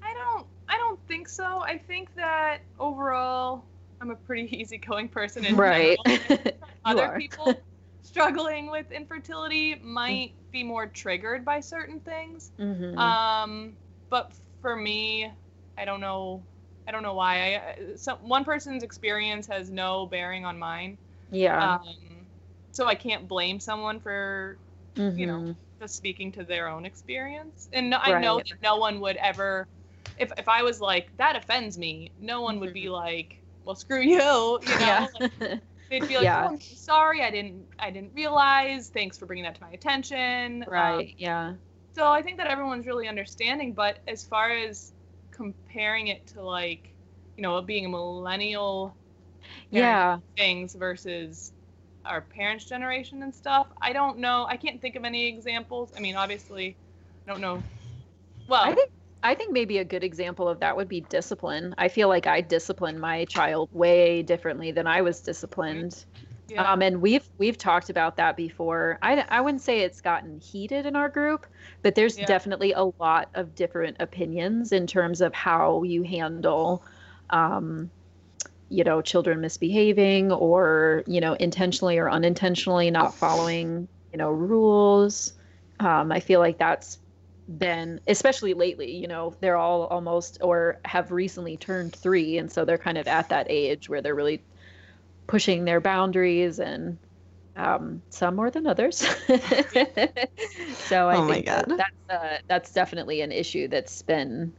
I 0.03 0.12
don't 0.14 0.47
I 0.68 0.77
don't 0.77 1.01
think 1.07 1.29
so. 1.29 1.62
I 1.62 1.79
think 1.79 2.14
that 2.16 2.59
overall 2.79 3.64
I'm 4.01 4.11
a 4.11 4.16
pretty 4.16 4.49
easygoing 4.57 5.09
person 5.09 5.45
in 5.45 5.57
right. 5.57 5.99
Other 6.85 7.14
people 7.18 7.55
struggling 8.03 8.70
with 8.70 8.91
infertility 8.93 9.77
might 9.83 10.33
be 10.53 10.62
more 10.62 10.87
triggered 10.87 11.45
by 11.45 11.61
certain 11.61 12.01
things. 12.01 12.51
Mhm. 12.59 12.97
Um, 12.97 13.77
but 14.11 14.33
for 14.62 14.77
me, 14.77 15.31
I 15.77 15.85
don't 15.85 16.01
know. 16.01 16.43
I 16.87 16.93
don't 16.93 17.03
know 17.03 17.14
why. 17.14 17.57
I, 17.57 17.97
some 17.97 18.18
one 18.18 18.45
person's 18.45 18.82
experience 18.82 19.47
has 19.49 19.70
no 19.70 20.07
bearing 20.07 20.45
on 20.45 20.59
mine. 20.59 20.99
yeah. 21.30 21.74
Um, 21.74 22.26
so 22.72 22.87
I 22.87 22.95
can't 22.95 23.26
blame 23.26 23.59
someone 23.61 24.01
for 24.01 24.57
you 24.97 25.26
know, 25.26 25.39
Mhm. 25.41 25.57
just 25.80 25.95
speaking 25.97 26.32
to 26.32 26.45
their 26.45 26.68
own 26.68 26.87
experience. 26.87 27.68
And 27.72 27.91
no, 27.91 27.99
I 28.03 28.18
know 28.20 28.37
that 28.39 28.62
no 28.62 28.76
one 28.76 29.01
would 29.01 29.16
ever, 29.16 29.66
if 30.18 30.32
if 30.39 30.49
I 30.49 30.62
was 30.62 30.80
like 30.80 31.14
that 31.18 31.37
offends 31.37 31.76
me, 31.78 32.11
no 32.20 32.41
one 32.43 32.61
would 32.61 32.72
be 32.72 32.89
like, 32.89 33.37
well, 33.64 33.74
screw 33.76 34.01
you. 34.01 34.11
You 34.18 34.18
know, 34.18 34.61
yeah. 34.80 35.07
Like, 35.20 35.32
they'd 35.91 36.07
be 36.09 36.14
like, 36.16 36.24
Yeah. 36.24 36.45
oh, 36.45 36.49
I'm 36.55 36.61
sorry, 36.61 37.22
I 37.22 37.30
didn't, 37.30 37.66
I 37.78 37.91
didn't 37.91 38.14
realize. 38.14 38.89
Thanks 38.89 39.18
for 39.18 39.26
bringing 39.26 39.45
that 39.45 39.55
to 39.57 39.62
my 39.62 39.70
attention. 39.70 40.62
Um, 40.62 40.68
right. 40.70 41.14
Yeah. 41.18 41.55
so 41.95 42.11
I 42.11 42.22
think 42.22 42.39
that 42.39 42.47
everyone's 42.47 42.87
really 42.87 43.09
understanding. 43.09 43.72
But 43.72 43.99
as 44.07 44.24
far 44.24 44.51
as 44.51 44.93
comparing 45.37 46.09
it 46.09 46.26
to 46.28 46.43
like, 46.43 46.95
you 47.37 47.43
know, 47.43 47.61
being 47.62 47.87
a 47.87 47.89
millennial 47.89 48.97
Yeah. 49.70 50.18
things 50.37 50.74
versus 50.74 51.53
our 52.05 52.22
parents' 52.22 52.66
generation 52.66 53.22
and 53.22 53.34
stuff. 53.34 53.68
I 53.82 53.93
don't 53.93 54.18
know. 54.18 54.47
I 54.49 54.57
can't 54.57 54.80
think 54.80 54.97
of 54.97 55.05
any 55.05 55.26
examples. 55.28 55.93
I 55.97 56.01
mean, 56.01 56.16
obviously, 56.16 56.78
I 57.26 57.30
don't 57.30 57.41
know. 57.41 57.62
Well, 58.49 58.62
I 58.62 58.74
think 58.74 58.91
I 59.22 59.34
think 59.34 59.53
maybe 59.53 59.78
a 59.78 59.84
good 59.84 60.05
example 60.05 60.49
of 60.49 60.61
that 60.61 60.76
would 60.76 60.89
be 60.89 61.01
discipline. 61.01 61.74
I 61.78 61.89
feel 61.89 62.09
like 62.09 62.26
I 62.26 62.41
disciplined 62.43 63.01
my 63.01 63.24
child 63.26 63.68
way 63.72 64.22
differently 64.22 64.72
than 64.72 64.87
I 64.87 65.03
was 65.03 65.20
disciplined. 65.20 66.05
Yeah, 66.49 66.68
Um, 66.68 66.82
and 66.82 67.03
we've 67.03 67.28
we've 67.38 67.59
talked 67.59 67.90
about 67.90 68.16
that 68.16 68.36
before. 68.36 68.99
I 69.03 69.24
I 69.28 69.40
wouldn't 69.42 69.62
say 69.62 69.80
it's 69.80 70.01
gotten 70.01 70.40
heated 70.40 70.86
in 70.86 70.97
our 70.97 71.09
group, 71.11 71.47
but 71.82 71.94
there's 71.94 72.16
Yeah. 72.16 72.26
definitely 72.26 72.72
a 72.72 72.90
lot 72.99 73.30
of 73.34 73.55
different 73.55 73.99
opinions 74.01 74.72
in 74.72 74.86
terms 74.86 75.20
of 75.20 75.34
how 75.34 75.82
you 75.82 76.03
handle, 76.03 76.84
um, 77.30 77.90
you 78.68 78.84
know, 78.84 79.03
children 79.03 79.40
misbehaving 79.40 80.32
or 80.32 81.05
you 81.07 81.20
know 81.20 81.34
intentionally 81.34 81.99
or 81.99 82.11
unintentionally 82.11 82.90
not 82.90 83.14
following 83.14 83.88
you 84.12 84.18
know 84.18 84.30
rules. 84.30 85.34
Um, 85.80 86.12
I 86.12 86.20
feel 86.20 86.40
like 86.40 86.59
that's 86.59 86.99
been 87.59 88.01
especially 88.09 88.55
lately 88.55 88.90
you 88.97 89.07
know 89.07 89.32
they're 89.40 89.57
all 89.57 89.84
almost 89.86 90.36
or 90.42 90.80
have 90.84 91.12
recently 91.12 91.57
turned 91.57 91.94
three 91.94 92.38
and 92.38 92.51
so 92.51 92.64
they're 92.64 92.76
kind 92.78 92.99
of 92.99 93.07
at 93.07 93.28
that 93.28 93.47
age 93.49 93.88
where 93.88 94.03
they're 94.03 94.16
really 94.16 94.44
pushing 95.27 95.64
their 95.64 95.81
boundaries 95.81 96.59
and 96.61 96.99
um, 97.57 98.03
some 98.11 98.37
more 98.37 98.51
than 98.51 98.66
others. 98.66 98.99
so 100.74 101.09
I 101.09 101.16
Oh 101.16 101.22
think 101.22 101.47
that 101.47 101.70
that's 101.77 101.91
uh, 102.11 102.39
that's 102.49 102.72
definitely 102.72 103.20
an 103.20 103.33
issue 103.33 103.68
that's 103.68 104.03
been, 104.03 104.57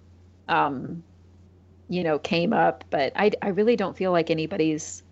um, 0.47 1.03
you 1.89 2.03
know, 2.03 2.19
came 2.19 2.53
up. 2.53 2.85
But 2.91 3.13
I 3.15 3.31
I 3.41 3.49
really 3.49 3.75
don't 3.75 3.97
feel 3.97 4.11
like 4.11 4.29
anybody's. 4.31 5.03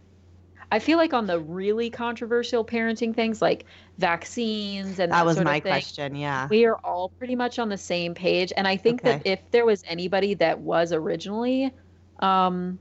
I 0.72 0.80
feel 0.80 0.98
like 0.98 1.14
on 1.14 1.28
the 1.28 1.40
really 1.40 1.90
controversial 1.92 2.66
parenting 2.66 3.16
things 3.16 3.42
like 3.42 3.66
vaccines 3.98 5.00
and 5.00 5.14
that, 5.14 5.20
That 5.20 5.26
was 5.26 5.42
my 5.42 5.60
thing, 5.60 5.62
question. 5.62 6.16
Yeah. 6.16 6.50
we 6.50 6.66
are 6.66 6.78
all 6.84 7.10
pretty 7.20 7.36
much 7.36 7.60
on 7.60 7.70
the 7.70 7.78
same 7.78 8.14
page 8.16 8.52
and 8.58 8.68
i 8.68 8.78
think 8.78 9.04
that 9.04 9.22
if 9.26 9.42
there 9.52 9.66
was 9.66 9.84
anybody 9.88 10.36
that 10.36 10.60
was 10.60 10.92
originally 10.94 11.72
um 12.20 12.80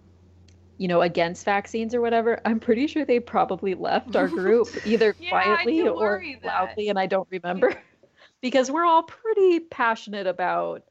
you 0.79 0.89
know 0.89 1.03
against 1.03 1.45
vaccines 1.45 1.95
or 1.95 2.01
whatever 2.01 2.41
i'm 2.45 2.59
pretty 2.61 2.87
sure 2.87 3.05
they 3.05 3.21
probably 3.21 3.75
left 3.75 4.17
our 4.17 4.29
group 4.29 4.69
either 4.87 5.15
Yeah, 5.21 5.29
quietly 5.31 5.87
or 5.87 6.23
that. 6.43 6.45
loudly 6.45 6.89
and 6.89 6.99
i 6.99 7.07
don't 7.07 7.29
remember 7.31 7.81
because 8.43 8.71
we're 8.71 8.85
all 8.85 9.03
pretty 9.05 9.61
passionate 9.61 10.27
about 10.27 10.83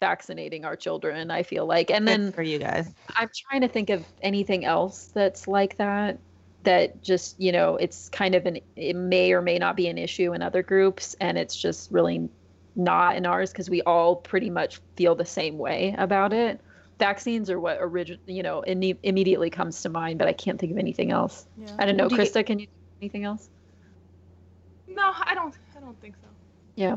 vaccinating 0.00 0.64
our 0.64 0.76
children 0.76 1.30
i 1.30 1.42
feel 1.42 1.66
like 1.66 1.90
and 1.90 2.06
Good 2.06 2.20
then 2.20 2.32
for 2.32 2.42
you 2.42 2.58
guys. 2.58 2.92
I'm 3.16 3.30
trying 3.48 3.60
to 3.62 3.68
think 3.68 3.90
of 3.90 4.04
anything 4.22 4.64
else 4.64 5.10
that's 5.14 5.46
like 5.48 5.76
that. 5.78 6.18
That 6.64 7.02
just, 7.02 7.38
you 7.40 7.50
know, 7.52 7.76
it's 7.76 8.08
kind 8.08 8.34
of 8.34 8.46
an, 8.46 8.58
it 8.76 8.94
may 8.94 9.32
or 9.32 9.42
may 9.42 9.58
not 9.58 9.76
be 9.76 9.88
an 9.88 9.98
issue 9.98 10.32
in 10.32 10.42
other 10.42 10.62
groups, 10.62 11.14
and 11.20 11.36
it's 11.36 11.56
just 11.56 11.90
really 11.90 12.28
not 12.76 13.16
in 13.16 13.26
ours 13.26 13.50
because 13.50 13.68
we 13.68 13.82
all 13.82 14.16
pretty 14.16 14.48
much 14.48 14.80
feel 14.96 15.14
the 15.14 15.24
same 15.24 15.58
way 15.58 15.94
about 15.98 16.32
it. 16.32 16.60
Vaccines 17.02 17.50
are 17.50 17.58
what 17.58 17.78
origin, 17.80 18.18
you 18.26 18.42
know, 18.44 18.62
imme- 18.68 18.96
immediately 19.02 19.50
comes 19.50 19.82
to 19.82 19.88
mind, 19.88 20.18
but 20.20 20.28
I 20.28 20.32
can't 20.32 20.58
think 20.60 20.70
of 20.70 20.78
anything 20.78 21.10
else. 21.10 21.46
Yeah. 21.58 21.66
I 21.78 21.84
don't 21.84 21.96
know, 21.96 22.08
Do 22.08 22.14
you- 22.14 22.20
Krista, 22.22 22.46
can 22.46 22.60
you 22.60 22.66
think 22.66 22.78
of 22.92 23.00
anything 23.02 23.24
else? 23.24 23.50
no, 24.86 25.12
I 25.24 25.34
don't. 25.34 25.54
I 25.76 25.80
don't 25.80 26.00
think 26.00 26.14
so. 26.16 26.28
Yeah. 26.76 26.96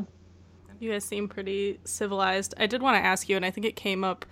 You 0.78 0.90
guys 0.92 1.04
seem 1.04 1.26
pretty 1.28 1.80
civilized. 1.84 2.54
I 2.58 2.66
did 2.66 2.82
want 2.82 2.96
to 3.02 3.04
ask 3.04 3.28
you, 3.28 3.36
and 3.36 3.44
I 3.44 3.50
think 3.50 3.66
it 3.66 3.74
came 3.76 4.04
up 4.04 4.24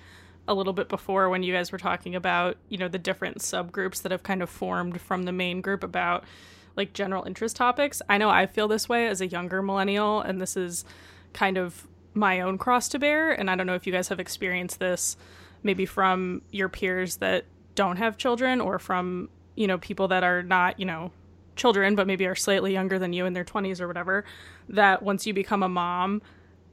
a 0.47 0.55
little 0.55 0.75
bit 0.75 0.89
before 0.89 1.29
when 1.31 1.43
you 1.43 1.53
guys 1.55 1.73
were 1.73 1.79
talking 1.79 2.15
about, 2.15 2.57
you 2.69 2.77
know, 2.77 2.87
the 2.89 2.99
different 2.99 3.39
subgroups 3.39 4.03
that 4.03 4.13
have 4.13 4.23
kind 4.23 4.43
of 4.43 4.51
formed 4.51 5.01
from 5.01 5.23
the 5.23 5.33
main 5.33 5.61
group 5.63 5.83
about 5.83 6.23
like 6.77 6.93
general 6.93 7.25
interest 7.25 7.57
topics. 7.57 8.03
I 8.09 8.19
know 8.19 8.29
I 8.29 8.47
feel 8.47 8.69
this 8.69 8.89
way 8.89 9.07
as 9.09 9.21
a 9.23 9.27
younger 9.27 9.63
millennial, 9.63 10.21
and 10.21 10.41
this 10.41 10.57
is 10.57 10.85
kind 11.33 11.57
of 11.57 11.87
my 12.13 12.41
own 12.41 12.59
cross 12.59 12.89
to 12.91 12.99
bear. 12.99 13.33
And 13.33 13.51
I 13.51 13.57
don't 13.57 13.67
know 13.67 13.75
if 13.75 13.87
you 13.87 13.93
guys 13.93 14.09
have 14.09 14.21
experienced 14.21 14.79
this 14.81 15.17
maybe 15.65 15.87
from 15.87 16.43
your 16.53 16.69
peers 16.69 17.17
that 17.17 17.45
don't 17.75 17.97
have 17.97 18.17
children 18.17 18.61
or 18.61 18.79
from, 18.79 19.29
you 19.57 19.67
know, 19.67 19.79
people 19.79 20.07
that 20.09 20.23
are 20.23 20.43
not, 20.43 20.79
you 20.79 20.87
know, 20.87 21.11
children, 21.57 21.95
but 21.97 22.07
maybe 22.07 22.27
are 22.27 22.35
slightly 22.35 22.73
younger 22.73 22.99
than 22.99 23.13
you 23.13 23.27
in 23.27 23.33
their 23.33 23.45
20s 23.45 23.81
or 23.81 23.89
whatever, 23.89 24.25
that 24.69 25.03
once 25.03 25.27
you 25.27 25.35
become 25.35 25.63
a 25.63 25.69
mom, 25.69 26.23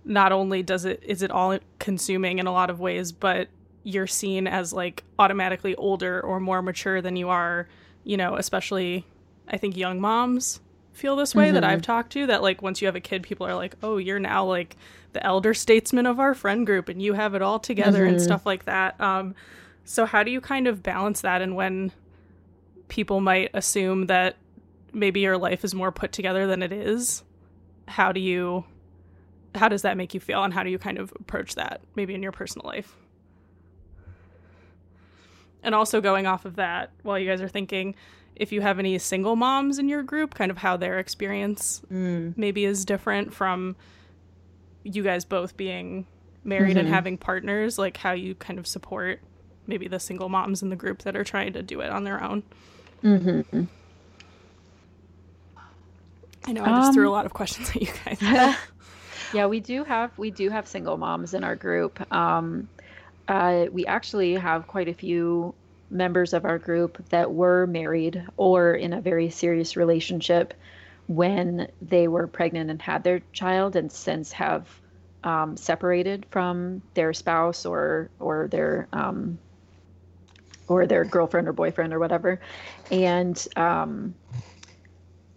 not 0.03 0.31
only 0.31 0.63
does 0.63 0.85
it 0.85 1.01
is 1.03 1.21
it 1.21 1.31
all 1.31 1.57
consuming 1.79 2.39
in 2.39 2.47
a 2.47 2.51
lot 2.51 2.69
of 2.69 2.79
ways, 2.79 3.11
but 3.11 3.47
you're 3.83 4.07
seen 4.07 4.47
as 4.47 4.73
like 4.73 5.03
automatically 5.17 5.75
older 5.75 6.21
or 6.21 6.39
more 6.39 6.61
mature 6.61 7.01
than 7.01 7.15
you 7.15 7.29
are, 7.29 7.67
you 8.03 8.17
know, 8.17 8.35
especially 8.35 9.05
I 9.47 9.57
think 9.57 9.77
young 9.77 9.99
moms 9.99 10.59
feel 10.93 11.15
this 11.15 11.33
way 11.35 11.51
that 11.51 11.63
Mhm. 11.63 11.67
I've 11.67 11.81
talked 11.81 12.11
to 12.13 12.27
that 12.27 12.41
like 12.41 12.61
once 12.61 12.81
you 12.81 12.85
have 12.87 12.95
a 12.95 12.99
kid 13.01 13.23
people 13.23 13.47
are 13.47 13.55
like, 13.55 13.75
"Oh, 13.81 13.97
you're 13.97 14.19
now 14.19 14.45
like 14.45 14.75
the 15.13 15.25
elder 15.25 15.53
statesman 15.53 16.05
of 16.05 16.19
our 16.19 16.33
friend 16.33 16.65
group 16.65 16.89
and 16.89 17.01
you 17.01 17.13
have 17.13 17.33
it 17.35 17.41
all 17.41 17.59
together 17.59 18.05
and 18.05 18.17
Mhm. 18.17 18.21
stuff 18.21 18.45
like 18.45 18.65
that." 18.65 18.99
Um 18.99 19.33
so 19.83 20.05
how 20.05 20.23
do 20.23 20.31
you 20.31 20.41
kind 20.41 20.67
of 20.67 20.83
balance 20.83 21.21
that 21.21 21.41
and 21.41 21.55
when 21.55 21.91
people 22.87 23.21
might 23.21 23.49
assume 23.53 24.07
that 24.07 24.35
maybe 24.93 25.21
your 25.21 25.37
life 25.37 25.63
is 25.63 25.73
more 25.73 25.91
put 25.91 26.11
together 26.11 26.45
than 26.45 26.61
it 26.61 26.71
is? 26.71 27.23
How 27.87 28.11
do 28.11 28.19
you 28.19 28.65
how 29.55 29.67
does 29.67 29.81
that 29.81 29.97
make 29.97 30.13
you 30.13 30.19
feel 30.19 30.43
and 30.43 30.53
how 30.53 30.63
do 30.63 30.69
you 30.69 30.77
kind 30.79 30.97
of 30.97 31.11
approach 31.19 31.55
that 31.55 31.81
maybe 31.95 32.13
in 32.13 32.21
your 32.23 32.31
personal 32.31 32.65
life? 32.67 32.95
And 35.63 35.75
also 35.75 36.01
going 36.01 36.25
off 36.25 36.45
of 36.45 36.55
that, 36.55 36.91
while 37.03 37.19
you 37.19 37.27
guys 37.27 37.41
are 37.41 37.47
thinking, 37.49 37.95
if 38.41 38.51
you 38.51 38.59
have 38.61 38.79
any 38.79 38.97
single 38.97 39.35
moms 39.35 39.77
in 39.77 39.87
your 39.87 40.01
group, 40.01 40.33
kind 40.33 40.49
of 40.49 40.57
how 40.57 40.75
their 40.75 40.97
experience 40.97 41.81
Mm. 41.91 42.35
maybe 42.35 42.65
is 42.65 42.85
different 42.85 43.33
from 43.33 43.75
you 44.83 45.03
guys 45.03 45.25
both 45.25 45.55
being 45.55 46.07
married 46.43 46.75
and 46.75 46.87
Mhm. 46.87 46.91
having 46.91 47.17
partners, 47.19 47.77
like 47.77 47.97
how 47.97 48.13
you 48.13 48.33
kind 48.33 48.57
of 48.57 48.65
support 48.65 49.19
maybe 49.67 49.87
the 49.87 49.99
single 49.99 50.27
moms 50.27 50.63
in 50.63 50.69
the 50.71 50.75
group 50.75 51.03
that 51.03 51.15
are 51.15 51.23
trying 51.23 51.53
to 51.53 51.61
do 51.61 51.81
it 51.81 51.91
on 51.91 52.03
their 52.03 52.21
own. 52.23 52.41
Mm-hmm. 53.03 53.61
I 56.47 56.53
know 56.53 56.63
I 56.63 56.69
just 56.81 56.93
threw 56.93 57.05
a 57.05 57.07
Um, 57.09 57.13
lot 57.13 57.25
of 57.27 57.33
questions 57.33 57.69
at 57.69 57.81
you 57.81 57.87
guys. 58.05 58.19
yeah, 59.33 59.45
we 59.45 59.59
do 59.59 59.83
have 59.83 60.17
we 60.17 60.31
do 60.31 60.49
have 60.49 60.67
single 60.67 60.97
moms 60.97 61.33
in 61.35 61.43
our 61.43 61.55
group. 61.55 62.11
Um, 62.11 62.67
uh, 63.27 63.65
we 63.71 63.85
actually 63.85 64.33
have 64.33 64.67
quite 64.67 64.87
a 64.87 64.93
few 64.93 65.53
members 65.91 66.33
of 66.33 66.45
our 66.45 66.57
group 66.57 67.03
that 67.09 67.31
were 67.31 67.67
married 67.67 68.25
or 68.37 68.73
in 68.73 68.93
a 68.93 69.01
very 69.01 69.29
serious 69.29 69.75
relationship 69.75 70.53
when 71.07 71.67
they 71.81 72.07
were 72.07 72.27
pregnant 72.27 72.69
and 72.69 72.81
had 72.81 73.03
their 73.03 73.21
child, 73.33 73.75
and 73.75 73.91
since 73.91 74.31
have 74.31 74.67
um, 75.23 75.57
separated 75.57 76.25
from 76.31 76.81
their 76.93 77.13
spouse 77.13 77.65
or 77.65 78.09
or 78.19 78.47
their 78.47 78.87
um, 78.93 79.37
or 80.67 80.85
their 80.85 81.03
girlfriend 81.03 81.47
or 81.47 81.53
boyfriend 81.53 81.93
or 81.93 81.99
whatever, 81.99 82.39
and 82.89 83.47
um, 83.55 84.15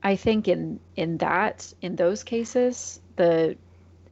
I 0.03 0.17
think 0.17 0.49
in 0.49 0.81
in 0.97 1.19
that 1.19 1.73
in 1.83 1.97
those 1.97 2.23
cases 2.23 3.01
the 3.17 3.57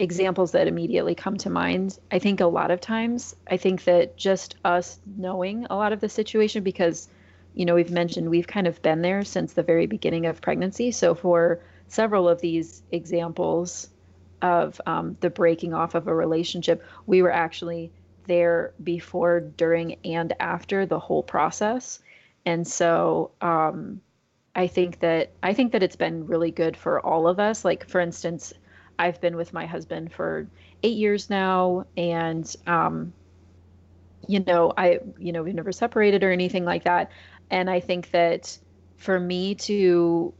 examples 0.03 0.51
that 0.53 0.67
immediately 0.67 1.15
come 1.15 1.37
to 1.39 1.49
mind. 1.49 1.99
I 2.11 2.19
think 2.19 2.41
a 2.41 2.47
lot 2.47 2.71
of 2.71 2.81
times, 2.81 3.37
I 3.49 3.57
think 3.57 3.85
that 3.85 4.17
just 4.17 4.57
us 4.65 4.99
knowing 5.17 5.67
a 5.71 5.77
lot 5.77 5.93
of 5.93 6.01
the 6.01 6.09
situation, 6.09 6.65
because, 6.65 7.09
you 7.55 7.65
know, 7.65 7.77
we've 7.77 7.91
mentioned 7.91 8.29
we've 8.29 8.47
kind 8.47 8.67
of 8.67 8.83
been 8.83 9.03
there 9.03 9.25
since 9.25 9.53
the 9.53 9.63
very 9.63 9.87
beginning 9.87 10.27
of 10.27 10.41
pregnancy. 10.41 10.91
So 10.91 11.15
for 11.15 11.61
several 11.89 12.29
of 12.29 12.41
these 12.41 12.83
examples 12.91 13.89
of 14.41 14.81
um, 14.87 15.17
the 15.21 15.31
breaking 15.31 15.73
off 15.73 15.95
of 15.95 16.09
a 16.09 16.15
relationship, 16.15 16.83
we 17.07 17.23
were 17.23 17.33
actually 17.33 17.93
there 18.27 18.73
before, 18.83 19.41
during, 19.41 19.97
and 20.05 20.33
after 20.41 20.85
the 20.85 20.99
whole 20.99 21.23
process. 21.23 22.01
And 22.45 22.67
so, 22.67 23.31
um, 23.41 24.01
I 24.55 24.67
think 24.67 25.01
that 25.01 25.31
I 25.43 25.55
think 25.55 25.73
that 25.73 25.83
it's 25.83 25.97
been 25.97 26.27
really 26.27 26.51
good 26.51 26.77
for 26.77 27.01
all 27.01 27.27
of 27.27 27.39
us. 27.39 27.65
Like 27.65 27.89
for 27.89 28.01
instance, 28.01 28.53
I've 28.99 29.21
been 29.21 29.37
with 29.37 29.53
my 29.53 29.67
husband 29.67 30.13
for 30.13 30.47
eight 30.83 30.97
years 30.97 31.31
now, 31.31 31.87
and 31.97 32.55
um, 32.67 33.13
you 34.27 34.41
know, 34.41 34.73
I 34.77 35.01
you 35.19 35.33
know 35.33 35.43
we've 35.43 35.55
never 35.55 35.73
separated 35.73 36.23
or 36.23 36.31
anything 36.31 36.65
like 36.65 36.85
that. 36.85 37.11
And 37.51 37.69
I 37.69 37.81
think 37.81 38.11
that 38.13 38.57
for 38.97 39.19
me 39.19 39.55
to 39.57 40.33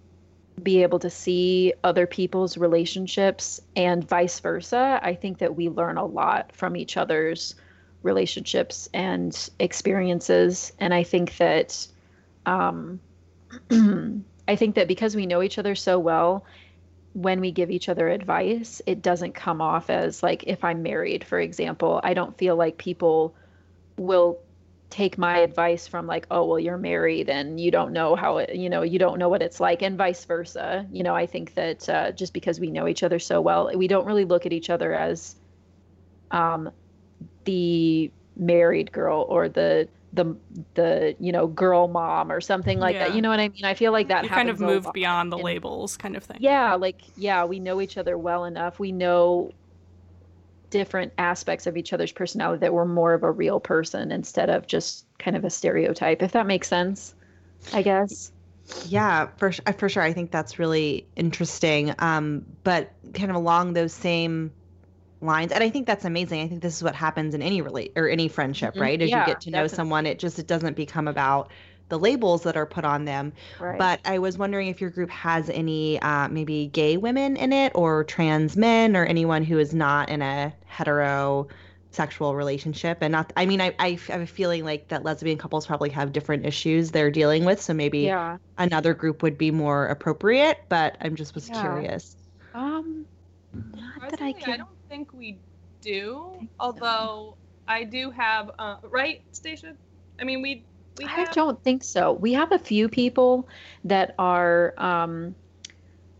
be 0.63 0.83
able 0.83 0.99
to 1.01 1.11
see 1.11 1.73
other 1.83 2.07
people's 2.07 2.57
relationships 2.57 3.61
and 3.75 4.07
vice 4.07 4.39
versa, 4.41 5.01
I 5.03 5.15
think 5.15 5.39
that 5.39 5.57
we 5.57 5.69
learn 5.69 5.97
a 5.97 6.05
lot 6.05 6.53
from 6.53 6.77
each 6.77 6.97
other's 6.97 7.55
relationships 8.03 8.89
and 8.93 9.51
experiences. 9.59 10.73
And 10.79 10.93
I 10.93 11.03
think 11.03 11.37
that 11.39 11.87
um, 12.47 13.01
I 14.49 14.57
think 14.57 14.75
that 14.75 14.89
because 14.89 15.17
we 15.17 15.27
know 15.27 15.43
each 15.43 15.59
other 15.59 15.75
so 15.75 15.99
well 15.99 16.45
when 17.15 17.41
we 17.41 17.53
give 17.53 17.71
each 17.71 17.89
other 17.89 18.09
advice, 18.09 18.81
it 18.87 19.03
doesn't 19.03 19.33
come 19.33 19.61
off 19.61 19.91
as 19.91 20.23
like 20.23 20.45
if 20.47 20.65
I'm 20.65 20.83
married, 20.83 21.25
for 21.25 21.39
example, 21.39 22.01
I 22.03 22.15
don't 22.15 22.37
feel 22.39 22.57
like 22.57 22.79
people 22.79 23.35
will 23.97 24.39
take 24.89 25.17
my 25.17 25.39
advice 25.39 25.87
from 25.87 26.07
like, 26.07 26.27
oh, 26.31 26.45
well, 26.45 26.59
you're 26.59 26.77
married 26.77 27.31
and 27.31 27.59
you 27.59 27.71
don't 27.71 27.93
know 27.93 28.15
how 28.15 28.39
it, 28.39 28.55
you 28.55 28.69
know, 28.69 28.83
you 28.83 28.99
don't 28.99 29.19
know 29.19 29.29
what 29.29 29.43
it's 29.43 29.59
like, 29.59 29.83
and 29.83 29.97
vice 29.97 30.25
versa. 30.25 30.87
You 30.93 31.03
know, 31.03 31.15
I 31.15 31.27
think 31.27 31.55
that 31.55 31.89
uh, 31.89 32.13
just 32.13 32.33
because 32.35 32.61
we 32.61 32.71
know 32.71 32.87
each 32.87 33.03
other 33.03 33.19
so 33.19 33.41
well, 33.41 33.71
we 33.75 33.89
don't 33.89 34.07
really 34.07 34.25
look 34.25 34.45
at 34.47 34.53
each 34.53 34.71
other 34.71 34.95
as 34.95 35.37
um, 36.31 36.71
the 37.45 38.11
married 38.37 38.93
girl 38.93 39.27
or 39.29 39.49
the 39.49 39.89
the 40.13 40.37
the 40.75 41.17
you 41.19 41.33
know 41.33 41.47
girl 41.47 41.89
mom 41.89 42.31
or 42.33 42.41
something 42.41 42.79
like 42.79 42.99
Yeah. 42.99 42.99
that. 42.99 43.13
You 43.13 43.23
know 43.23 43.31
what 43.31 43.41
I 43.41 43.49
mean? 43.49 43.65
I 43.65 43.75
feel 43.75 43.93
like 43.93 44.09
that 44.09 44.25
you 44.25 44.31
kind 44.31 44.49
of 44.51 44.59
happens 44.59 44.61
a 44.63 44.67
move 44.67 44.93
beyond 44.93 45.33
the 45.33 45.39
in- 45.39 45.45
labels 45.45 45.97
kind 45.97 46.17
of 46.17 46.25
thing. 46.25 46.39
yeah 46.39 46.75
like 46.75 47.03
yeah 47.17 47.45
we 47.45 47.61
know 47.61 47.81
each 47.81 47.97
other 47.99 48.19
well 48.19 48.45
enough 48.45 48.79
we 48.81 48.93
know 48.93 49.55
different 50.71 51.13
aspects 51.19 51.67
of 51.67 51.77
each 51.77 51.93
other's 51.93 52.13
personality 52.13 52.61
that 52.61 52.73
we're 52.73 52.87
more 52.87 53.13
of 53.13 53.23
a 53.23 53.31
real 53.31 53.61
person 53.61 54.11
instead 54.11 54.49
of 54.49 54.67
just 54.67 55.07
kind 55.19 55.37
of 55.37 55.45
a 55.45 55.51
stereotype 55.51 56.23
if 56.23 56.33
that 56.33 56.47
makes 56.47 56.67
sense 56.69 57.15
i 57.73 57.83
guess 57.83 58.33
Yeah, 58.81 59.29
for 59.39 59.53
for 59.53 59.89
sure. 59.89 60.03
I 60.03 60.13
think 60.13 60.31
that's 60.31 60.59
really 60.59 61.09
interesting. 61.17 61.95
Um, 61.99 62.47
but 62.65 62.93
kind 63.15 63.31
of 63.31 63.37
along 63.37 63.73
those 63.75 63.93
same 63.93 64.53
lines, 65.23 65.53
and 65.53 65.63
I 65.63 65.71
think 65.71 65.87
that's 65.87 66.05
amazing. 66.05 66.41
I 66.43 66.49
think 66.49 66.63
this 66.63 66.77
is 66.77 66.83
what 66.83 66.95
happens 66.95 67.35
in 67.35 67.43
any 67.43 67.63
relate 67.63 67.93
or 67.97 68.09
any 68.09 68.29
friendship, 68.29 68.75
Mhm. 68.75 68.81
right? 68.81 69.01
As 69.01 69.11
Yeah, 69.11 69.15
you 69.15 69.23
get 69.23 69.41
to 69.43 69.51
know 69.51 69.67
definitely. 69.67 69.69
someone, 69.69 70.07
it 70.07 70.19
just 70.19 70.39
it 70.39 70.47
doesn't 70.47 70.77
become 70.77 71.09
about 71.09 71.51
the 71.89 71.99
labels 71.99 72.43
that 72.45 72.57
are 72.57 72.67
put 72.67 72.85
on 72.85 73.05
them. 73.05 73.33
right 73.59 73.79
But 73.79 74.01
I 74.05 74.19
was 74.19 74.39
wondering 74.39 74.69
if 74.69 74.81
your 74.81 74.91
group 74.91 75.11
has 75.11 75.51
any 75.51 76.01
uh, 76.01 76.29
maybe 76.29 76.67
gay 76.69 76.97
women 76.97 77.37
in 77.37 77.53
it, 77.53 77.73
or 77.75 78.05
trans 78.05 78.57
men, 78.57 78.97
or 78.97 79.05
anyone 79.05 79.45
who 79.45 79.59
is 79.59 79.75
not 79.75 80.09
in 80.09 80.23
a 80.23 80.55
hetero 80.67 81.49
sexual 81.91 82.35
relationship 82.35 82.99
and 83.03 83.13
not 83.13 83.33
i 83.37 83.45
mean 83.45 83.61
I, 83.61 83.75
I 83.79 83.99
have 84.09 84.23
a 84.23 84.27
feeling 84.27 84.65
like 84.65 84.89
that 84.89 85.03
lesbian 85.05 85.37
couples 85.37 85.67
probably 85.67 85.91
have 85.91 86.13
different 86.13 86.47
issues 86.47 86.91
they're 86.91 87.11
dealing 87.11 87.45
with 87.45 87.61
so 87.61 87.75
maybe 87.75 88.15
yeah 88.15 88.39
another 88.57 88.95
group 88.95 89.23
would 89.23 89.37
be 89.39 89.51
more 89.51 89.87
appropriate, 89.87 90.59
but 90.69 90.97
I'm 91.01 91.17
just 91.17 91.35
was 91.35 91.49
Yeah. 91.49 91.51
curious. 91.51 92.17
um 92.55 93.07
not 93.75 94.09
that 94.09 94.23
i 94.23 94.33
Surprisingly, 94.33 94.43
can 94.45 94.59
don't 94.59 94.79
think 94.93 95.15
we 95.15 95.41
do. 95.83 96.45
Although 96.61 97.39
I 97.69 97.85
do 97.85 98.11
have, 98.11 98.51
uh, 98.59 98.77
right, 98.91 99.21
Stacia? 99.33 99.77
I 100.21 100.25
mean, 100.25 100.43
we 100.43 100.67
we 100.97 101.07
I 101.07 101.25
don't 101.33 101.63
think 101.63 101.85
so. 101.85 102.13
We 102.13 102.33
have 102.35 102.53
a 102.53 102.59
few 102.59 102.89
people 102.89 103.49
that 103.85 104.15
are 104.19 104.75
um, 104.79 105.35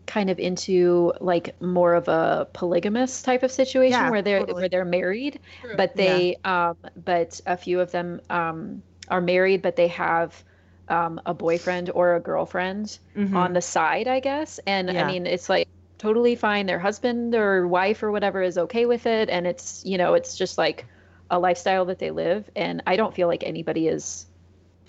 kind 0.07 0.29
of 0.29 0.39
into 0.39 1.13
like 1.21 1.59
more 1.61 1.93
of 1.93 2.07
a 2.07 2.47
polygamous 2.53 3.21
type 3.21 3.43
of 3.43 3.51
situation 3.51 4.07
Yeah, 4.07 4.09
where 4.09 4.21
they're 4.21 4.41
totally. 4.41 4.53
where 4.53 4.69
they're 4.69 4.85
married, 4.85 5.39
True. 5.61 5.75
but 5.75 5.95
they 5.95 6.37
um, 6.43 6.75
but 6.95 7.39
a 7.45 7.57
few 7.57 7.79
of 7.81 7.91
them 7.91 8.21
um, 8.29 8.83
are 9.09 9.21
married, 9.21 9.61
but 9.61 9.75
they 9.75 9.87
have 9.89 10.43
um, 10.89 11.21
a 11.25 11.33
boyfriend 11.33 11.89
or 11.93 12.15
a 12.15 12.21
girlfriend 12.21 12.99
Mhm. 13.15 13.33
on 13.33 13.53
the 13.53 13.61
side, 13.61 14.07
I 14.07 14.19
guess. 14.19 14.59
And 14.67 14.91
Yeah. 14.91 14.99
I 14.99 15.03
mean, 15.03 15.25
it's 15.27 15.49
like 15.49 15.67
totally 16.03 16.35
fine. 16.35 16.65
Their 16.65 16.79
husband 16.79 17.33
or 17.33 17.65
wife 17.65 18.03
or 18.03 18.11
whatever 18.11 18.41
is 18.41 18.57
okay 18.57 18.85
with 18.85 19.05
it, 19.05 19.29
and 19.29 19.47
it's 19.47 19.83
you 19.85 19.97
know, 19.97 20.15
it's 20.15 20.37
just 20.37 20.57
like 20.57 20.85
a 21.31 21.39
lifestyle 21.39 21.85
that 21.85 21.97
they 21.97 22.11
live. 22.11 22.49
And 22.57 22.83
I 22.85 22.97
don't 22.97 23.15
feel 23.15 23.29
like 23.29 23.43
anybody 23.45 23.87
is 23.87 24.25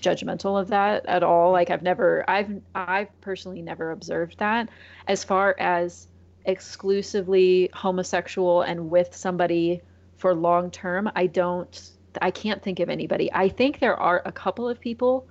judgmental 0.02 0.60
of 0.60 0.68
that 0.68 1.06
at 1.06 1.22
all. 1.22 1.52
Like 1.52 1.70
I've 1.70 1.82
never, 1.82 2.28
I've, 2.28 2.60
I've 2.74 3.20
personally 3.20 3.62
never 3.62 3.92
observed 3.92 4.40
that. 4.40 4.68
As 5.06 5.22
far 5.22 5.54
as 5.56 6.08
exclusively 6.44 7.70
homosexual 7.72 8.62
and 8.62 8.90
with 8.90 9.14
somebody 9.14 9.82
for 10.16 10.34
long 10.34 10.72
term, 10.72 11.08
I 11.14 11.28
don't, 11.28 11.90
I 12.20 12.32
can't 12.32 12.60
think 12.60 12.80
of 12.80 12.90
anybody. 12.90 13.32
I 13.32 13.48
think 13.48 13.78
there 13.78 13.96
are 13.96 14.20
a 14.24 14.32
couple 14.32 14.68
of 14.68 14.80
people 14.80 15.28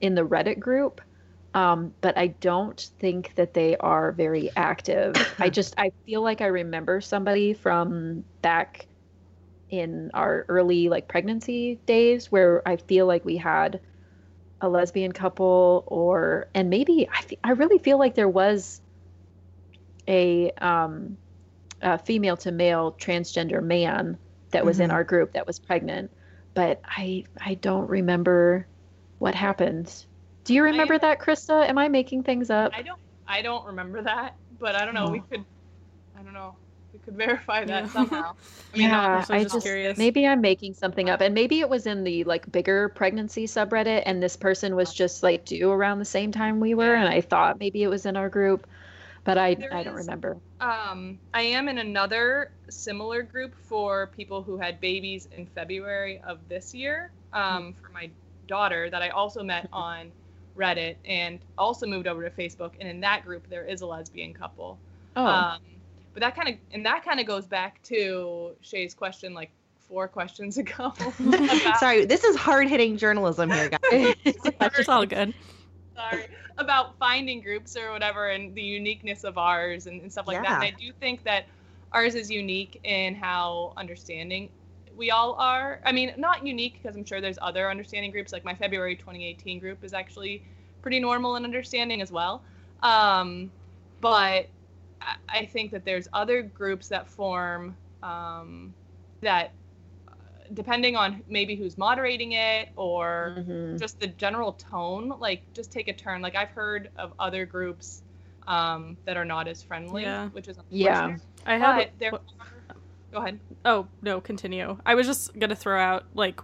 in 0.00 0.14
the 0.14 0.26
Reddit 0.26 0.58
group 0.58 1.02
um, 1.58 1.94
but 2.00 2.16
I 2.16 2.28
don't 2.28 2.80
think 3.00 3.34
that 3.34 3.54
they 3.54 3.76
are 3.78 4.12
very 4.12 4.50
active. 4.56 5.14
I 5.40 5.50
just 5.50 5.74
I 5.78 5.90
feel 6.06 6.22
like 6.22 6.40
I 6.40 6.46
remember 6.46 7.00
somebody 7.00 7.52
from 7.54 8.24
back 8.42 8.86
in 9.70 10.10
our 10.14 10.46
early 10.48 10.88
like 10.88 11.08
pregnancy 11.08 11.80
days 11.86 12.30
where 12.32 12.66
I 12.66 12.76
feel 12.76 13.06
like 13.06 13.24
we 13.24 13.36
had 13.38 13.80
a 14.60 14.68
lesbian 14.68 15.12
couple 15.12 15.84
or 15.88 16.48
and 16.54 16.70
maybe 16.70 17.08
I 17.44 17.50
really 17.52 17.78
feel 17.78 17.98
like 17.98 18.14
there 18.14 18.28
was 18.28 18.80
a 20.08 20.50
um 20.60 21.18
a 21.80 21.98
female 21.98 22.36
to 22.38 22.52
male 22.52 22.92
transgender 22.92 23.62
man 23.62 24.18
that 24.52 24.64
was 24.64 24.80
in 24.80 24.90
Mhm. 24.90 24.94
our 24.94 25.04
group 25.04 25.32
that 25.34 25.46
was 25.46 25.58
pregnant, 25.58 26.12
but 26.54 26.80
I 26.86 27.24
I 27.40 27.54
don't 27.54 27.88
remember 27.88 28.68
what 29.18 29.34
happened. 29.34 30.06
Do 30.48 30.54
you 30.54 30.62
remember 30.62 30.98
that, 30.98 31.18
Krista? 31.20 31.68
Am 31.68 31.76
I 31.76 31.88
making 31.88 32.22
things 32.22 32.48
up? 32.48 32.72
I 32.74 32.80
don't. 32.80 32.98
I 33.26 33.42
don't 33.42 33.66
remember 33.66 34.00
that, 34.00 34.34
but 34.58 34.74
I 34.74 34.86
don't 34.86 34.94
know. 34.94 35.10
We 35.10 35.18
Oh. 35.20 35.24
could. 35.30 35.44
I 36.18 36.22
don't 36.22 36.32
know. 36.32 36.56
We 36.94 36.98
could 37.00 37.16
verify 37.18 37.66
that 37.66 37.82
Yeah. 37.84 37.88
somehow. 37.90 38.32
I 38.74 38.76
mean, 38.78 38.88
yeah, 38.88 39.16
also 39.16 39.34
I 39.34 39.42
just 39.42 39.56
just 39.56 39.66
curious. 39.66 39.98
maybe 39.98 40.26
I'm 40.26 40.40
making 40.40 40.72
something 40.72 41.10
up, 41.10 41.20
and 41.20 41.34
maybe 41.34 41.60
it 41.60 41.68
was 41.68 41.86
in 41.86 42.02
the 42.02 42.24
like 42.24 42.50
bigger 42.50 42.88
pregnancy 42.88 43.44
subreddit, 43.46 44.04
and 44.06 44.22
this 44.22 44.36
person 44.36 44.74
was 44.74 44.94
just 44.94 45.22
like 45.22 45.44
due 45.44 45.70
around 45.70 45.98
the 45.98 46.06
same 46.06 46.32
time 46.32 46.60
we 46.60 46.72
were, 46.72 46.94
Yeah. 46.94 47.00
and 47.04 47.08
I 47.10 47.20
thought 47.20 47.58
maybe 47.60 47.82
it 47.82 47.88
was 47.88 48.06
in 48.06 48.16
our 48.16 48.30
group, 48.30 48.66
but 49.24 49.36
I 49.36 49.54
There 49.54 49.74
I 49.74 49.82
don't 49.82 49.98
is- 49.98 50.06
remember. 50.06 50.38
Um, 50.62 51.18
I 51.34 51.42
am 51.42 51.68
in 51.68 51.76
another 51.76 52.52
similar 52.70 53.22
group 53.22 53.54
for 53.54 54.06
people 54.16 54.42
who 54.42 54.56
had 54.56 54.80
babies 54.80 55.28
in 55.36 55.44
February 55.44 56.22
of 56.26 56.38
this 56.48 56.74
year. 56.74 57.10
Um, 57.34 57.74
for 57.74 57.90
my 57.92 58.08
daughter 58.46 58.88
that 58.88 59.02
I 59.02 59.10
also 59.10 59.42
met 59.42 59.68
on 59.74 60.10
Reddit 60.58 60.96
and 61.04 61.38
also 61.56 61.86
moved 61.86 62.06
over 62.06 62.28
to 62.28 62.30
Facebook. 62.30 62.72
And 62.80 62.88
in 62.88 63.00
that 63.00 63.24
group, 63.24 63.48
there 63.48 63.64
is 63.64 63.80
a 63.80 63.86
lesbian 63.86 64.34
couple. 64.34 64.78
Oh, 65.16 65.24
Um, 65.24 65.60
but 66.12 66.20
that 66.20 66.34
kind 66.34 66.48
of 66.48 66.54
and 66.72 66.84
that 66.84 67.04
kind 67.04 67.20
of 67.20 67.26
goes 67.26 67.46
back 67.46 67.82
to 67.84 68.50
Shay's 68.60 68.92
question, 68.94 69.34
like 69.34 69.50
four 69.88 70.08
questions 70.08 70.58
ago. 70.62 70.92
about, 71.20 71.78
Sorry, 71.78 72.04
this 72.04 72.24
is 72.24 72.36
hard 72.36 72.68
hitting 72.68 72.96
journalism 72.96 73.50
here, 73.50 73.70
guys. 73.70 74.14
It's 74.24 74.88
all 74.88 75.06
good. 75.06 75.32
sorry 75.94 76.26
about 76.58 76.98
finding 76.98 77.40
groups 77.40 77.76
or 77.76 77.92
whatever 77.92 78.30
and 78.30 78.54
the 78.54 78.62
uniqueness 78.62 79.22
of 79.24 79.38
ours 79.38 79.86
and, 79.86 80.02
and 80.02 80.10
stuff 80.10 80.26
like 80.26 80.42
that. 80.42 80.62
And 80.62 80.64
I 80.64 80.70
do 80.72 80.92
think 80.98 81.22
that 81.24 81.46
ours 81.92 82.14
is 82.16 82.30
unique 82.30 82.80
in 82.82 83.14
how 83.14 83.72
understanding 83.76 84.50
we 84.98 85.10
all 85.12 85.34
are. 85.34 85.80
I 85.86 85.92
mean, 85.92 86.12
not 86.18 86.44
unique 86.44 86.80
because 86.82 86.96
I'm 86.96 87.04
sure 87.04 87.20
there's 87.20 87.38
other 87.40 87.70
understanding 87.70 88.10
groups. 88.10 88.32
Like 88.32 88.44
my 88.44 88.54
February 88.54 88.96
2018 88.96 89.60
group 89.60 89.82
is 89.84 89.94
actually 89.94 90.42
pretty 90.82 90.98
normal 91.00 91.36
and 91.36 91.44
understanding 91.46 92.02
as 92.02 92.10
well. 92.10 92.42
Um, 92.82 93.50
but 94.00 94.48
I- 95.00 95.16
I 95.28 95.46
think 95.46 95.70
that 95.70 95.84
there's 95.84 96.08
other 96.12 96.42
groups 96.42 96.88
that 96.88 97.08
form 97.08 97.76
um, 98.02 98.72
that, 99.22 99.50
uh, 100.08 100.12
depending 100.54 100.96
on 100.96 101.20
maybe 101.28 101.56
who's 101.56 101.76
moderating 101.78 102.32
it 102.32 102.68
or 102.76 103.34
Mhm. 103.38 103.78
just 103.78 103.98
the 103.98 104.06
general 104.06 104.52
tone, 104.52 105.14
like 105.18 105.42
just 105.52 105.72
take 105.72 105.88
a 105.88 105.92
turn. 105.92 106.22
Like 106.22 106.36
I've 106.36 106.50
heard 106.50 106.90
of 106.96 107.12
other 107.18 107.44
groups 107.46 108.02
um, 108.46 108.96
that 109.04 109.16
are 109.16 109.24
not 109.26 109.46
as 109.46 109.62
friendly, 109.62 110.02
Yeah. 110.02 110.28
which 110.30 110.48
is 110.48 110.58
Yeah. 110.70 111.16
I 111.44 111.58
have. 111.58 111.76
But 111.76 111.90
there 111.98 112.14
are. 112.14 112.20
Go 113.12 113.18
ahead. 113.18 113.40
Oh 113.64 113.88
no, 114.02 114.20
continue. 114.20 114.78
I 114.84 114.94
was 114.94 115.06
just 115.06 115.38
gonna 115.38 115.56
throw 115.56 115.80
out 115.80 116.04
like 116.14 116.40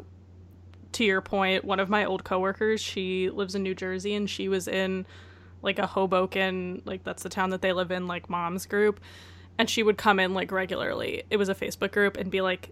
to 0.94 1.04
your 1.04 1.20
point, 1.20 1.64
one 1.64 1.80
of 1.80 1.90
my 1.90 2.04
old 2.04 2.24
coworkers, 2.24 2.80
she 2.80 3.28
lives 3.28 3.54
in 3.54 3.62
New 3.62 3.74
Jersey 3.74 4.14
and 4.14 4.30
she 4.30 4.48
was 4.48 4.68
in 4.68 5.06
like 5.60 5.78
a 5.78 5.86
Hoboken, 5.86 6.82
like 6.84 7.04
that's 7.04 7.22
the 7.22 7.28
town 7.28 7.50
that 7.50 7.62
they 7.62 7.72
live 7.72 7.90
in, 7.90 8.06
like 8.06 8.30
mom's 8.30 8.66
group. 8.66 9.00
And 9.58 9.68
she 9.68 9.82
would 9.82 9.98
come 9.98 10.18
in 10.18 10.34
like 10.34 10.50
regularly. 10.50 11.24
It 11.30 11.36
was 11.36 11.48
a 11.48 11.54
Facebook 11.54 11.92
group 11.92 12.16
and 12.16 12.30
be 12.30 12.40
like, 12.40 12.70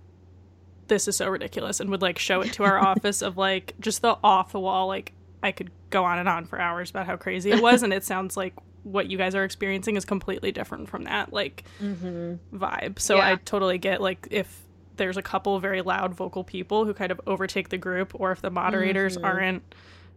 This 0.88 1.08
is 1.08 1.16
so 1.16 1.28
ridiculous 1.28 1.80
and 1.80 1.90
would 1.90 2.02
like 2.02 2.18
show 2.18 2.40
it 2.40 2.52
to 2.54 2.64
our 2.64 2.78
office 2.86 3.22
of 3.22 3.36
like 3.36 3.74
just 3.80 4.02
the 4.02 4.16
off 4.22 4.52
the 4.52 4.60
wall, 4.60 4.86
like 4.86 5.12
I 5.42 5.52
could 5.52 5.70
go 5.90 6.04
on 6.04 6.18
and 6.18 6.28
on 6.28 6.44
for 6.44 6.60
hours 6.60 6.90
about 6.90 7.06
how 7.06 7.16
crazy 7.16 7.50
it 7.50 7.62
was 7.62 7.82
and 7.82 7.92
it 7.92 8.04
sounds 8.04 8.36
like 8.36 8.54
what 8.84 9.08
you 9.10 9.16
guys 9.18 9.34
are 9.34 9.44
experiencing 9.44 9.96
is 9.96 10.04
completely 10.04 10.52
different 10.52 10.88
from 10.88 11.04
that. 11.04 11.32
Like 11.32 11.64
Mhm. 11.80 12.38
vibe. 12.52 12.98
So 12.98 13.18
I 13.18 13.36
totally 13.44 13.78
get 13.78 14.00
like 14.00 14.26
if 14.30 14.62
there's 14.96 15.16
a 15.16 15.22
couple 15.22 15.58
very 15.60 15.80
loud 15.82 16.14
vocal 16.14 16.44
people 16.44 16.84
who 16.84 16.92
kind 16.94 17.10
of 17.12 17.20
overtake 17.26 17.68
the 17.70 17.78
group 17.78 18.12
or 18.14 18.32
if 18.32 18.40
the 18.42 18.50
moderators 18.50 19.16
Mhm. 19.16 19.24
aren't 19.24 19.74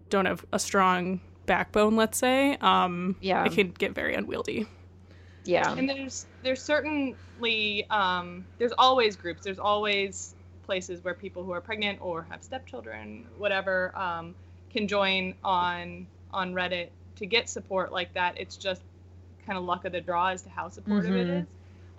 don't 0.09 0.25
have 0.25 0.45
a 0.51 0.59
strong 0.59 1.19
backbone, 1.45 1.95
let's 1.95 2.17
say, 2.17 2.57
um 2.61 3.15
Yeah. 3.21 3.45
it 3.45 3.53
can 3.53 3.69
get 3.71 3.93
very 3.93 4.15
unwieldy. 4.15 4.67
Yeah. 5.45 5.73
and 5.77 5.87
there's 5.87 6.25
there's 6.41 6.61
certainly 6.61 7.85
um, 7.89 8.45
there's 8.57 8.71
always 8.77 9.15
groups 9.15 9.43
there's 9.43 9.59
always 9.59 10.33
places 10.63 11.03
where 11.03 11.13
people 11.13 11.43
who 11.43 11.51
are 11.51 11.61
pregnant 11.61 11.99
or 12.01 12.23
have 12.31 12.43
stepchildren 12.43 13.27
whatever 13.37 13.95
um, 13.95 14.33
can 14.71 14.87
join 14.87 15.35
on 15.43 16.07
on 16.31 16.53
reddit 16.53 16.89
to 17.15 17.25
get 17.25 17.49
support 17.49 17.91
like 17.91 18.13
that 18.13 18.35
it's 18.37 18.57
just 18.57 18.81
kind 19.45 19.57
of 19.57 19.63
luck 19.63 19.85
of 19.85 19.91
the 19.91 20.01
draw 20.01 20.27
as 20.29 20.41
to 20.41 20.49
how 20.49 20.69
supportive 20.69 21.15
it 21.15 21.27
Mhm. 21.27 21.41
is 21.43 21.47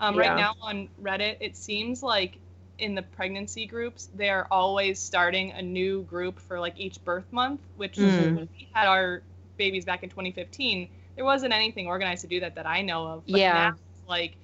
um, 0.01 0.15
Yeah. 0.17 0.21
right 0.21 0.37
now 0.37 0.53
on 0.61 0.89
reddit 1.03 1.37
it 1.41 1.57
seems 1.57 2.03
like 2.03 2.39
in 2.79 2.95
the 2.95 3.03
pregnancy 3.03 3.67
groups 3.67 4.09
they 4.15 4.29
are 4.29 4.47
always 4.51 4.99
starting 4.99 5.53
a 5.53 5.63
new 5.63 6.03
group 6.03 6.39
for 6.39 6.61
like 6.61 6.75
each 6.79 7.03
birth 7.05 7.25
month 7.33 7.61
which 7.77 7.97
when 7.99 8.49
we 8.59 8.69
had 8.73 8.87
our 8.87 9.23
babies 9.57 9.85
back 9.85 10.03
in 10.03 10.11
2015 10.11 10.89
there 11.15 11.25
wasn't 11.25 11.53
anything 11.53 11.87
organized 11.87 12.21
to 12.21 12.27
do 12.27 12.41
that 12.41 12.55
that 12.55 12.67
i 12.67 12.83
know 12.83 13.07
of 13.07 13.23
but 13.31 13.39
Yeah. 13.41 13.53
now 13.55 13.75
it's 13.91 14.09
like 14.09 14.37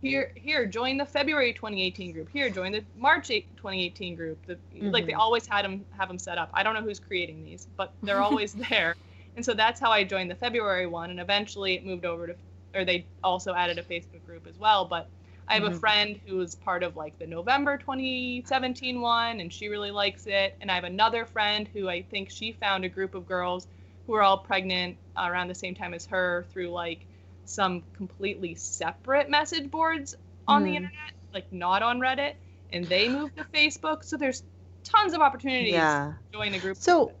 here 0.00 0.30
here 0.36 0.66
join 0.66 0.96
the 0.96 1.04
february 1.04 1.52
2018 1.52 2.12
group 2.12 2.28
here 2.32 2.48
join 2.48 2.72
the 2.72 2.84
march 2.96 3.30
8, 3.30 3.46
2018 3.56 4.14
group 4.14 4.38
the, 4.46 4.56
like 4.90 5.06
they 5.06 5.12
Mhm. 5.12 5.18
always 5.18 5.46
had 5.46 5.64
them 5.64 5.84
have 5.90 6.08
them 6.08 6.18
set 6.18 6.38
up 6.38 6.50
i 6.54 6.62
don't 6.62 6.74
know 6.74 6.82
who's 6.82 7.00
creating 7.00 7.42
these 7.44 7.66
but 7.76 7.92
they're 8.02 8.22
always 8.22 8.52
there 8.70 8.94
and 9.36 9.44
so 9.44 9.54
that's 9.54 9.80
how 9.80 9.90
i 9.90 10.04
joined 10.04 10.30
the 10.30 10.34
february 10.34 10.86
one 10.86 11.10
and 11.10 11.20
eventually 11.20 11.74
it 11.74 11.84
moved 11.84 12.04
over 12.04 12.26
to 12.28 12.36
or 12.74 12.84
they 12.84 13.06
also 13.22 13.54
added 13.54 13.78
a 13.78 13.82
facebook 13.82 14.24
group 14.24 14.46
as 14.46 14.58
well 14.58 14.84
but 14.84 15.08
i 15.48 15.54
have 15.54 15.64
a 15.64 15.70
Mhm. 15.70 15.80
friend 15.80 16.20
who 16.26 16.36
was 16.36 16.54
part 16.54 16.82
of 16.82 16.96
like 16.96 17.18
the 17.18 17.26
november 17.26 17.76
2017 17.76 19.00
one 19.00 19.40
and 19.40 19.52
she 19.52 19.68
really 19.68 19.90
likes 19.90 20.26
it 20.26 20.56
and 20.60 20.70
i 20.70 20.74
have 20.74 20.84
another 20.84 21.24
friend 21.24 21.68
who 21.72 21.88
i 21.88 22.02
think 22.02 22.30
she 22.30 22.52
found 22.52 22.84
a 22.84 22.88
group 22.88 23.14
of 23.14 23.26
girls 23.26 23.66
who 24.06 24.14
are 24.14 24.22
all 24.22 24.38
pregnant 24.38 24.96
around 25.16 25.48
the 25.48 25.54
same 25.54 25.74
time 25.74 25.94
as 25.94 26.06
her 26.06 26.46
through 26.52 26.68
like 26.70 27.06
some 27.44 27.82
completely 27.92 28.54
separate 28.54 29.28
message 29.28 29.70
boards 29.70 30.14
on 30.46 30.62
the 30.64 30.70
Mhm. 30.70 30.76
internet, 30.76 31.12
like 31.32 31.50
not 31.52 31.82
on 31.82 32.00
Reddit, 32.00 32.34
and 32.70 32.88
they 32.88 33.08
moved 33.08 33.36
to 33.36 33.44
Facebook. 33.54 34.04
So 34.04 34.16
there's 34.16 34.42
tons 34.84 35.14
of 35.14 35.20
opportunities 35.20 35.70
Yeah. 35.72 36.14
to 36.32 36.38
join 36.38 36.54
a 36.54 36.58
group. 36.58 36.76
So 36.76 37.12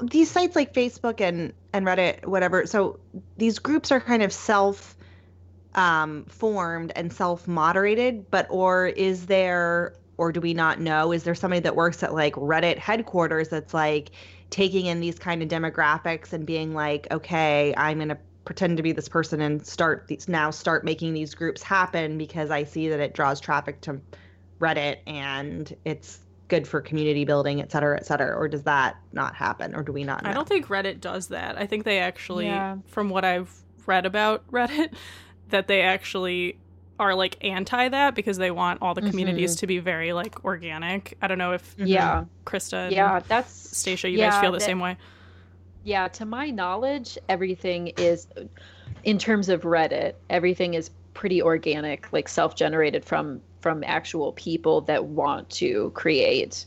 these 0.00 0.30
sites 0.30 0.56
like 0.56 0.74
Facebook 0.74 1.20
and 1.20 1.52
and 1.72 1.86
Reddit, 1.86 2.26
whatever. 2.26 2.66
So 2.66 3.00
these 3.36 3.58
groups 3.58 3.90
are 3.90 4.00
kind 4.00 4.22
of 4.22 4.32
self 4.32 4.96
um, 5.74 6.24
formed 6.26 6.92
and 6.96 7.12
self 7.12 7.48
moderated, 7.48 8.30
but 8.30 8.46
or 8.50 8.86
is 8.86 9.26
there 9.26 9.94
or 10.18 10.32
do 10.32 10.40
we 10.40 10.54
not 10.54 10.80
know? 10.80 11.12
Is 11.12 11.24
there 11.24 11.34
somebody 11.34 11.60
that 11.60 11.74
works 11.74 12.02
at 12.02 12.14
like 12.14 12.34
Reddit 12.34 12.78
headquarters 12.78 13.48
that's 13.48 13.74
like 13.74 14.10
taking 14.50 14.86
in 14.86 15.00
these 15.00 15.18
kind 15.18 15.42
of 15.42 15.48
demographics 15.48 16.32
and 16.32 16.46
being 16.46 16.74
like, 16.74 17.08
okay, 17.10 17.74
I'm 17.76 17.98
gonna 17.98 18.18
pretend 18.44 18.76
to 18.76 18.82
be 18.82 18.92
this 18.92 19.08
person 19.08 19.40
and 19.40 19.66
start 19.66 20.06
these 20.08 20.28
now 20.28 20.50
start 20.50 20.84
making 20.84 21.14
these 21.14 21.34
groups 21.34 21.62
happen 21.62 22.18
because 22.18 22.50
I 22.50 22.64
see 22.64 22.88
that 22.88 23.00
it 23.00 23.14
draws 23.14 23.40
traffic 23.40 23.80
to 23.82 24.00
Reddit 24.60 24.98
and 25.06 25.74
it's 25.84 26.20
good 26.52 26.68
for 26.68 26.82
community 26.82 27.24
building, 27.24 27.62
et 27.62 27.72
cetera, 27.72 27.96
et 27.96 28.04
cetera? 28.04 28.36
Or 28.36 28.46
does 28.46 28.64
that 28.64 28.96
not 29.14 29.34
happen? 29.34 29.74
Or 29.74 29.82
do 29.82 29.90
we 29.90 30.04
not 30.04 30.22
know? 30.22 30.28
I 30.28 30.34
don't 30.34 30.46
think 30.46 30.66
Reddit 30.66 31.00
does 31.00 31.28
that. 31.28 31.56
I 31.56 31.66
think 31.66 31.84
they 31.84 31.98
actually 31.98 32.44
Yeah. 32.44 32.76
from 32.88 33.08
what 33.08 33.24
I've 33.24 33.50
read 33.86 34.04
about 34.04 34.46
Reddit 34.52 34.92
that 35.48 35.66
they 35.66 35.80
actually 35.80 36.58
are 37.00 37.14
like 37.14 37.42
anti 37.42 37.88
that 37.88 38.14
because 38.14 38.36
they 38.36 38.50
want 38.50 38.82
all 38.82 38.92
the 38.92 39.00
communities 39.00 39.56
Mhm. 39.56 39.60
to 39.60 39.66
be 39.66 39.78
very 39.78 40.12
like 40.12 40.44
organic. 40.44 41.16
I 41.22 41.26
don't 41.26 41.38
know 41.38 41.52
if 41.54 41.74
Mhm. 41.78 41.88
Yeah. 41.88 42.24
Krista 42.44 42.84
and 42.88 42.92
Yeah. 42.92 43.20
That's 43.26 43.50
Stacia, 43.78 44.10
you 44.10 44.18
yeah, 44.18 44.30
guys 44.30 44.40
feel 44.42 44.52
the 44.52 44.58
that- 44.58 44.64
same 44.64 44.78
way. 44.78 44.98
Yeah, 45.84 46.06
to 46.08 46.26
my 46.26 46.50
knowledge, 46.50 47.16
everything 47.30 47.88
is, 47.96 48.28
in 49.04 49.16
terms 49.18 49.48
of 49.48 49.62
Reddit, 49.62 50.14
everything 50.28 50.74
is 50.74 50.90
pretty 51.14 51.40
organic, 51.42 52.12
like 52.12 52.28
self-generated 52.28 53.04
from 53.06 53.40
from 53.62 53.82
actual 53.84 54.32
people 54.32 54.82
that 54.82 55.04
want 55.04 55.48
to 55.48 55.90
create 55.94 56.66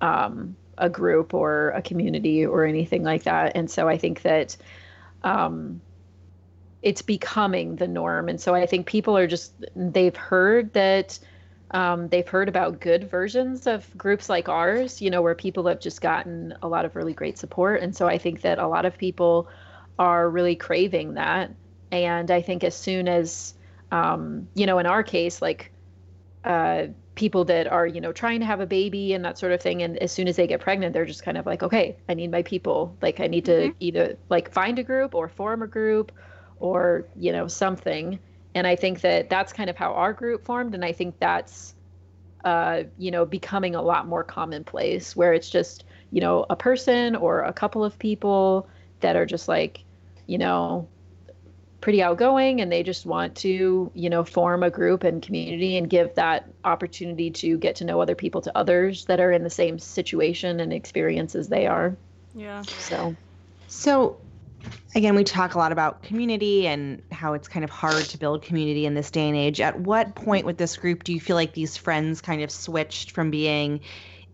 um, 0.00 0.56
a 0.78 0.88
group 0.88 1.34
or 1.34 1.70
a 1.70 1.82
community 1.82 2.44
or 2.44 2.64
anything 2.64 3.04
like 3.04 3.24
that. 3.24 3.52
And 3.54 3.70
so 3.70 3.88
I 3.88 3.98
think 3.98 4.22
that 4.22 4.56
um, 5.22 5.80
it's 6.82 7.02
becoming 7.02 7.76
the 7.76 7.86
norm. 7.86 8.28
And 8.28 8.40
so 8.40 8.54
I 8.54 8.66
think 8.66 8.86
people 8.86 9.16
are 9.16 9.26
just 9.26 9.52
they've 9.76 10.16
heard 10.16 10.72
that 10.72 11.18
um, 11.70 12.08
they've 12.08 12.28
heard 12.28 12.48
about 12.48 12.80
good 12.80 13.10
versions 13.10 13.66
of 13.66 13.86
groups 13.96 14.28
like 14.28 14.48
ours, 14.48 15.00
you 15.00 15.10
know, 15.10 15.22
where 15.22 15.34
people 15.34 15.66
have 15.66 15.80
just 15.80 16.00
gotten 16.00 16.54
a 16.62 16.68
lot 16.68 16.84
of 16.84 16.96
really 16.96 17.14
great 17.14 17.38
support. 17.38 17.80
And 17.80 17.96
so 17.96 18.08
I 18.08 18.18
think 18.18 18.42
that 18.42 18.58
a 18.58 18.66
lot 18.66 18.84
of 18.84 18.98
people 18.98 19.48
are 19.98 20.28
really 20.28 20.56
craving 20.56 21.14
that. 21.14 21.50
And 21.90 22.30
I 22.30 22.42
think 22.42 22.64
as 22.64 22.74
soon 22.74 23.08
as, 23.08 23.54
um, 23.90 24.48
you 24.54 24.66
know, 24.66 24.78
in 24.78 24.86
our 24.86 25.02
case, 25.02 25.40
like 25.40 25.71
uh, 26.44 26.86
people 27.14 27.44
that 27.44 27.66
are, 27.66 27.86
you 27.86 28.00
know, 28.00 28.12
trying 28.12 28.40
to 28.40 28.46
have 28.46 28.60
a 28.60 28.66
baby 28.66 29.12
and 29.12 29.24
that 29.24 29.38
sort 29.38 29.52
of 29.52 29.60
thing, 29.60 29.82
and 29.82 29.98
as 29.98 30.12
soon 30.12 30.28
as 30.28 30.36
they 30.36 30.46
get 30.46 30.60
pregnant, 30.60 30.92
they're 30.92 31.06
just 31.06 31.22
kind 31.22 31.38
of 31.38 31.46
like, 31.46 31.62
okay, 31.62 31.96
I 32.08 32.14
need 32.14 32.30
my 32.30 32.42
people. 32.42 32.96
Like, 33.02 33.20
I 33.20 33.26
need 33.26 33.44
to 33.46 33.72
either 33.80 34.16
like 34.28 34.52
find 34.52 34.78
a 34.78 34.82
group 34.82 35.14
or 35.14 35.28
form 35.28 35.62
a 35.62 35.66
group 35.66 36.12
or, 36.58 37.06
you 37.16 37.32
know, 37.32 37.48
something. 37.48 38.18
And 38.54 38.66
i 38.66 38.76
think 38.76 39.00
that 39.00 39.30
that's 39.30 39.52
kind 39.52 39.70
of 39.70 39.76
how 39.76 39.92
our 39.94 40.12
group 40.12 40.44
formed. 40.44 40.74
And 40.74 40.84
i 40.84 40.92
think 40.92 41.18
that's 41.18 41.74
uh, 42.44 42.84
you 42.98 43.10
know 43.10 43.24
becoming 43.24 43.74
a 43.74 43.82
lot 43.82 44.06
more 44.06 44.24
commonplace 44.24 45.14
where 45.14 45.32
it's 45.32 45.48
just 45.48 45.84
you 46.10 46.20
know 46.20 46.44
a 46.50 46.56
person 46.56 47.14
or 47.16 47.42
a 47.42 47.52
couple 47.52 47.84
of 47.84 47.98
people 47.98 48.68
that 49.00 49.16
are 49.16 49.26
just 49.26 49.48
like 49.48 49.84
you 50.26 50.38
know 50.38 50.88
pretty 51.82 52.02
outgoing 52.02 52.62
and 52.62 52.72
they 52.72 52.82
just 52.82 53.04
want 53.04 53.34
to 53.34 53.90
you 53.94 54.08
know 54.08 54.24
form 54.24 54.62
a 54.62 54.70
group 54.70 55.04
and 55.04 55.20
community 55.22 55.76
and 55.76 55.90
give 55.90 56.14
that 56.14 56.48
opportunity 56.64 57.30
to 57.30 57.58
get 57.58 57.76
to 57.76 57.84
know 57.84 58.00
other 58.00 58.14
people 58.14 58.40
to 58.40 58.56
others 58.56 59.04
that 59.04 59.20
are 59.20 59.32
in 59.32 59.42
the 59.44 59.50
same 59.50 59.78
situation 59.78 60.60
and 60.60 60.72
experience 60.72 61.34
as 61.34 61.48
they 61.48 61.66
are 61.66 61.94
Yeah. 62.34 62.62
so 62.62 63.14
So, 63.66 64.18
again, 64.94 65.14
we 65.14 65.24
talk 65.24 65.54
a 65.54 65.58
lot 65.58 65.72
about 65.72 66.02
community 66.02 66.66
and 66.66 67.02
how 67.10 67.32
it's 67.32 67.48
kind 67.48 67.64
of 67.64 67.70
hard 67.70 68.08
to 68.10 68.18
build 68.18 68.42
community 68.42 68.86
in 68.86 68.94
this 68.94 69.10
day 69.10 69.26
and 69.28 69.36
age. 69.36 69.60
At 69.60 69.80
what 69.80 70.14
point 70.14 70.46
with 70.46 70.58
this 70.58 70.76
group 70.76 71.04
do 71.04 71.12
you 71.12 71.20
feel 71.20 71.36
like 71.36 71.54
these 71.54 71.76
friends 71.76 72.20
kind 72.20 72.42
of 72.42 72.50
switched 72.50 73.12
from 73.12 73.30
being 73.30 73.80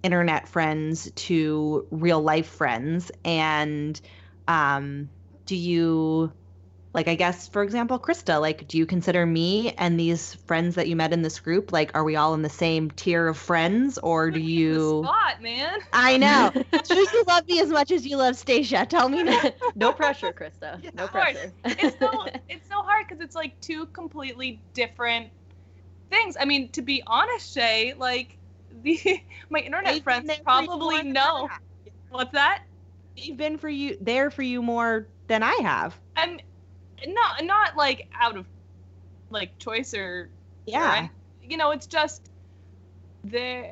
internet 0.02 0.48
friends 0.48 1.10
to 1.12 1.86
real 1.90 2.20
life 2.20 2.48
friends? 2.48 3.10
And 3.24 4.00
um, 4.48 5.08
do 5.46 5.56
you, 5.56 6.32
like, 6.94 7.06
I 7.06 7.14
guess, 7.14 7.48
for 7.48 7.62
example, 7.62 7.98
Krista, 7.98 8.40
like, 8.40 8.66
do 8.66 8.78
you 8.78 8.86
consider 8.86 9.26
me 9.26 9.72
and 9.78 9.98
these 10.00 10.34
friends 10.46 10.74
that 10.76 10.88
you 10.88 10.96
met 10.96 11.12
in 11.12 11.22
this 11.22 11.38
group, 11.38 11.70
like, 11.70 11.90
are 11.94 12.02
we 12.04 12.16
all 12.16 12.34
in 12.34 12.42
the 12.42 12.48
same 12.48 12.90
tier 12.92 13.28
of 13.28 13.36
friends, 13.36 13.98
or 13.98 14.30
do 14.30 14.38
Put 14.40 14.46
me 14.46 14.52
you? 14.52 15.02
spot, 15.04 15.42
man? 15.42 15.78
I 15.92 16.16
know. 16.16 16.50
do 16.88 16.94
you 16.94 17.24
love 17.28 17.46
me 17.46 17.60
as 17.60 17.68
much 17.68 17.90
as 17.90 18.06
you 18.06 18.16
love 18.16 18.36
Stacia? 18.36 18.86
Tell 18.86 19.08
me 19.08 19.22
now. 19.24 19.42
no 19.74 19.92
pressure 19.92 20.32
krista 20.32 20.82
no 20.94 21.04
Of 21.04 21.10
pressure 21.10 21.52
it's 21.64 21.98
so 21.98 22.26
it's 22.48 22.68
so 22.68 22.82
hard 22.82 23.06
because 23.06 23.22
it's 23.22 23.34
like 23.34 23.60
two 23.60 23.86
completely 23.86 24.60
different 24.74 25.30
things. 26.10 26.36
I 26.40 26.44
mean, 26.44 26.70
to 26.72 26.82
be 26.82 27.02
honest, 27.06 27.52
Shay, 27.54 27.94
like 27.96 28.38
the 28.82 29.20
my 29.50 29.60
internet 29.60 29.94
They've 29.94 30.02
friends 30.02 30.26
there 30.26 30.38
probably 30.42 31.02
know. 31.02 31.48
I. 31.50 31.58
What's 32.10 32.32
that? 32.32 32.64
They've 33.16 33.36
been 33.36 33.58
for 33.58 33.68
you 33.68 33.96
there 34.00 34.30
for 34.30 34.42
you 34.42 34.62
more 34.62 35.08
than 35.26 35.42
I 35.42 35.54
have. 35.62 35.98
And 36.16 36.42
not 37.06 37.44
not 37.44 37.76
like 37.76 38.08
out 38.20 38.36
of 38.36 38.46
like 39.30 39.58
choice 39.58 39.94
or 39.94 40.30
Yeah. 40.66 41.08
or- 41.08 41.10
you 41.42 41.56
know, 41.56 41.70
it's 41.70 41.86
just 41.86 42.30
the 43.24 43.64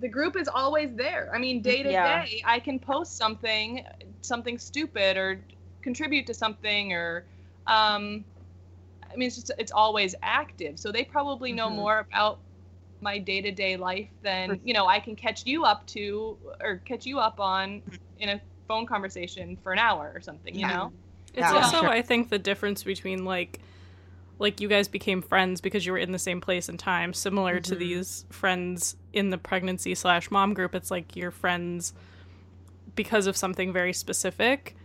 the 0.00 0.08
group 0.08 0.36
is 0.36 0.48
always 0.48 0.94
there. 0.94 1.30
I 1.34 1.38
mean, 1.38 1.62
day 1.62 1.82
to 1.82 1.92
Yeah. 1.92 1.96
day, 1.96 2.42
I 2.44 2.58
can 2.60 2.78
post 2.78 3.16
something, 3.16 3.82
something 4.22 4.58
stupid, 4.58 5.16
or 5.16 5.40
contribute 5.82 6.26
to 6.26 6.34
something, 6.34 6.92
or 6.92 7.24
um, 7.66 8.24
I 9.12 9.16
mean, 9.16 9.26
it's 9.28 9.36
just 9.36 9.50
it's 9.58 9.72
always 9.72 10.14
active. 10.22 10.78
So 10.78 10.92
they 10.92 11.04
probably 11.04 11.52
know 11.52 11.68
Mhm. 11.68 11.76
more 11.76 12.06
about 12.10 12.40
my 13.00 13.18
day 13.18 13.40
to 13.42 13.50
day 13.50 13.76
life 13.76 14.08
than 14.22 14.60
you 14.64 14.74
know 14.74 14.86
I 14.86 15.00
can 15.00 15.16
catch 15.16 15.46
you 15.46 15.64
up 15.64 15.86
to 15.88 16.36
or 16.60 16.78
catch 16.84 17.06
you 17.06 17.18
up 17.18 17.40
on 17.40 17.82
in 18.18 18.28
a 18.30 18.40
phone 18.68 18.86
conversation 18.86 19.56
for 19.62 19.72
an 19.72 19.78
hour 19.78 20.12
or 20.14 20.20
something. 20.20 20.58
You 20.58 20.66
Yeah. 20.66 20.68
know. 20.68 20.92
It's 21.38 21.50
Yeah. 21.50 21.54
also, 21.56 21.80
Sure. 21.80 21.88
I 21.88 22.02
think, 22.02 22.28
the 22.30 22.38
difference 22.38 22.82
between 22.82 23.24
like, 23.24 23.60
like 24.40 24.60
you 24.60 24.68
guys 24.68 24.86
became 24.88 25.20
friends 25.22 25.60
because 25.60 25.84
you 25.86 25.92
were 25.92 25.98
in 25.98 26.12
the 26.12 26.18
same 26.18 26.40
place 26.40 26.68
and 26.68 26.78
time, 26.78 27.12
similar 27.12 27.58
to 27.60 27.74
Mhm. 27.74 27.78
these 27.78 28.24
friends 28.30 28.96
in 29.12 29.30
the 29.30 29.38
pregnancy 29.38 29.94
slash 29.94 30.30
mom 30.30 30.54
group. 30.54 30.74
It's 30.74 30.90
like 30.90 31.16
you're 31.16 31.30
friends 31.32 31.92
because 32.94 33.26
of 33.26 33.36
something 33.36 33.72
very 33.72 33.92
specific, 33.92 34.76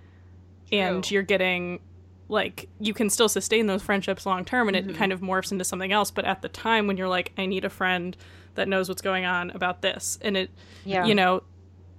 and 0.72 1.10
you're 1.10 1.24
getting 1.24 1.80
like 2.30 2.68
you 2.80 2.94
can 2.94 3.10
still 3.10 3.30
sustain 3.30 3.68
those 3.68 3.84
friendships 3.84 4.26
long 4.26 4.44
term, 4.46 4.68
and 4.68 4.78
Mhm. 4.78 4.90
it 4.92 4.96
kind 4.96 5.12
of 5.12 5.22
morphs 5.22 5.52
into 5.52 5.64
something 5.66 5.92
else. 5.92 6.10
But 6.10 6.26
at 6.26 6.42
the 6.42 6.50
time 6.50 6.88
when 6.88 6.98
you're 6.98 7.08
like, 7.10 7.32
I 7.38 7.46
need 7.46 7.66
a 7.66 7.70
friend 7.70 8.16
that 8.56 8.68
knows 8.68 8.88
what's 8.90 9.02
going 9.02 9.26
on 9.26 9.52
about 9.52 9.82
this, 9.82 10.18
and 10.22 10.38
it, 10.38 10.50
Yeah. 10.86 11.06
you 11.06 11.14
know, 11.16 11.44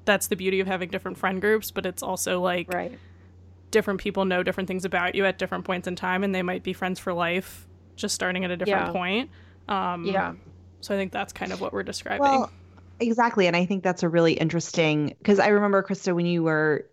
that's 0.07 0.27
the 0.29 0.35
beauty 0.37 0.61
of 0.61 0.67
having 0.67 0.89
different 0.89 1.19
friend 1.19 1.41
groups. 1.41 1.71
But 1.71 1.87
it's 1.87 2.03
also 2.03 2.41
like 2.41 2.73
Right. 2.73 2.99
Different 3.75 4.01
people 4.01 4.25
know 4.25 4.43
different 4.43 4.68
things 4.68 4.87
about 4.87 5.14
you 5.16 5.27
at 5.27 5.39
different 5.39 5.64
points 5.66 5.89
in 5.89 5.97
time 5.97 6.25
and 6.25 6.35
they 6.35 6.43
might 6.43 6.64
be 6.64 6.72
friends 6.72 7.01
for 7.01 7.12
life 7.14 7.68
just 7.97 8.14
starting 8.14 8.45
at 8.45 8.51
a 8.53 8.57
different 8.57 8.87
Yeah. 8.87 8.93
point 8.93 9.31
um 9.68 10.05
Yeah. 10.12 10.35
so 10.81 10.95
i 10.95 10.99
think 10.99 11.12
that's 11.12 11.33
kind 11.33 11.53
of 11.53 11.61
what 11.61 11.72
we're 11.75 11.83
describing 11.85 12.22
Well, 12.31 12.51
exactly. 13.01 13.47
And 13.47 13.57
I 13.57 13.66
think 13.66 13.83
that's 13.83 14.03
a 14.03 14.09
really 14.09 14.35
interesting 14.35 15.14
because 15.18 15.39
I 15.39 15.49
remember, 15.49 15.83
Krista, 15.83 16.14
when 16.14 16.27
you 16.27 16.43
were 16.43 16.89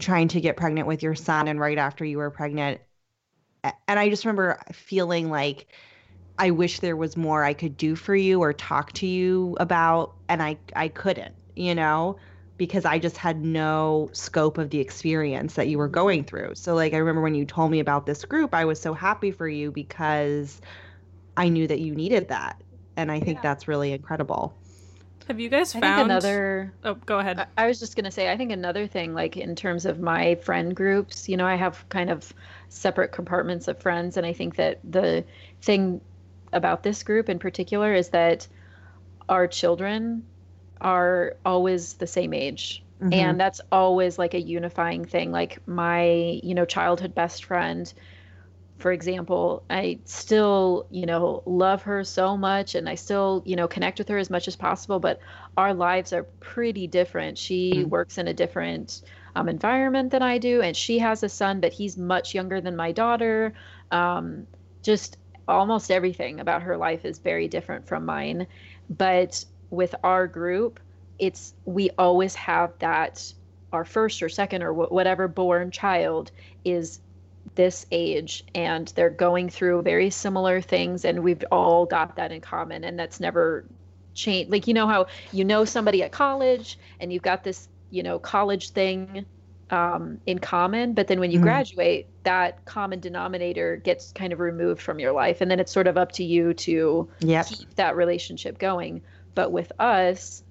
trying 0.00 0.28
to 0.28 0.40
get 0.40 0.56
pregnant 0.56 0.88
with 0.88 1.02
your 1.02 1.14
son 1.16 1.48
and 1.48 1.60
right 1.60 1.78
after 1.78 2.04
you 2.04 2.18
were 2.18 2.30
pregnant. 2.30 2.80
And 3.88 3.98
I 3.98 4.08
just 4.08 4.24
remember 4.24 4.60
feeling 4.72 5.30
like 5.30 5.68
I 6.38 6.50
wish 6.52 6.80
there 6.80 6.96
was 6.96 7.16
more 7.16 7.44
I 7.44 7.54
could 7.54 7.76
do 7.76 7.96
for 7.96 8.16
you 8.16 8.40
or 8.40 8.52
talk 8.52 8.92
to 8.94 9.06
you 9.06 9.56
about. 9.60 10.16
And 10.28 10.42
I, 10.42 10.58
I 10.76 10.88
couldn't, 10.88 11.34
you 11.56 11.74
know, 11.74 12.18
because 12.58 12.84
I 12.84 12.98
just 12.98 13.16
had 13.16 13.42
no 13.42 14.10
scope 14.12 14.58
of 14.58 14.70
the 14.70 14.80
experience 14.80 15.54
that 15.54 15.68
you 15.68 15.78
were 15.78 15.88
going 15.88 16.24
through. 16.24 16.54
So, 16.56 16.74
like, 16.74 16.94
I 16.94 16.98
remember 16.98 17.22
when 17.22 17.34
you 17.34 17.46
told 17.46 17.70
me 17.70 17.80
about 17.80 18.06
this 18.06 18.24
group, 18.24 18.54
I 18.54 18.64
was 18.66 18.80
so 18.80 18.94
happy 18.94 19.30
for 19.32 19.48
you 19.48 19.72
because 19.72 20.60
I 21.36 21.48
knew 21.50 21.66
that 21.68 21.80
you 21.80 21.94
needed 21.94 22.28
that. 22.28 22.62
And 22.96 23.12
I 23.12 23.20
think 23.20 23.40
Yeah. 23.40 23.42
that's 23.42 23.68
really 23.68 23.92
incredible. 23.92 24.58
have 25.28 25.38
you 25.40 25.48
guys 25.48 25.74
I 25.74 25.80
found 25.80 25.98
think 25.98 25.98
another 25.98 26.76
oh 26.82 26.94
go 26.94 27.18
ahead 27.18 27.38
I- 27.38 27.46
I 27.56 27.66
was 27.66 27.78
just 27.78 27.94
going 27.96 28.04
to 28.04 28.10
say, 28.10 28.30
I 28.30 28.36
think 28.36 28.52
another 28.52 28.86
thing, 28.86 29.14
like 29.14 29.36
in 29.36 29.54
terms 29.56 29.86
of 29.86 30.00
my 30.00 30.34
friend 30.36 30.74
groups, 30.74 31.28
you 31.28 31.36
know, 31.36 31.46
I 31.46 31.54
have 31.56 31.88
kind 31.88 32.10
of 32.10 32.32
separate 32.68 33.12
compartments 33.12 33.68
of 33.68 33.80
friends. 33.80 34.16
And 34.16 34.26
I 34.26 34.32
think 34.32 34.56
that 34.56 34.80
the 34.84 35.24
thing 35.62 36.00
about 36.52 36.82
this 36.82 37.02
group 37.02 37.28
in 37.28 37.38
particular 37.38 37.94
is 37.94 38.10
that 38.10 38.48
our 39.28 39.46
children 39.48 40.28
are 40.82 41.36
always 41.44 41.94
the 41.96 42.06
same 42.06 42.34
age. 42.34 42.84
Mhm. 43.00 43.12
And 43.12 43.40
that's 43.40 43.60
always 43.72 44.18
like 44.18 44.34
a 44.34 44.40
unifying 44.40 45.04
thing. 45.04 45.32
Like 45.32 45.58
my, 45.66 46.04
you 46.42 46.54
know, 46.54 46.64
childhood 46.66 47.14
best 47.14 47.44
friend, 47.44 47.92
for 48.78 48.90
example, 48.92 49.64
I 49.70 50.00
still, 50.06 50.88
you 50.90 51.06
know, 51.06 51.42
love 51.46 51.82
her 51.84 52.02
so 52.04 52.36
much 52.36 52.74
and 52.74 52.88
I 52.88 52.96
still, 52.96 53.42
you 53.46 53.54
know, 53.54 53.68
connect 53.68 53.98
with 53.98 54.08
her 54.08 54.18
as 54.18 54.30
much 54.30 54.48
as 54.48 54.56
possible, 54.56 54.98
but 54.98 55.20
our 55.56 55.72
lives 55.74 56.12
are 56.12 56.24
pretty 56.40 56.88
different. 56.88 57.38
She 57.38 57.84
Mhm. 57.84 57.90
works 57.90 58.18
in 58.18 58.26
a 58.28 58.34
different 58.34 59.02
um, 59.36 59.48
environment 59.48 60.10
than 60.10 60.22
I 60.22 60.38
do, 60.38 60.62
and 60.62 60.76
she 60.76 60.98
has 60.98 61.22
a 61.22 61.28
son, 61.28 61.60
but 61.60 61.72
he's 61.72 61.96
much 61.96 62.34
younger 62.34 62.60
than 62.60 62.74
my 62.76 62.92
daughter. 62.92 63.54
Um, 63.92 64.48
just 64.82 65.16
almost 65.48 65.90
everything 65.90 66.40
about 66.40 66.62
her 66.62 66.76
life 66.76 67.04
is 67.04 67.18
very 67.20 67.48
different 67.48 67.86
from 67.86 68.04
mine. 68.04 68.48
But 68.88 69.44
with 69.72 69.94
our 70.04 70.28
group, 70.28 70.78
it's 71.18 71.54
we 71.64 71.90
always 71.98 72.34
have 72.36 72.72
that 72.78 73.32
our 73.72 73.84
first 73.84 74.22
or 74.22 74.28
second 74.28 74.62
or 74.62 74.72
wh- 74.74 74.92
whatever 74.92 75.26
born 75.28 75.70
child 75.70 76.30
is 76.64 77.00
this 77.54 77.86
age 77.90 78.44
and 78.54 78.92
they're 78.94 79.10
going 79.10 79.48
through 79.50 79.82
very 79.82 80.10
similar 80.10 80.60
things 80.60 81.04
and 81.04 81.22
we've 81.24 81.44
all 81.50 81.86
got 81.86 82.16
that 82.16 82.30
in 82.32 82.40
common 82.40 82.84
and 82.84 82.98
that's 82.98 83.18
never 83.18 83.66
changed 84.14 84.50
like 84.52 84.66
you 84.68 84.74
know 84.74 84.86
how 84.86 85.06
you 85.32 85.44
know 85.44 85.64
somebody 85.64 86.02
at 86.02 86.12
college 86.12 86.78
and 87.00 87.12
you've 87.12 87.22
got 87.22 87.42
this 87.42 87.68
you 87.90 88.02
know 88.02 88.18
college 88.18 88.70
thing 88.70 89.26
um, 89.70 90.20
in 90.26 90.38
common 90.38 90.92
but 90.94 91.08
then 91.08 91.18
when 91.18 91.30
you 91.30 91.40
Mhm. 91.40 91.42
graduate 91.42 92.10
that 92.24 92.64
common 92.66 93.00
denominator 93.00 93.76
gets 93.76 94.12
kind 94.12 94.32
of 94.32 94.38
removed 94.40 94.80
from 94.82 94.98
your 95.00 95.12
life 95.12 95.40
and 95.40 95.50
then 95.50 95.58
it's 95.60 95.72
sort 95.72 95.86
of 95.86 95.96
up 95.96 96.12
to 96.12 96.24
you 96.24 96.52
to 96.54 97.08
Yep. 97.20 97.46
keep 97.46 97.74
that 97.76 97.96
relationship 97.96 98.58
going. 98.58 99.02
But 99.34 99.52
with 99.52 99.72
us, 99.78 100.42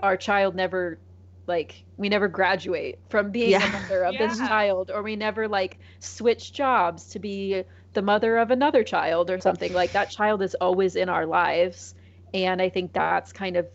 our 0.00 0.16
child 0.16 0.54
never 0.54 1.00
like 1.46 1.84
we 1.96 2.08
never 2.08 2.28
graduate 2.28 3.00
from 3.10 3.30
being 3.32 3.50
Yeah. 3.52 3.64
a 3.64 3.68
mother 3.68 4.04
of 4.04 4.16
this 4.18 4.38
child 4.38 4.90
or 4.94 5.02
we 5.02 5.16
never 5.16 5.48
like 5.48 5.78
switch 6.00 6.52
jobs 6.52 7.08
to 7.08 7.18
be 7.18 7.64
the 7.94 8.02
mother 8.02 8.38
of 8.38 8.50
another 8.50 8.84
child 8.84 9.30
or 9.30 9.40
something 9.40 9.72
like 9.72 9.92
that 9.92 10.10
child 10.10 10.42
is 10.42 10.54
always 10.60 10.94
in 10.96 11.08
our 11.08 11.26
lives 11.26 11.94
and 12.32 12.62
i 12.62 12.68
think 12.68 12.92
that's 12.92 13.32
kind 13.32 13.56
of 13.56 13.66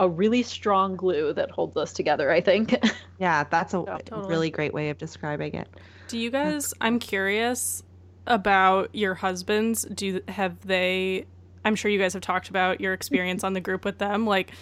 a 0.00 0.08
really 0.08 0.42
strong 0.42 0.96
glue 0.96 1.32
that 1.32 1.50
holds 1.50 1.76
us 1.76 1.92
together 1.92 2.30
i 2.30 2.40
think 2.40 2.74
Yeah, 3.18 3.44
that's 3.50 3.74
a 3.74 3.82
Yeah, 3.84 3.98
totally. 4.04 4.28
really 4.28 4.50
great 4.50 4.72
way 4.72 4.90
of 4.90 4.98
describing 4.98 5.54
it. 5.54 5.68
do 6.06 6.18
you 6.18 6.30
guys 6.30 6.72
i'm 6.80 6.98
curious 6.98 7.82
about 8.26 8.94
your 8.94 9.14
husbands 9.14 9.84
do 9.94 10.20
have 10.28 10.58
they 10.60 11.26
i'm 11.64 11.74
sure 11.74 11.90
you 11.90 11.98
guys 11.98 12.12
have 12.12 12.22
talked 12.22 12.48
about 12.48 12.80
your 12.80 12.92
experience 12.92 13.44
on 13.44 13.52
the 13.52 13.60
group 13.60 13.84
with 13.84 13.98
them 13.98 14.26
like 14.26 14.52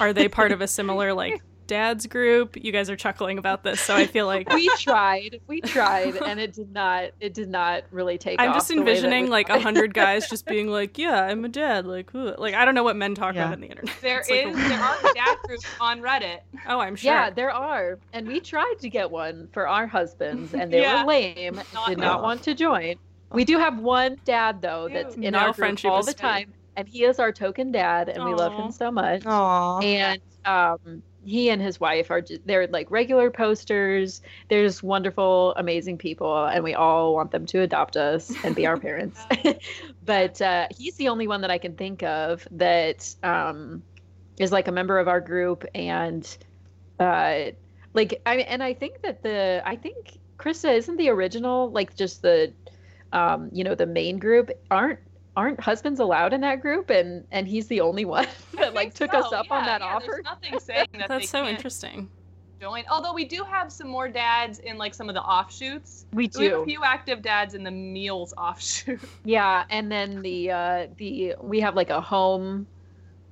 are 0.00 0.12
they 0.12 0.28
part 0.28 0.52
of 0.52 0.60
a 0.60 0.66
similar 0.68 1.12
like 1.12 1.42
dad's 1.66 2.06
group 2.06 2.56
you 2.56 2.70
guys 2.70 2.88
are 2.88 2.94
chuckling 2.94 3.38
about 3.38 3.64
this 3.64 3.80
so 3.80 3.92
i 3.96 4.06
feel 4.06 4.24
like 4.26 4.48
we 4.52 4.68
tried 4.76 5.40
we 5.48 5.60
tried 5.60 6.14
and 6.18 6.38
it 6.38 6.52
did 6.52 6.72
not 6.72 7.10
it 7.18 7.34
did 7.34 7.48
not 7.48 7.82
really 7.90 8.16
take 8.16 8.40
I'm 8.40 8.50
off 8.50 8.54
just 8.56 8.68
the 8.68 8.74
way 8.76 8.84
that 8.84 8.88
envisioning 8.90 9.28
like 9.30 9.48
a 9.48 9.58
hundred 9.58 9.92
guys 10.02 10.28
just 10.30 10.46
being 10.46 10.68
like, 10.68 10.96
"Yeah, 10.96 11.24
I'm 11.24 11.44
a 11.44 11.48
dad." 11.48 11.84
Like, 11.84 12.12
who? 12.12 12.32
like 12.38 12.54
I 12.54 12.64
don't 12.64 12.76
know 12.76 12.84
what 12.84 12.94
men 12.94 13.16
talk 13.16 13.34
Yeah. 13.34 13.42
about 13.46 13.54
on 13.54 13.60
the 13.62 13.66
internet. 13.66 13.92
There 14.00 14.20
It's 14.20 14.30
like 14.30 14.46
is 14.46 14.54
a- 14.56 14.68
there 14.68 14.78
are 14.78 14.96
dad 15.14 15.38
groups 15.44 15.66
on 15.80 16.00
Reddit. 16.02 16.38
oh, 16.68 16.78
I'm 16.78 16.94
sure. 16.94 17.10
Yeah, 17.12 17.30
there 17.30 17.50
are. 17.50 17.98
And 18.12 18.28
we 18.28 18.38
tried 18.38 18.74
to 18.80 18.88
get 18.88 19.10
one 19.10 19.48
for 19.52 19.66
our 19.66 19.88
husbands, 19.88 20.54
and 20.54 20.72
they 20.72 20.82
Yeah. 20.82 21.02
were 21.02 21.08
lame, 21.08 21.60
Not 21.74 21.88
did 21.88 21.98
not 21.98 22.22
want 22.22 22.42
to 22.44 22.54
join. 22.54 22.94
We 23.32 23.44
do 23.44 23.58
have 23.58 23.78
one 23.78 24.18
dad, 24.24 24.62
though, 24.62 24.88
that's 24.92 25.14
in 25.14 25.20
Male 25.20 25.36
our 25.36 25.46
group 25.46 25.56
friendship 25.56 25.90
all 25.90 26.02
the 26.02 26.12
great. 26.12 26.18
time. 26.18 26.52
And 26.76 26.86
he 26.86 27.04
is 27.04 27.18
our 27.18 27.32
token 27.32 27.72
dad, 27.72 28.08
and 28.08 28.24
we 28.24 28.34
love 28.34 28.52
him 28.52 28.70
so 28.70 28.90
much. 28.90 29.22
Aww. 29.22 29.82
And 29.82 30.20
um, 30.44 31.02
he 31.24 31.50
and 31.50 31.60
his 31.60 31.80
wife 31.80 32.10
are 32.10 32.20
just, 32.20 32.46
they're 32.46 32.66
like 32.68 32.90
regular 32.90 33.30
posters. 33.30 34.22
They're 34.48 34.64
just 34.64 34.82
wonderful, 34.82 35.54
amazing 35.56 35.98
people, 35.98 36.44
and 36.46 36.62
we 36.62 36.74
all 36.74 37.14
want 37.14 37.32
them 37.32 37.46
to 37.46 37.62
adopt 37.62 37.96
us 37.96 38.32
and 38.44 38.54
be 38.54 38.66
our 38.66 38.76
parents. 38.80 39.20
but 40.04 40.40
uh, 40.40 40.68
he's 40.76 40.96
the 40.96 41.08
only 41.08 41.26
one 41.26 41.40
that 41.40 41.50
I 41.50 41.58
can 41.58 41.74
think 41.74 42.02
of 42.02 42.46
that 42.52 43.14
um, 43.22 43.82
is 44.38 44.52
like 44.52 44.68
a 44.68 44.72
member 44.72 44.98
of 44.98 45.08
our 45.08 45.20
group, 45.20 45.64
and 45.74 46.36
uh, 47.00 47.46
like 47.92 48.22
I 48.24 48.36
and 48.36 48.62
I 48.62 48.74
think 48.74 49.02
that 49.02 49.22
the 49.22 49.62
I 49.64 49.74
think 49.76 50.18
Krista 50.38 50.76
isn't 50.76 50.96
the 50.96 51.08
original 51.08 51.70
like 51.70 51.96
just 51.96 52.22
the 52.22 52.52
um, 53.16 53.48
you 53.52 53.64
know 53.64 53.74
the 53.74 53.86
main 53.86 54.18
group 54.18 54.50
aren't 54.70 54.98
aren't 55.36 55.60
husbands 55.60 56.00
allowed 56.00 56.32
in 56.32 56.40
that 56.42 56.60
group 56.60 56.88
and 56.90 57.24
and 57.30 57.46
he's 57.48 57.66
the 57.68 57.80
only 57.80 58.04
one 58.16 58.26
that 58.58 58.74
like 58.74 58.94
took 58.94 59.12
us 59.14 59.28
So, 59.30 59.36
up 59.36 59.50
on 59.50 59.64
that 59.64 59.80
yeah, 59.80 59.94
offer. 59.96 60.20
Nothing 60.24 60.58
saying 60.68 60.88
that 60.98 61.08
That's 61.08 61.28
so 61.28 61.46
interesting. 61.46 62.08
join. 62.60 62.84
Although 62.90 63.12
we 63.12 63.24
do 63.26 63.42
have 63.44 63.70
some 63.70 63.88
more 63.88 64.08
dads 64.08 64.58
in 64.60 64.78
like 64.78 64.94
some 64.94 65.08
of 65.10 65.14
the 65.14 65.22
offshoots. 65.22 66.06
We 66.12 66.30
We 66.38 66.46
have 66.46 66.60
a 66.60 66.64
few 66.64 66.82
active 66.84 67.20
dads 67.22 67.54
in 67.54 67.62
the 67.64 67.70
meals 67.70 68.32
offshoot. 68.38 69.00
Yeah, 69.24 69.64
and 69.70 69.90
then 69.92 70.22
the 70.22 70.50
uh 70.50 70.86
the 70.96 71.34
we 71.42 71.60
have 71.60 71.74
like 71.76 71.90
a 71.90 72.00
home 72.00 72.66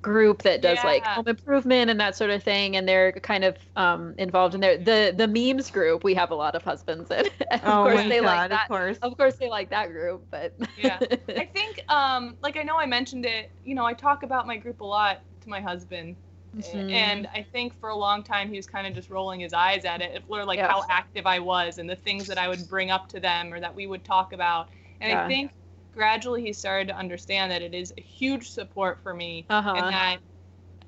group 0.05 0.43
that 0.43 0.63
does 0.63 0.85
like 0.85 1.07
home 1.09 1.29
improvement 1.29 1.91
and 1.91 2.01
that 2.01 2.17
sort 2.17 2.31
of 2.31 2.43
thing 2.45 2.77
and 2.77 2.89
they're 2.89 3.13
kind 3.13 3.45
of 3.45 3.57
um 3.77 4.15
involved 4.19 4.55
in 4.55 4.61
there. 4.61 4.79
The 4.79 5.15
the 5.17 5.29
memes 5.29 5.71
group, 5.71 6.05
we 6.05 6.15
have 6.15 6.31
a 6.31 6.37
lot 6.37 6.55
of 6.55 6.63
husbands 6.65 7.11
in. 7.11 7.25
And 7.51 7.63
of 7.65 7.81
oh 7.81 7.83
course 7.83 8.05
my 8.05 8.05
they 8.05 8.21
god, 8.21 8.51
like 8.51 8.51
that. 8.51 8.63
of 8.63 8.69
course. 8.69 8.99
Of 9.03 9.17
course 9.17 9.37
they 9.37 9.49
like 9.51 9.71
that 9.71 9.91
group, 9.91 10.27
but 10.31 10.55
Yeah. 10.77 11.01
I 11.37 11.47
think, 11.47 11.83
um, 11.89 12.37
like 12.43 12.57
I 12.57 12.63
know 12.63 12.79
I 12.79 12.87
mentioned 12.87 13.25
it. 13.27 13.53
You 13.65 13.75
know, 13.75 13.85
I 13.85 13.95
talk 13.95 14.23
about 14.23 14.47
my 14.47 14.57
group 14.57 14.81
a 14.81 14.85
lot 14.85 15.23
to 15.43 15.49
my 15.51 15.61
husband. 15.61 16.17
Mhm. 16.57 16.91
And 16.93 17.27
I 17.35 17.43
think 17.43 17.75
for 17.81 17.89
a 17.91 17.97
long 17.97 18.23
time 18.23 18.49
he 18.51 18.57
was 18.57 18.67
kind 18.67 18.87
of 18.87 18.95
just 18.95 19.11
rolling 19.11 19.41
his 19.41 19.53
eyes 19.53 19.85
at 19.85 20.03
it, 20.03 20.25
or 20.29 20.45
like 20.45 20.61
Yeah. 20.61 20.69
how 20.69 20.85
active 20.89 21.27
I 21.27 21.41
was 21.41 21.79
and 21.79 21.89
the 21.91 21.97
things 21.97 22.27
that 22.29 22.39
I 22.39 22.49
would 22.49 22.69
bring 22.69 22.91
up 22.91 23.09
to 23.11 23.21
them 23.21 23.53
or 23.53 23.61
that 23.61 23.75
we 23.75 23.87
would 23.87 24.05
talk 24.05 24.33
about. 24.33 24.69
And 25.01 25.11
Yeah. 25.11 25.25
I 25.25 25.27
think 25.27 25.53
gradually 25.95 26.43
he 26.43 26.53
started 26.53 26.89
to 26.89 26.97
understand 26.97 27.51
that 27.51 27.63
it 27.63 27.73
is 27.75 27.93
a 27.97 28.01
huge 28.01 28.51
support 28.51 28.99
for 29.03 29.15
me 29.15 29.47
Uh-huh. 29.51 29.73
and 29.77 29.95
that 29.95 30.17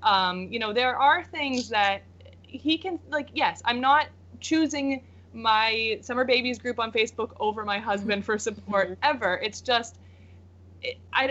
um, 0.02 0.48
you 0.52 0.58
know 0.58 0.72
there 0.72 0.96
are 0.96 1.24
things 1.24 1.68
that 1.70 2.02
he 2.42 2.76
can 2.78 2.98
like 3.10 3.28
yes 3.34 3.62
i'm 3.64 3.80
not 3.80 4.06
choosing 4.40 5.02
my 5.32 5.98
summer 6.02 6.24
babies 6.24 6.58
group 6.58 6.78
on 6.78 6.92
facebook 6.92 7.30
over 7.40 7.64
my 7.64 7.78
husband 7.78 8.24
for 8.24 8.38
support 8.38 8.90
Mhm. 8.90 8.96
ever 9.02 9.40
it's 9.42 9.60
just 9.60 9.98
it, 10.82 10.98
i 11.12 11.24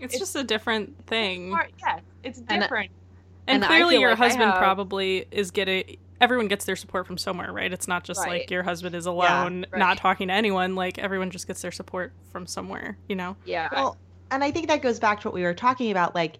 It's, 0.00 0.14
It's- 0.14 0.18
just 0.20 0.36
a 0.36 0.44
different 0.44 1.06
thing. 1.06 1.52
or- 1.52 1.68
yes 1.80 2.00
it's 2.22 2.40
different 2.40 2.90
And, 3.48 3.62
And 3.62 3.64
I 3.64 3.68
clearly, 3.68 3.96
your 3.98 4.10
like 4.10 4.18
husband 4.18 4.50
have- 4.50 4.58
probably 4.58 5.24
is 5.30 5.50
getting. 5.50 5.96
Everyone 6.20 6.48
gets 6.48 6.64
their 6.64 6.76
support 6.76 7.06
from 7.06 7.16
somewhere, 7.16 7.52
right? 7.52 7.72
It's 7.72 7.86
not 7.86 8.04
just 8.04 8.20
like 8.20 8.50
your 8.50 8.62
husband 8.62 8.94
is 8.94 9.06
alone, 9.06 9.66
right. 9.70 9.78
not 9.78 9.98
talking 9.98 10.28
to 10.28 10.34
anyone. 10.34 10.74
Like 10.74 10.98
everyone 10.98 11.30
just 11.30 11.46
gets 11.46 11.62
their 11.62 11.70
support 11.72 12.12
from 12.32 12.46
somewhere, 12.46 12.98
you 13.08 13.16
know? 13.16 13.36
yeah. 13.44 13.68
Well, 13.72 13.96
and 14.30 14.42
I 14.42 14.50
think 14.50 14.68
that 14.68 14.82
goes 14.82 14.98
back 14.98 15.20
to 15.20 15.28
what 15.28 15.34
we 15.34 15.42
were 15.42 15.54
talking 15.54 15.90
about. 15.90 16.14
Like, 16.14 16.38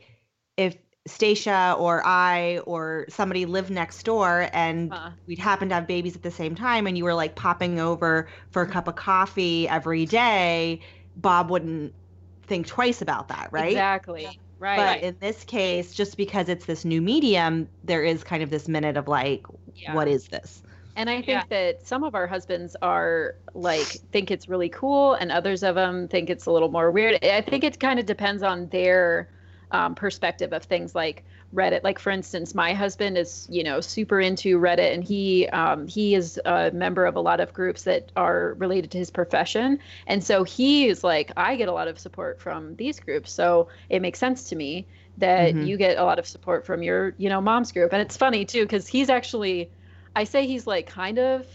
if 0.56 0.76
Stacia 1.06 1.74
or 1.78 2.04
I 2.04 2.58
or 2.66 3.06
somebody 3.08 3.46
lived 3.46 3.70
next 3.70 4.02
door 4.02 4.48
and 4.52 4.92
Uh, 4.92 5.10
we'd 5.26 5.38
happen 5.38 5.68
to 5.70 5.76
have 5.76 5.86
babies 5.86 6.16
at 6.16 6.22
the 6.22 6.30
same 6.30 6.54
time 6.54 6.86
and 6.86 6.98
you 6.98 7.04
were 7.04 7.14
like 7.14 7.34
popping 7.34 7.80
over 7.80 8.28
for 8.50 8.62
a 8.62 8.66
cup 8.66 8.88
of 8.88 8.96
coffee 8.96 9.68
every 9.68 10.04
day, 10.04 10.80
Bob 11.16 11.50
wouldn't 11.50 11.94
think 12.46 12.66
twice 12.66 13.00
about 13.00 13.28
that, 13.28 13.48
right? 13.52 13.68
Exactly. 13.68 14.38
Right. 14.58 15.00
But 15.00 15.02
in 15.02 15.16
this 15.20 15.44
case, 15.44 15.94
just 15.94 16.16
because 16.16 16.48
it's 16.48 16.66
this 16.66 16.84
new 16.84 17.00
medium, 17.00 17.68
there 17.84 18.02
is 18.04 18.24
kind 18.24 18.42
of 18.42 18.50
this 18.50 18.68
minute 18.68 18.96
of 18.96 19.06
like, 19.08 19.44
Yeah. 19.74 19.94
what 19.94 20.08
is 20.08 20.28
this? 20.28 20.62
And 20.96 21.08
I 21.08 21.22
think 21.22 21.28
Yeah. 21.28 21.44
that 21.50 21.86
some 21.86 22.02
of 22.02 22.14
our 22.14 22.26
husbands 22.26 22.74
are 22.82 23.34
like 23.54 24.02
think 24.12 24.30
it's 24.30 24.48
really 24.48 24.68
cool, 24.68 25.14
and 25.14 25.30
others 25.30 25.62
of 25.62 25.76
them 25.76 26.08
think 26.08 26.28
it's 26.30 26.46
a 26.46 26.50
little 26.52 26.70
more 26.70 26.90
weird. 26.90 27.18
I 27.24 27.40
think 27.40 27.62
it 27.64 27.78
kind 27.78 28.00
of 28.00 28.06
depends 28.06 28.42
on 28.42 28.68
their 28.70 29.30
um, 29.70 29.94
perspective 29.94 30.52
of 30.52 30.64
things 30.64 30.94
like 30.94 31.24
Reddit. 31.54 31.82
Like 31.82 31.98
for 31.98 32.10
instance, 32.10 32.54
my 32.54 32.74
husband 32.74 33.16
is 33.16 33.46
you 33.48 33.64
know 33.64 33.80
super 33.80 34.20
into 34.20 34.58
Reddit, 34.58 34.92
and 34.94 35.02
he 35.02 35.48
um, 35.48 35.86
he 35.86 36.14
is 36.14 36.38
a 36.44 36.70
member 36.72 37.06
of 37.06 37.16
a 37.16 37.20
lot 37.20 37.40
of 37.40 37.52
groups 37.54 37.84
that 37.84 38.12
are 38.16 38.54
related 38.58 38.90
to 38.92 38.98
his 38.98 39.10
profession, 39.10 39.78
and 40.06 40.22
so 40.22 40.44
he 40.44 40.88
is 40.88 41.02
like, 41.02 41.32
I 41.36 41.56
get 41.56 41.68
a 41.68 41.72
lot 41.72 41.88
of 41.88 41.98
support 41.98 42.40
from 42.40 42.76
these 42.76 43.00
groups, 43.00 43.32
so 43.32 43.68
it 43.88 44.02
makes 44.02 44.18
sense 44.18 44.44
to 44.50 44.56
me 44.56 44.88
that 45.16 45.56
Mhm. 45.56 45.62
you 45.62 45.76
get 45.78 45.98
a 45.98 46.04
lot 46.04 46.18
of 46.18 46.26
support 46.26 46.66
from 46.66 46.82
your 46.82 47.14
you 47.18 47.28
know 47.30 47.40
mom's 47.40 47.72
group, 47.72 47.92
and 47.92 48.02
it's 48.02 48.16
funny 48.16 48.44
too 48.44 48.62
because 48.64 48.86
he's 48.86 49.08
actually 49.10 49.70
I 50.14 50.24
say 50.24 50.46
he's 50.46 50.66
like 50.66 50.86
kind 50.86 51.18
of 51.18 51.46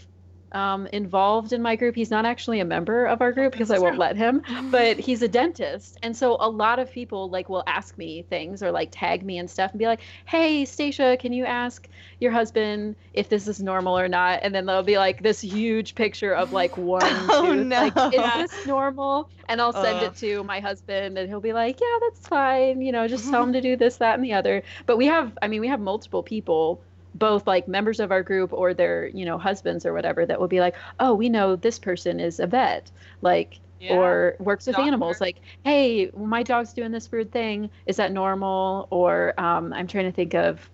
um, 0.54 0.86
involved 0.92 1.52
in 1.52 1.60
my 1.60 1.76
group. 1.76 1.94
He's 1.96 2.10
not 2.10 2.24
actually 2.24 2.60
a 2.60 2.64
member 2.64 3.06
of 3.06 3.20
our 3.20 3.32
group 3.32 3.52
because 3.52 3.70
I 3.70 3.78
won't 3.78 3.98
let 3.98 4.16
him, 4.16 4.42
but 4.70 4.98
he's 5.00 5.20
a 5.22 5.28
dentist. 5.28 5.98
And 6.02 6.16
so 6.16 6.36
a 6.40 6.48
lot 6.48 6.78
of 6.78 6.90
people 6.92 7.28
like 7.28 7.48
will 7.48 7.64
ask 7.66 7.98
me 7.98 8.22
things 8.22 8.62
or 8.62 8.70
like 8.70 8.88
tag 8.92 9.24
me 9.24 9.38
and 9.38 9.50
stuff 9.50 9.72
and 9.72 9.78
be 9.78 9.86
like, 9.86 10.00
"Hey, 10.26 10.64
Stacia, 10.64 11.16
can 11.20 11.32
you 11.32 11.44
ask 11.44 11.88
your 12.20 12.30
husband 12.32 12.96
if 13.12 13.28
this 13.28 13.48
is 13.48 13.60
normal 13.60 13.98
or 13.98 14.08
not?" 14.08 14.40
And 14.42 14.54
then 14.54 14.64
there'll 14.66 14.82
be 14.84 14.98
like 14.98 15.22
this 15.22 15.40
huge 15.42 15.94
picture 15.94 16.32
of 16.34 16.52
like 16.52 16.76
one 16.76 17.02
Oh, 17.30 17.54
tooth. 17.54 17.70
Like, 17.70 17.96
no. 17.96 18.08
is 18.10 18.34
this 18.34 18.66
normal? 18.66 19.28
And 19.48 19.60
I'll 19.60 19.72
send 19.72 19.98
Ugh. 19.98 20.04
it 20.04 20.16
to 20.16 20.44
my 20.44 20.60
husband 20.60 21.18
and 21.18 21.28
he'll 21.28 21.40
be 21.40 21.52
like, 21.52 21.80
"Yeah, 21.80 21.98
that's 22.00 22.28
fine. 22.28 22.80
You 22.80 22.92
know, 22.92 23.08
just 23.08 23.28
tell 23.28 23.42
him 23.42 23.52
to 23.54 23.60
do 23.60 23.76
this, 23.76 23.96
that, 23.98 24.14
and 24.14 24.24
the 24.24 24.34
other." 24.34 24.62
But 24.86 24.96
we 24.98 25.06
have 25.06 25.36
I 25.42 25.48
mean, 25.48 25.60
we 25.60 25.68
have 25.68 25.80
multiple 25.80 26.22
people 26.22 26.82
both 27.14 27.46
like 27.46 27.68
members 27.68 28.00
of 28.00 28.10
our 28.10 28.22
group 28.22 28.52
or 28.52 28.74
their 28.74 29.08
you 29.08 29.24
know 29.24 29.38
husbands 29.38 29.86
or 29.86 29.92
whatever 29.92 30.26
that 30.26 30.40
will 30.40 30.48
be 30.48 30.60
like 30.60 30.74
oh 30.98 31.14
we 31.14 31.28
know 31.28 31.56
this 31.56 31.78
person 31.78 32.18
is 32.20 32.40
a 32.40 32.46
vet 32.46 32.90
like 33.20 33.60
Yeah. 33.80 33.94
or 33.96 34.36
works 34.38 34.66
with 34.66 34.76
Doctor. 34.76 34.86
animals 34.88 35.20
like 35.20 35.36
hey 35.64 36.10
my 36.16 36.42
dog's 36.42 36.72
doing 36.72 36.90
this 36.92 37.10
weird 37.10 37.30
thing. 37.30 37.70
Is 37.86 37.96
that 37.96 38.12
normal? 38.12 38.88
Or 38.90 39.34
um, 39.38 39.72
i'm 39.72 39.86
trying 39.86 40.06
to 40.06 40.12
think 40.12 40.34
of 40.34 40.68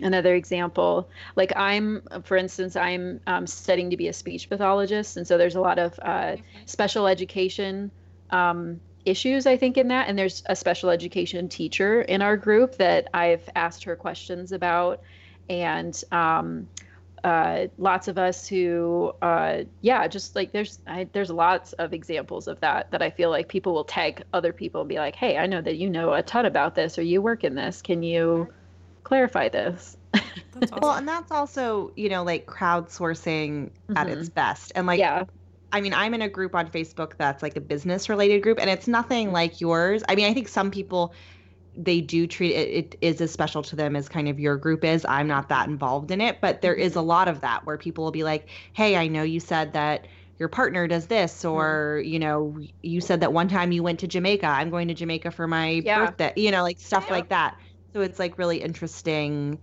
another 0.00 0.34
example. 0.34 1.08
Like 1.36 1.52
i'm 1.56 2.02
for 2.24 2.36
instance 2.36 2.74
i'm 2.76 3.20
um, 3.26 3.46
studying 3.46 3.90
to 3.90 3.96
be 3.96 4.08
a 4.08 4.12
speech 4.12 4.48
pathologist 4.48 5.16
and 5.16 5.26
so 5.26 5.38
there's 5.38 5.56
a 5.56 5.60
lot 5.60 5.78
of 5.78 5.98
uh, 6.02 6.36
special 6.66 7.06
education 7.06 7.90
um, 8.30 8.80
issues 9.04 9.46
i 9.46 9.56
think 9.56 9.76
in 9.76 9.88
that. 9.88 10.08
And 10.08 10.18
there's 10.18 10.42
a 10.46 10.56
special 10.56 10.90
education 10.90 11.48
teacher 11.48 12.02
in 12.02 12.22
our 12.22 12.36
group 12.36 12.76
that 12.76 13.08
i've 13.14 13.48
asked 13.54 13.84
her 13.84 13.96
questions 13.96 14.52
about 14.52 15.00
and 15.50 16.02
um, 16.12 16.66
uh, 17.24 17.66
lots 17.76 18.08
of 18.08 18.16
us 18.16 18.48
who 18.48 19.12
uh, 19.20 19.64
yeah 19.82 20.08
just 20.08 20.34
like 20.34 20.52
there's 20.52 20.78
I, 20.86 21.06
there's 21.12 21.30
lots 21.30 21.74
of 21.74 21.92
examples 21.92 22.48
of 22.48 22.60
that 22.60 22.90
that 22.92 23.02
i 23.02 23.10
feel 23.10 23.28
like 23.28 23.48
people 23.48 23.74
will 23.74 23.84
tag 23.84 24.22
other 24.32 24.54
people 24.54 24.80
and 24.80 24.88
be 24.88 24.96
like 24.96 25.16
hey 25.16 25.36
i 25.36 25.46
know 25.46 25.60
that 25.60 25.76
you 25.76 25.90
know 25.90 26.14
a 26.14 26.22
ton 26.22 26.46
about 26.46 26.74
this 26.74 26.98
or 26.98 27.02
you 27.02 27.20
work 27.20 27.44
in 27.44 27.54
this 27.54 27.82
can 27.82 28.02
you 28.02 28.48
clarify 29.02 29.48
this 29.48 29.98
awesome. 30.14 30.78
Well, 30.82 30.92
and 30.92 31.06
that's 31.06 31.30
also, 31.30 31.92
you 31.94 32.08
know, 32.08 32.24
like 32.24 32.46
crowdsourcing 32.46 33.70
at 33.94 34.08
its 34.08 34.28
best. 34.28 34.72
And 34.74 34.86
like, 34.86 34.98
yeah 34.98 35.24
I 35.72 35.80
mean, 35.80 35.94
I'm 35.94 36.14
in 36.14 36.22
a 36.22 36.28
group 36.28 36.54
on 36.54 36.68
Facebook 36.68 37.12
that's 37.16 37.42
like 37.42 37.56
a 37.56 37.60
business 37.60 38.08
related 38.08 38.42
group, 38.42 38.58
and 38.60 38.68
it's 38.68 38.88
nothing 38.88 39.32
like 39.32 39.60
yours. 39.60 40.02
I 40.08 40.14
mean, 40.14 40.26
I 40.26 40.34
think 40.34 40.48
some 40.48 40.70
people 40.70 41.14
they 41.84 42.00
do 42.00 42.26
treat 42.26 42.52
it, 42.54 42.68
it 42.68 42.98
is 43.00 43.20
as 43.20 43.30
special 43.30 43.62
to 43.62 43.76
them 43.76 43.96
as 43.96 44.08
kind 44.08 44.28
of 44.28 44.38
your 44.38 44.56
group 44.56 44.84
is. 44.84 45.04
I'm 45.08 45.26
not 45.26 45.48
that 45.48 45.68
involved 45.68 46.10
in 46.10 46.20
it, 46.20 46.40
but 46.40 46.60
there 46.60 46.74
is 46.74 46.92
a 46.92 46.98
mm-hmm. 46.98 47.08
lot 47.08 47.28
of 47.28 47.40
that 47.40 47.66
where 47.66 47.78
people 47.78 48.04
will 48.04 48.10
be 48.10 48.24
like, 48.24 48.48
"Hey, 48.72 48.96
I 48.96 49.08
know 49.08 49.22
you 49.22 49.40
said 49.40 49.72
that 49.72 50.06
your 50.38 50.48
partner 50.48 50.86
does 50.86 51.06
this, 51.06 51.44
or 51.44 51.98
mm-hmm. 51.98 52.08
you 52.08 52.18
know, 52.18 52.58
you 52.82 53.00
said 53.00 53.20
that 53.20 53.32
one 53.32 53.48
time 53.48 53.72
you 53.72 53.82
went 53.82 54.00
to 54.00 54.06
Jamaica. 54.08 54.46
I'm 54.46 54.70
going 54.70 54.88
to 54.88 54.94
Jamaica 54.94 55.30
for 55.30 55.46
my 55.46 55.82
Yeah. 55.84 56.06
birthday. 56.06 56.32
You 56.36 56.50
know, 56.50 56.62
like 56.62 56.78
stuff 56.78 57.06
Yeah. 57.08 57.14
like 57.14 57.28
that. 57.28 57.56
So 57.92 58.00
it's 58.00 58.18
like 58.18 58.38
really 58.38 58.62
interesting. 58.62 59.58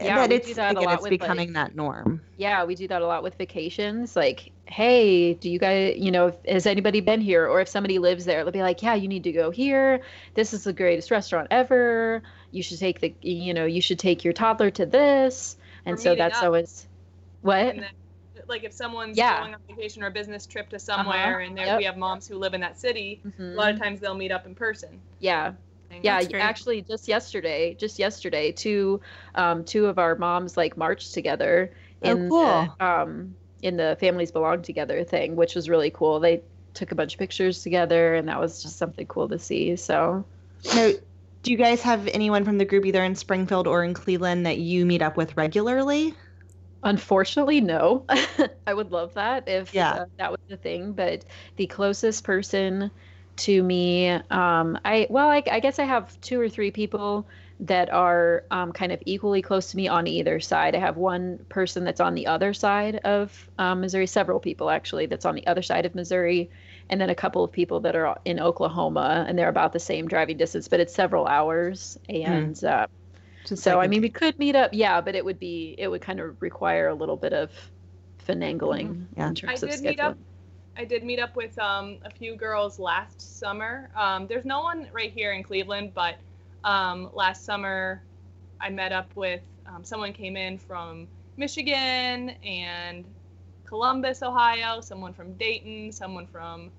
Yeah, 0.00 0.16
that 0.16 0.30
we 0.30 0.36
it's 0.36 0.46
do 0.48 0.54
that 0.54 0.74
a 0.76 0.78
again, 0.78 0.84
lot 0.84 0.98
it's 1.00 1.08
becoming 1.08 1.48
like- 1.52 1.54
that 1.70 1.74
norm. 1.76 2.20
yeah 2.36 2.64
we 2.64 2.74
do 2.74 2.86
that 2.88 3.02
a 3.02 3.06
lot 3.06 3.22
with 3.22 3.34
vacations 3.34 4.14
like 4.14 4.52
hey 4.66 5.34
do 5.34 5.50
you 5.50 5.58
guys 5.58 5.96
you 5.98 6.10
know 6.10 6.32
has 6.46 6.66
anybody 6.66 7.00
been 7.00 7.20
here 7.20 7.46
or 7.48 7.60
if 7.60 7.68
somebody 7.68 7.98
lives 7.98 8.24
there 8.24 8.44
they'll 8.44 8.52
be 8.52 8.62
like 8.62 8.82
yeah 8.82 8.94
you 8.94 9.08
need 9.08 9.24
to 9.24 9.32
go 9.32 9.50
here 9.50 10.00
this 10.34 10.52
is 10.54 10.62
the 10.64 10.72
greatest 10.72 11.10
restaurant 11.10 11.48
ever 11.50 12.22
you 12.52 12.62
should 12.62 12.78
take 12.78 13.00
the 13.00 13.12
you 13.22 13.52
know 13.54 13.64
you 13.64 13.80
should 13.80 13.98
take 13.98 14.22
your 14.24 14.32
toddler 14.32 14.70
to 14.70 14.86
this 14.86 15.56
and 15.86 15.94
Or 15.94 16.00
so 16.00 16.14
that's 16.14 16.38
up. 16.38 16.44
always 16.44 16.86
what 17.42 17.74
then, 17.76 17.86
like 18.46 18.64
if 18.64 18.72
someone's 18.72 19.16
Yeah. 19.18 19.40
going 19.40 19.54
on 19.54 19.60
vacation 19.68 20.02
or 20.02 20.06
a 20.06 20.10
business 20.10 20.46
trip 20.46 20.70
to 20.70 20.78
somewhere, 20.78 21.40
and 21.40 21.56
there, 21.58 21.66
Yep. 21.66 21.78
we 21.78 21.84
have 21.84 21.96
moms 21.98 22.26
who 22.26 22.36
live 22.36 22.54
in 22.54 22.62
that 22.62 22.78
city, 22.78 23.20
Mhm. 23.26 23.52
a 23.52 23.56
lot 23.56 23.72
of 23.74 23.78
times 23.78 24.00
they'll 24.00 24.14
meet 24.14 24.32
up 24.32 24.46
in 24.46 24.54
person. 24.54 25.00
yeah 25.18 25.48
And 25.48 25.56
yeah 26.02 26.20
actually 26.34 26.82
just 26.82 27.08
yesterday 27.08 27.74
just 27.74 27.98
yesterday 27.98 28.52
two 28.52 29.00
um 29.34 29.64
two 29.64 29.86
of 29.86 29.98
our 29.98 30.14
moms 30.16 30.56
like 30.56 30.76
marched 30.76 31.14
together 31.14 31.72
Oh, 32.02 32.16
in 32.16 32.28
cool. 32.28 32.74
the, 32.78 32.84
um 32.84 33.36
in 33.62 33.76
the 33.76 33.96
families 34.00 34.30
belong 34.30 34.62
together 34.62 35.02
thing 35.04 35.36
which 35.36 35.54
was 35.54 35.68
really 35.68 35.90
cool 35.90 36.20
they 36.20 36.42
took 36.74 36.92
a 36.92 36.94
bunch 36.94 37.14
of 37.14 37.18
pictures 37.18 37.62
together 37.62 38.14
and 38.14 38.28
that 38.28 38.38
was 38.40 38.62
just 38.62 38.76
something 38.76 39.06
cool 39.06 39.28
to 39.28 39.38
see 39.38 39.74
so 39.76 40.24
So, 40.60 40.92
do 41.42 41.50
you 41.52 41.56
guys 41.56 41.82
have 41.82 42.06
anyone 42.08 42.44
from 42.44 42.58
the 42.58 42.64
group 42.64 42.84
either 42.84 43.02
in 43.02 43.14
Springfield 43.14 43.66
or 43.66 43.82
in 43.84 43.94
Cleveland 43.94 44.46
that 44.46 44.58
you 44.58 44.84
meet 44.86 45.02
up 45.02 45.16
with 45.16 45.36
regularly? 45.36 46.14
unfortunately 46.82 47.60
no 47.60 48.04
i 48.66 48.72
would 48.72 48.92
love 48.92 49.14
that 49.14 49.48
if 49.48 49.74
Yeah. 49.74 49.92
uh, 49.92 50.04
that 50.18 50.30
was 50.30 50.38
the 50.48 50.56
thing 50.56 50.92
but 50.92 51.24
the 51.56 51.66
closest 51.66 52.22
person 52.24 52.90
to 53.38 53.62
me 53.62 54.08
um 54.30 54.78
i 54.84 55.06
well 55.10 55.28
I, 55.28 55.42
I 55.50 55.60
guess 55.60 55.78
i 55.78 55.84
have 55.84 56.20
two 56.20 56.40
or 56.40 56.48
three 56.48 56.70
people 56.70 57.26
that 57.60 57.90
are 57.92 58.44
um, 58.52 58.72
kind 58.72 58.92
of 58.92 59.02
equally 59.04 59.42
close 59.42 59.72
to 59.72 59.76
me 59.76 59.88
on 59.88 60.06
either 60.06 60.40
side 60.40 60.74
i 60.76 60.78
have 60.78 60.96
one 60.96 61.38
person 61.48 61.84
that's 61.84 62.00
on 62.00 62.14
the 62.14 62.26
other 62.26 62.54
side 62.54 62.96
of 63.04 63.48
um, 63.58 63.80
missouri 63.80 64.06
several 64.06 64.40
people 64.40 64.70
actually 64.70 65.06
that's 65.06 65.24
on 65.26 65.34
the 65.34 65.46
other 65.46 65.62
side 65.62 65.86
of 65.86 65.94
missouri 65.94 66.50
and 66.90 67.00
then 67.00 67.10
a 67.10 67.14
couple 67.14 67.44
of 67.44 67.52
people 67.52 67.80
that 67.80 67.96
are 67.96 68.18
in 68.24 68.40
oklahoma 68.40 69.24
and 69.28 69.38
they're 69.38 69.48
about 69.48 69.72
the 69.72 69.80
same 69.80 70.06
driving 70.08 70.36
distance 70.36 70.68
but 70.68 70.80
it's 70.80 70.94
several 70.94 71.26
hours 71.26 71.98
and 72.08 72.62
uh, 72.64 72.86
so 73.54 73.78
like 73.78 73.84
I 73.84 73.86
a- 73.86 73.88
mean, 73.88 74.02
we 74.02 74.10
could 74.10 74.38
meet 74.38 74.56
up, 74.56 74.70
yeah, 74.74 75.00
but 75.00 75.14
it 75.14 75.24
would 75.24 75.38
be 75.38 75.74
it 75.78 75.88
would 75.88 76.02
kind 76.02 76.20
of 76.20 76.40
require 76.42 76.88
a 76.88 76.94
little 76.94 77.16
bit 77.16 77.32
of 77.32 77.50
finagling 78.26 79.06
Yeah. 79.16 79.28
in 79.28 79.34
terms 79.34 79.62
I 79.62 79.66
of 79.66 79.72
did 79.72 79.80
meet 79.82 80.00
up. 80.00 80.16
scheduling. 80.16 80.24
I 80.78 80.84
did 80.84 81.02
meet 81.02 81.18
up 81.18 81.34
with 81.34 81.58
um, 81.58 81.98
a 82.04 82.10
few 82.10 82.36
girls 82.36 82.78
last 82.78 83.20
summer. 83.40 83.90
Um, 83.96 84.28
there's 84.28 84.44
no 84.44 84.60
one 84.60 84.88
right 84.92 85.12
here 85.12 85.32
in 85.32 85.42
Cleveland, 85.42 85.92
but 85.92 86.14
um, 86.62 87.10
last 87.12 87.44
summer 87.44 88.00
I 88.60 88.70
met 88.70 88.92
up 88.92 89.10
with 89.16 89.40
um, 89.66 89.82
someone 89.82 90.12
came 90.12 90.36
in 90.36 90.56
from 90.56 91.08
Michigan 91.36 92.30
and 92.44 93.04
Columbus, 93.66 94.22
Ohio, 94.22 94.80
someone 94.80 95.12
from 95.12 95.34
Dayton, 95.34 95.90
someone 95.90 96.28
from 96.28 96.70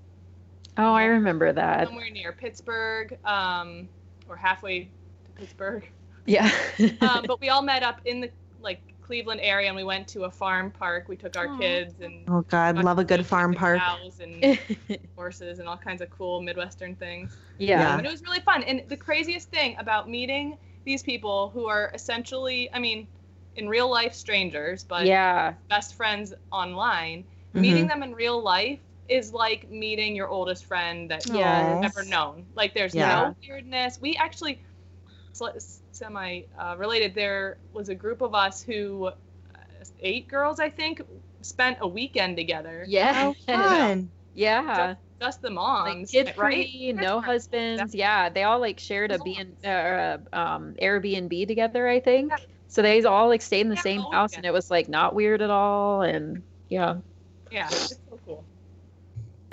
Oh, 0.78 0.94
I 0.94 1.04
remember 1.04 1.52
that. 1.52 1.88
somewhere 1.88 2.10
near 2.10 2.32
Pittsburgh. 2.32 3.18
Um, 3.26 3.86
or 4.28 4.36
halfway 4.36 4.84
to 4.84 5.30
Pittsburgh. 5.34 5.86
Yeah. 6.24 6.50
Um, 7.02 7.24
but 7.26 7.40
we 7.40 7.50
all 7.50 7.62
met 7.74 7.82
up 7.82 8.00
in 8.06 8.22
the 8.22 8.30
like 8.62 8.80
Cleveland 9.10 9.40
area, 9.42 9.66
and 9.66 9.74
we 9.76 9.82
went 9.82 10.06
to 10.06 10.22
a 10.24 10.30
farm 10.30 10.70
park. 10.70 11.08
We 11.08 11.16
took 11.16 11.36
our 11.36 11.48
Aw. 11.48 11.58
kids 11.58 11.94
and 12.00 12.12
Oh 12.28 12.42
God, 12.48 12.76
love 12.84 13.00
a 13.00 13.04
good 13.04 13.26
farm 13.26 13.54
park. 13.54 13.80
cows 13.80 14.20
and 14.20 14.56
horses 15.16 15.58
and 15.58 15.68
all 15.68 15.76
kinds 15.76 16.00
of 16.00 16.10
cool 16.10 16.40
Midwestern 16.40 16.94
things. 16.94 17.36
yeah. 17.58 17.96
And 17.96 18.06
it 18.06 18.10
was 18.10 18.22
really 18.22 18.40
fun. 18.40 18.62
And 18.62 18.82
the 18.88 18.96
craziest 18.96 19.50
thing 19.50 19.74
about 19.78 20.08
meeting 20.08 20.56
these 20.84 21.02
people 21.02 21.50
who 21.52 21.66
are 21.66 21.90
essentially, 21.92 22.70
I 22.72 22.78
mean, 22.78 23.08
in 23.56 23.68
real 23.68 23.90
life 23.90 24.14
strangers, 24.14 24.84
but 24.84 25.06
Yeah. 25.08 25.54
best 25.68 25.96
friends 25.96 26.32
online, 26.52 27.24
Mhm. 27.54 27.62
meeting 27.62 27.86
them 27.88 28.04
in 28.04 28.14
real 28.14 28.40
life 28.40 28.78
is 29.08 29.32
like 29.32 29.68
meeting 29.68 30.14
your 30.14 30.28
oldest 30.28 30.64
friend 30.66 31.10
that 31.10 31.26
Yes. 31.26 31.82
you've 31.82 31.82
ever 31.82 32.04
known. 32.04 32.46
Like 32.54 32.74
there's 32.74 32.94
Yeah. 32.94 33.06
no 33.18 33.34
weirdness. 33.48 33.98
We 34.00 34.16
actually 34.16 34.62
semi 35.92 36.42
uh, 36.58 36.76
related. 36.78 37.14
There 37.14 37.58
was 37.72 37.88
a 37.88 37.94
group 37.94 38.20
of 38.22 38.34
us 38.34 38.62
who, 38.62 39.06
uh, 39.06 39.12
eight 40.00 40.28
girls, 40.28 40.60
I 40.60 40.68
think, 40.70 41.02
spent 41.42 41.78
a 41.80 41.88
weekend 41.88 42.36
together. 42.36 42.90
Yeah. 42.90 43.12
Oh, 43.12 43.34
fun. 43.50 44.12
Yeah. 44.32 44.96
Just 45.20 45.42
the 45.42 45.50
Like 45.82 46.00
moms, 46.00 46.10
kid 46.10 46.30
right? 46.36 46.68
free, 46.68 46.92
no 46.94 47.20
husbands. 47.20 47.94
Yeah, 47.94 48.28
they 48.30 48.42
all 48.44 48.60
like 48.60 48.80
shared 48.80 49.12
a 49.12 49.18
That's 49.18 49.20
B 49.20 49.36
and 49.38 49.56
uh, 49.64 50.18
um, 50.32 50.74
Airbnb 50.80 51.46
together, 51.48 51.88
I 51.88 52.00
think. 52.00 52.46
So 52.68 52.82
they 52.82 53.02
all 53.04 53.28
like 53.28 53.42
stayed 53.42 53.62
in 53.62 53.68
the 53.70 53.76
Yeah, 53.76 53.82
same 53.82 54.06
house, 54.12 54.36
weekend. 54.36 54.38
and 54.38 54.46
it 54.46 54.52
was 54.52 54.70
like 54.70 54.88
not 54.88 55.14
weird 55.14 55.42
at 55.42 55.50
all. 55.50 56.02
And 56.02 56.44
yeah, 56.68 57.00
Yeah, 57.50 57.72
it's 57.88 58.00
so 58.08 58.18
cool. 58.24 58.46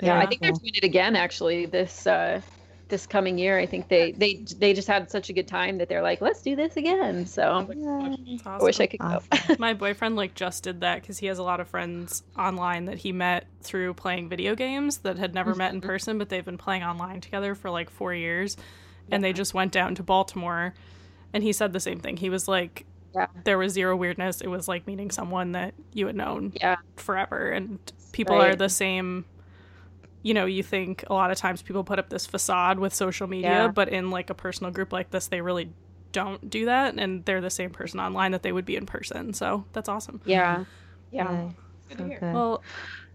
yeah, 0.00 0.18
I 0.18 0.26
Very 0.26 0.26
think 0.26 0.42
they're 0.42 0.52
doing 0.52 0.72
it 0.74 0.84
again 0.84 1.16
actually 1.16 1.66
this 1.66 2.06
uh, 2.06 2.40
this 2.88 3.06
coming 3.06 3.38
year. 3.38 3.58
I 3.58 3.66
think 3.66 3.88
they 3.88 4.12
they 4.12 4.44
they 4.58 4.72
just 4.74 4.88
had 4.88 5.10
such 5.10 5.28
a 5.30 5.32
good 5.32 5.46
time 5.48 5.78
that 5.78 5.88
they're 5.88 6.02
like, 6.02 6.20
let's 6.20 6.42
do 6.42 6.56
this 6.56 6.76
again. 6.76 7.26
So 7.26 7.68
It's 7.70 8.46
I 8.46 8.58
wish 8.58 8.80
I 8.80 8.86
could 8.86 9.00
go. 9.00 9.22
My 9.58 9.74
boyfriend 9.74 10.16
like 10.16 10.34
just 10.34 10.64
did 10.64 10.80
that 10.80 11.00
because 11.02 11.18
he 11.18 11.26
has 11.26 11.38
a 11.38 11.42
lot 11.42 11.60
of 11.60 11.68
friends 11.68 12.22
online 12.38 12.86
that 12.86 12.98
he 12.98 13.12
met 13.12 13.46
through 13.62 13.94
playing 13.94 14.28
video 14.28 14.54
games 14.54 14.98
that 14.98 15.18
had 15.18 15.34
never 15.34 15.54
met 15.54 15.72
in 15.72 15.80
Mm-hmm. 15.80 15.88
person, 15.88 16.18
but 16.18 16.28
they've 16.28 16.44
been 16.44 16.58
playing 16.58 16.82
online 16.82 17.20
together 17.20 17.54
for 17.54 17.70
like 17.70 17.90
four 17.90 18.14
years, 18.14 18.56
and 19.10 19.22
they 19.22 19.32
just 19.32 19.54
went 19.54 19.72
down 19.72 19.94
to 19.96 20.02
Baltimore, 20.02 20.74
and 21.32 21.42
he 21.42 21.52
said 21.52 21.72
the 21.72 21.80
same 21.80 22.00
thing. 22.00 22.16
He 22.16 22.30
was 22.30 22.48
like, 22.48 22.84
Yeah. 23.14 23.26
there 23.44 23.58
was 23.58 23.72
zero 23.72 23.96
weirdness. 23.96 24.40
It 24.40 24.48
was 24.48 24.68
like 24.68 24.86
meeting 24.86 25.10
someone 25.10 25.52
that 25.52 25.74
you 25.92 26.06
had 26.06 26.16
known 26.16 26.52
yeah, 26.60 26.76
forever, 26.96 27.50
and 27.50 27.78
people 28.12 28.36
Right. 28.36 28.52
are 28.52 28.56
the 28.56 28.68
same. 28.68 29.24
You 30.22 30.34
know, 30.34 30.46
you 30.46 30.62
think 30.62 31.04
a 31.08 31.14
lot 31.14 31.30
of 31.30 31.38
times 31.38 31.62
people 31.62 31.84
put 31.84 31.98
up 31.98 32.08
this 32.10 32.26
facade 32.26 32.78
with 32.78 32.92
social 32.94 33.26
media, 33.28 33.50
Yeah. 33.64 33.68
but 33.68 33.88
in 33.88 34.10
like 34.10 34.30
a 34.30 34.34
personal 34.34 34.72
group 34.72 34.92
like 34.92 35.10
this, 35.10 35.28
they 35.28 35.40
really 35.40 35.70
don't 36.12 36.48
do 36.50 36.64
that, 36.64 36.94
and 36.98 37.24
they're 37.24 37.40
the 37.40 37.50
same 37.50 37.70
person 37.70 38.00
online 38.00 38.32
that 38.32 38.42
they 38.42 38.50
would 38.52 38.64
be 38.64 38.76
in 38.76 38.86
person. 38.86 39.32
So 39.34 39.64
that's 39.72 39.88
awesome. 39.88 40.20
yeah, 40.24 40.64
yeah. 41.12 41.24
Nice. 41.24 41.52
Good 41.88 41.98
So 41.98 42.04
to 42.04 42.08
hear. 42.10 42.18
good. 42.20 42.34
Well, 42.34 42.62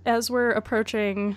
as 0.05 0.29
we're 0.29 0.51
approaching 0.51 1.35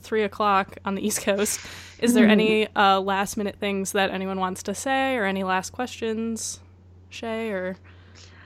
three 0.00 0.22
o'clock 0.24 0.76
on 0.84 0.94
the 0.94 1.06
East 1.06 1.22
Coast, 1.22 1.60
is 2.00 2.14
there 2.14 2.28
any 2.28 2.66
uh, 2.76 3.00
last 3.00 3.36
minute 3.36 3.56
things 3.58 3.92
that 3.92 4.10
anyone 4.10 4.38
wants 4.40 4.62
to 4.64 4.74
say, 4.74 5.16
or 5.16 5.24
any 5.24 5.42
last 5.44 5.70
questions, 5.70 6.60
Shay, 7.08 7.50
or 7.50 7.76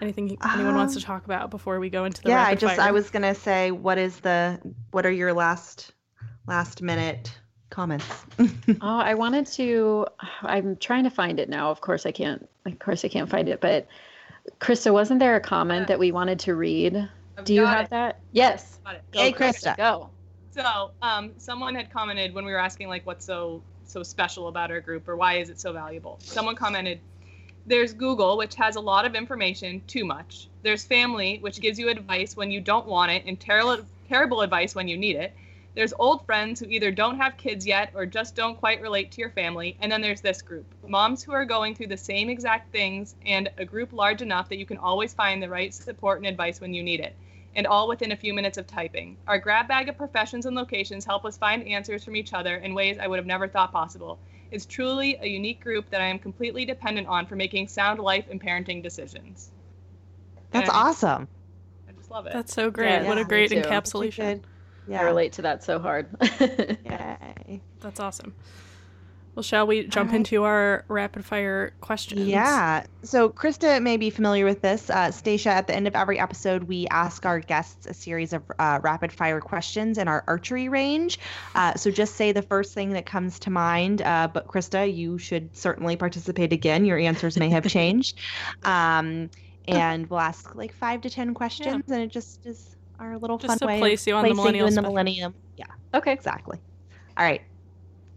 anything 0.00 0.36
anyone 0.54 0.74
wants 0.74 0.94
to 0.94 1.00
Um, 1.00 1.04
talk 1.04 1.24
about 1.24 1.50
before 1.50 1.78
we 1.80 1.90
go 1.90 2.04
into 2.04 2.22
the 2.22 2.28
yeah, 2.30 2.44
I 2.46 2.54
just 2.54 2.76
fire? 2.76 2.88
I 2.88 2.90
was 2.90 3.10
gonna 3.10 3.34
say, 3.34 3.70
what 3.70 3.98
is 3.98 4.20
the 4.20 4.60
what 4.90 5.06
are 5.06 5.10
your 5.12 5.32
last 5.32 5.91
last 6.46 6.82
minute 6.82 7.32
comments? 7.70 8.06
Oh, 8.38 8.46
I 8.80 9.14
wanted 9.14 9.46
to. 9.46 10.06
I'm 10.42 10.76
trying 10.76 11.04
to 11.04 11.10
find 11.10 11.40
it 11.40 11.48
now. 11.48 11.70
Of 11.70 11.80
course, 11.80 12.06
I 12.06 12.12
can't. 12.12 12.48
Of 12.66 12.78
course, 12.78 13.04
I 13.04 13.08
can't 13.08 13.28
find 13.28 13.48
it. 13.48 13.60
But 13.60 13.88
Krista, 14.60 14.92
wasn't 14.92 15.20
there 15.20 15.36
a 15.36 15.40
comment 15.40 15.88
that 15.88 15.98
we 15.98 16.12
wanted 16.12 16.38
to 16.40 16.54
read? 16.54 17.08
I've 17.38 17.44
Do 17.44 17.54
you 17.54 17.64
have 17.64 17.86
it. 17.86 17.90
that? 17.90 18.20
Yes. 18.32 18.78
Got 18.84 18.96
it. 18.96 19.02
Go, 19.12 19.20
Hey, 19.20 19.32
Krista. 19.32 19.76
Go. 19.76 20.10
So, 20.50 20.90
um, 21.00 21.32
someone 21.38 21.74
had 21.74 21.90
commented 21.90 22.34
when 22.34 22.44
we 22.44 22.52
were 22.52 22.58
asking 22.58 22.88
like 22.88 23.06
what's 23.06 23.24
so 23.24 23.62
so 23.84 24.02
special 24.02 24.48
about 24.48 24.70
our 24.70 24.80
group 24.80 25.06
or 25.08 25.16
why 25.16 25.34
is 25.34 25.50
it 25.50 25.60
so 25.60 25.72
valuable. 25.72 26.18
Someone 26.20 26.54
commented, 26.54 26.98
"There's 27.66 27.92
Google, 27.92 28.36
which 28.36 28.54
has 28.54 28.76
a 28.76 28.80
lot 28.80 29.04
of 29.04 29.14
information, 29.14 29.82
too 29.86 30.04
much. 30.04 30.48
There's 30.62 30.84
family, 30.84 31.38
which 31.40 31.60
gives 31.60 31.78
you 31.78 31.88
advice 31.88 32.36
when 32.36 32.50
you 32.50 32.60
don't 32.60 32.86
want 32.86 33.12
it, 33.12 33.24
and 33.26 33.38
terrible 33.38 33.84
terrible 34.08 34.40
advice 34.42 34.74
when 34.74 34.88
you 34.88 34.96
need 34.96 35.16
it. 35.16 35.34
There's 35.74 35.94
old 35.98 36.26
friends 36.26 36.60
who 36.60 36.66
either 36.66 36.90
don't 36.90 37.16
have 37.16 37.36
kids 37.36 37.66
yet 37.66 37.92
or 37.94 38.04
just 38.04 38.34
don't 38.34 38.58
quite 38.58 38.82
relate 38.82 39.10
to 39.12 39.20
your 39.20 39.30
family, 39.30 39.76
and 39.80 39.90
then 39.90 40.02
there's 40.02 40.20
this 40.20 40.42
group, 40.42 40.66
moms 40.86 41.22
who 41.22 41.32
are 41.32 41.44
going 41.44 41.74
through 41.74 41.86
the 41.86 41.96
same 41.96 42.28
exact 42.28 42.70
things, 42.72 43.14
and 43.24 43.50
a 43.56 43.64
group 43.64 43.92
large 43.92 44.20
enough 44.20 44.48
that 44.50 44.58
you 44.58 44.66
can 44.66 44.78
always 44.78 45.14
find 45.14 45.42
the 45.42 45.48
right 45.48 45.72
support 45.72 46.18
and 46.18 46.26
advice 46.26 46.60
when 46.60 46.74
you 46.74 46.82
need 46.82 47.00
it." 47.00 47.16
and 47.54 47.66
all 47.66 47.88
within 47.88 48.12
a 48.12 48.16
few 48.16 48.32
minutes 48.32 48.58
of 48.58 48.66
typing. 48.66 49.16
Our 49.26 49.38
grab 49.38 49.68
bag 49.68 49.88
of 49.88 49.96
professions 49.96 50.46
and 50.46 50.56
locations 50.56 51.04
help 51.04 51.24
us 51.24 51.36
find 51.36 51.66
answers 51.66 52.04
from 52.04 52.16
each 52.16 52.32
other 52.32 52.56
in 52.56 52.74
ways 52.74 52.98
I 52.98 53.06
would 53.06 53.18
have 53.18 53.26
never 53.26 53.48
thought 53.48 53.72
possible. 53.72 54.18
It's 54.50 54.66
truly 54.66 55.16
a 55.20 55.26
unique 55.26 55.60
group 55.60 55.88
that 55.90 56.00
I 56.00 56.06
am 56.06 56.18
completely 56.18 56.64
dependent 56.64 57.08
on 57.08 57.26
for 57.26 57.36
making 57.36 57.68
sound 57.68 58.00
life 58.00 58.26
and 58.30 58.40
parenting 58.40 58.82
decisions. 58.82 59.50
That's 60.50 60.68
And 60.68 60.76
I- 60.76 60.80
awesome. 60.80 61.28
I 61.88 61.92
just 61.92 62.10
love 62.10 62.26
it. 62.26 62.32
That's 62.32 62.54
so 62.54 62.70
great. 62.70 63.02
Yeah, 63.02 63.08
what 63.08 63.18
a 63.18 63.24
great 63.24 63.50
too. 63.50 63.62
Such 63.62 63.66
encapsulation. 63.66 64.42
Good. 64.86 64.94
I 64.94 65.00
Yeah. 65.00 65.06
relate 65.06 65.32
to 65.34 65.42
that 65.42 65.62
so 65.64 65.78
hard. 65.78 66.08
Yay. 66.40 67.60
That's 67.80 68.00
awesome. 68.00 68.34
Well, 69.34 69.42
shall 69.42 69.66
we 69.66 69.86
jump 69.86 70.10
right. 70.10 70.16
into 70.16 70.44
our 70.44 70.84
rapid 70.88 71.24
fire 71.24 71.72
questions? 71.80 72.26
Yeah. 72.28 72.84
So 73.02 73.30
Krista 73.30 73.80
may 73.80 73.96
be 73.96 74.10
familiar 74.10 74.44
with 74.44 74.60
this. 74.60 74.90
Uh, 74.90 75.10
Stacia, 75.10 75.48
at 75.48 75.66
the 75.66 75.74
end 75.74 75.86
of 75.86 75.96
every 75.96 76.18
episode, 76.18 76.64
we 76.64 76.86
ask 76.88 77.24
our 77.24 77.40
guests 77.40 77.86
a 77.86 77.94
series 77.94 78.34
of 78.34 78.42
uh, 78.58 78.80
rapid 78.82 79.10
fire 79.10 79.40
questions 79.40 79.96
in 79.96 80.06
our 80.06 80.22
archery 80.26 80.68
range. 80.68 81.18
Uh, 81.54 81.74
so 81.76 81.90
just 81.90 82.16
say 82.16 82.32
the 82.32 82.42
first 82.42 82.74
thing 82.74 82.90
that 82.90 83.06
comes 83.06 83.38
to 83.38 83.50
mind. 83.50 84.02
Uh, 84.02 84.28
but 84.30 84.48
Krista, 84.48 84.94
you 84.94 85.16
should 85.16 85.56
certainly 85.56 85.96
participate 85.96 86.52
again. 86.52 86.84
Your 86.84 86.98
answers 86.98 87.38
may 87.38 87.48
have 87.48 87.66
changed. 87.68 88.18
Um, 88.64 89.30
and 89.68 90.10
we'll 90.10 90.20
ask 90.20 90.54
like 90.54 90.74
five 90.74 91.00
to 91.02 91.10
ten 91.10 91.32
questions, 91.32 91.84
and 91.90 92.02
it 92.02 92.08
just 92.10 92.44
is 92.44 92.76
our 93.02 93.18
little 93.18 93.38
Just 93.38 93.54
to 93.54 93.58
fun 93.60 93.66
way 93.68 93.78
place 93.80 94.06
you 94.06 94.14
on 94.14 94.22
the 94.22 94.28
placing 94.28 94.36
millennial 94.36 94.66
in 94.68 94.74
the 94.74 94.82
millennium. 94.82 95.34
Yeah, 95.56 95.66
okay. 95.94 96.12
exactly. 96.12 96.58
All 97.16 97.24
right, 97.24 97.42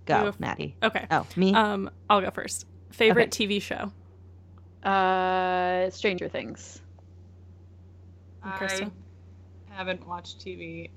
go, 0.06 0.20
You 0.20 0.26
have- 0.26 0.40
Maddie. 0.40 0.76
Okay. 0.84 1.06
Oh, 1.12 1.26
me. 1.36 1.54
Um, 1.54 1.90
I'll 2.10 2.22
go 2.22 2.30
first. 2.32 2.66
Favorite 2.92 3.32
TV 3.32 3.62
show? 3.62 3.92
Uh, 4.88 5.90
Stranger 5.90 6.30
Things. 6.30 6.82
Krista? 8.46 8.92
I 9.72 9.76
haven't 9.76 10.08
watched 10.08 10.40
TV. 10.40 10.92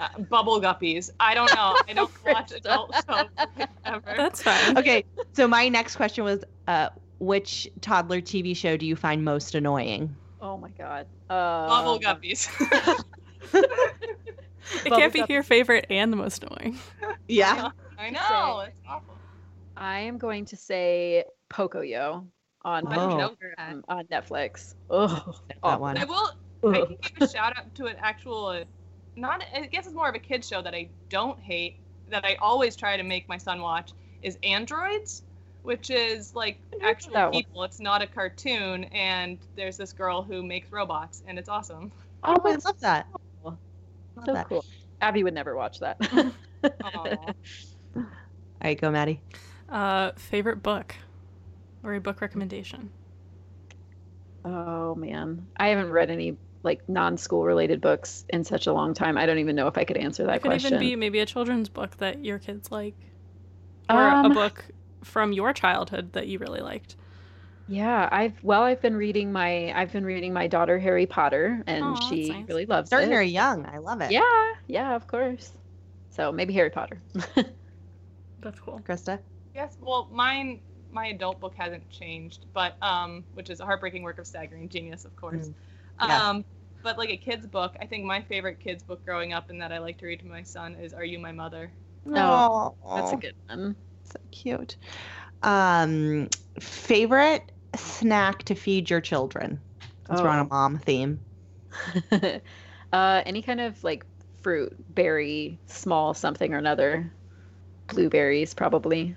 Uh, 0.00 0.08
Bubble 0.22 0.60
Guppies. 0.60 1.10
I 1.20 1.34
don't 1.34 1.54
know. 1.54 1.76
I 1.88 1.92
don't 1.92 2.10
watch 2.26 2.52
adult 2.52 2.94
shows 3.08 3.28
ever. 3.84 4.14
That's 4.16 4.42
fine. 4.42 4.76
okay, 4.78 5.04
so 5.32 5.46
my 5.46 5.68
next 5.68 5.96
question 5.96 6.24
was, 6.24 6.42
uh, 6.66 6.88
which 7.18 7.68
toddler 7.82 8.20
TV 8.20 8.56
show 8.56 8.76
do 8.76 8.86
you 8.86 8.96
find 8.96 9.24
most 9.24 9.54
annoying? 9.54 10.14
Oh 10.40 10.56
my 10.56 10.70
god. 10.70 11.06
Uh, 11.30 11.66
Bubble 11.68 12.00
Guppies. 12.00 12.48
It 14.84 14.90
can't 14.92 15.12
be 15.12 15.24
your 15.28 15.42
favorite 15.44 15.86
and 15.90 16.12
the 16.12 16.16
most 16.16 16.42
annoying. 16.42 16.78
Yeah. 17.28 17.70
I 17.98 18.10
know. 18.10 18.64
It's 18.66 18.80
awful. 18.88 19.16
I 19.76 20.00
am 20.00 20.18
going 20.18 20.44
to 20.46 20.56
say 20.56 21.24
Pocoyo 21.50 22.26
on 22.62 22.82
Oh. 22.88 23.36
um, 23.58 23.84
on 23.88 24.04
Netflix. 24.06 24.74
Oh, 24.90 25.34
That 25.62 25.80
one. 25.80 25.96
I 25.98 26.04
will 26.04 26.30
I 26.64 26.80
can 26.80 26.96
give 27.00 27.12
a 27.20 27.28
shout 27.28 27.56
out 27.56 27.72
to 27.76 27.86
an 27.86 27.96
actual, 28.00 28.46
uh, 28.46 28.64
not 29.14 29.44
I 29.54 29.66
guess 29.66 29.86
it's 29.86 29.94
more 29.94 30.08
of 30.08 30.14
a 30.14 30.18
kids 30.18 30.48
show 30.48 30.62
that 30.62 30.74
I 30.74 30.88
don't 31.10 31.38
hate 31.38 31.76
that 32.08 32.24
I 32.24 32.34
always 32.36 32.74
try 32.74 32.96
to 32.96 33.02
make 33.02 33.28
my 33.28 33.36
son 33.36 33.60
watch 33.60 33.92
is 34.22 34.36
Annedroids, 34.38 35.22
which 35.62 35.90
is 35.90 36.34
like 36.34 36.58
I 36.82 36.90
actual 36.90 37.12
that 37.14 37.32
one. 37.32 37.32
people. 37.44 37.62
It's 37.64 37.78
not 37.80 38.02
a 38.02 38.06
cartoon, 38.06 38.84
and 38.84 39.38
there's 39.56 39.76
this 39.76 39.92
girl 39.92 40.22
who 40.22 40.42
makes 40.42 40.72
robots, 40.72 41.22
and 41.26 41.38
it's 41.38 41.48
awesome. 41.48 41.92
Oh, 42.24 42.40
I 42.44 42.56
love 42.64 42.80
that. 42.80 43.06
Cool. 44.16 44.24
Love 44.24 44.30
so 44.30 44.32
that. 44.32 44.48
cool. 44.48 44.66
Abby 45.00 45.22
would 45.24 45.34
never 45.34 45.56
watch 45.56 45.80
that. 45.80 45.98
Aw. 46.82 47.34
All 47.96 48.04
right, 48.62 48.80
go, 48.80 48.90
Maddie. 48.90 49.22
Uh, 49.68 50.12
favorite 50.16 50.62
book 50.62 50.94
or 51.82 51.94
a 51.94 52.00
book 52.00 52.20
recommendation? 52.20 52.90
oh 54.44 54.94
man, 54.94 55.48
I 55.56 55.68
haven't 55.68 55.90
read 55.90 56.10
any 56.10 56.38
like 56.62 56.88
non-school 56.88 57.44
related 57.44 57.80
books 57.80 58.24
in 58.28 58.44
such 58.44 58.66
a 58.66 58.72
long 58.72 58.94
time. 58.94 59.16
I 59.18 59.26
don't 59.26 59.38
even 59.38 59.56
know 59.56 59.68
if 59.68 59.78
I 59.78 59.84
could 59.84 59.96
answer 59.96 60.24
that 60.26 60.42
question. 60.42 60.42
it 60.42 60.42
could 60.42 60.50
question. 60.50 60.74
even 60.74 60.78
be 60.78 60.96
maybe 60.96 61.20
a 61.20 61.26
children's 61.26 61.68
book 61.68 61.96
that 61.98 62.24
your 62.24 62.38
kids 62.38 62.70
like, 62.70 62.96
or 63.90 64.08
a 64.08 64.14
Um, 64.14 64.32
book 64.32 64.66
from 65.02 65.32
your 65.32 65.52
childhood 65.52 66.12
that 66.14 66.26
you 66.28 66.38
really 66.38 66.60
liked. 66.60 66.96
Yeah, 67.68 68.08
I've 68.12 68.42
well, 68.44 68.62
I've 68.62 68.80
been 68.80 68.96
reading 68.96 69.32
my 69.32 69.72
I've 69.78 69.92
been 69.92 70.04
reading 70.04 70.32
my 70.32 70.46
daughter 70.46 70.78
Harry 70.78 71.06
Potter, 71.06 71.62
and 71.66 71.82
Aw, 71.84 72.08
she 72.08 72.28
nice. 72.30 72.48
really 72.48 72.66
loves 72.66 72.88
Starting 72.88 73.08
it. 73.08 73.12
very 73.12 73.28
young. 73.28 73.66
I 73.66 73.78
love 73.78 74.00
it. 74.00 74.12
Yeah, 74.12 74.22
yeah, 74.68 74.94
of 74.94 75.06
course. 75.06 75.50
So 76.10 76.30
maybe 76.30 76.52
Harry 76.54 76.70
Potter. 76.70 77.00
That's 78.40 78.60
cool. 78.60 78.80
Krista. 78.86 79.18
Yes. 79.54 79.76
Well, 79.80 80.08
mine 80.12 80.60
my 80.92 81.06
adult 81.06 81.40
book 81.40 81.54
hasn't 81.56 81.88
changed, 81.90 82.46
but 82.54 82.76
um, 82.82 83.24
which 83.34 83.50
is 83.50 83.60
a 83.60 83.64
heartbreaking 83.64 84.02
work 84.02 84.18
of 84.18 84.26
staggering 84.26 84.68
genius, 84.68 85.04
of 85.04 85.14
course. 85.16 85.48
Mm. 85.48 85.54
Yes. 86.08 86.22
Um, 86.22 86.44
but 86.82 86.98
like 86.98 87.10
a 87.10 87.16
kid's 87.16 87.46
book, 87.46 87.74
I 87.80 87.86
think 87.86 88.04
my 88.04 88.22
favorite 88.22 88.60
kid's 88.60 88.82
book 88.84 89.04
growing 89.04 89.32
up 89.32 89.50
and 89.50 89.60
that 89.60 89.72
I 89.72 89.78
like 89.78 89.98
to 89.98 90.06
read 90.06 90.20
to 90.20 90.26
my 90.26 90.42
son 90.42 90.74
is 90.76 90.94
"Are 90.94 91.04
You 91.04 91.18
My 91.18 91.32
Mother." 91.32 91.72
Oh, 92.08 92.76
Aw, 92.84 92.96
That's 92.96 93.12
a 93.12 93.16
good 93.16 93.34
one. 93.48 93.74
so 94.04 94.20
cute. 94.30 94.76
Um, 95.42 96.28
favorite 96.60 97.50
snack 97.76 98.44
to 98.44 98.54
feed 98.54 98.90
your 98.90 99.00
children? 99.00 99.60
Since 100.06 100.20
we're 100.22 100.28
on 100.28 100.38
a 100.40 100.44
Oh. 100.44 100.48
mom 100.50 100.78
theme. 100.78 101.20
uh, 102.92 103.22
any 103.26 103.42
kind 103.42 103.60
of 103.60 103.82
like 103.84 104.04
fruit, 104.42 104.74
berry, 104.94 105.58
small 105.66 106.14
something 106.14 106.54
or 106.54 106.58
another. 106.58 107.12
Blueberries, 107.88 108.54
probably. 108.54 109.16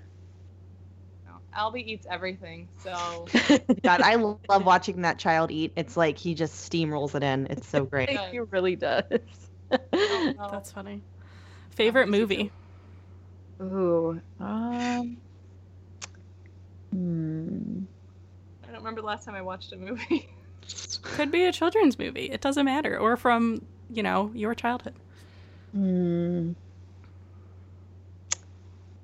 No, 1.26 1.32
Albie 1.56 1.84
eats 1.86 2.06
everything, 2.10 2.68
so 2.82 3.26
God, 3.84 4.00
I 4.02 4.14
love 4.16 4.64
watching 4.64 5.02
that 5.02 5.18
child 5.18 5.50
eat. 5.50 5.72
It's 5.76 5.96
like 5.96 6.18
he 6.18 6.34
just 6.34 6.70
steamrolls 6.70 7.14
it 7.14 7.22
in. 7.22 7.46
It's 7.50 7.68
so 7.68 7.84
great. 7.90 8.08
Good. 8.08 8.20
he 8.30 8.38
really 8.40 8.76
does. 8.76 9.02
oh, 9.72 10.34
no. 10.38 10.48
That's 10.50 10.72
funny. 10.72 11.02
Favorite 11.70 12.08
me 12.08 12.18
too. 12.18 12.20
movie? 12.22 12.52
Ooh. 13.62 14.20
Um. 14.38 15.18
Hmm. 16.92 17.84
I 18.80 18.82
don't 18.82 18.86
remember 18.86 19.02
the 19.02 19.08
last 19.08 19.26
time 19.26 19.34
I 19.34 19.42
watched 19.42 19.72
a 19.74 19.76
movie. 19.76 20.26
Could 21.02 21.30
be 21.30 21.44
a 21.44 21.52
children's 21.52 21.98
movie. 21.98 22.30
It 22.30 22.40
doesn't 22.40 22.64
matter. 22.64 22.96
Or 22.98 23.18
from, 23.18 23.62
you 23.90 24.02
know, 24.02 24.30
your 24.34 24.54
childhood. 24.54 24.94
Hmm. 25.72 26.52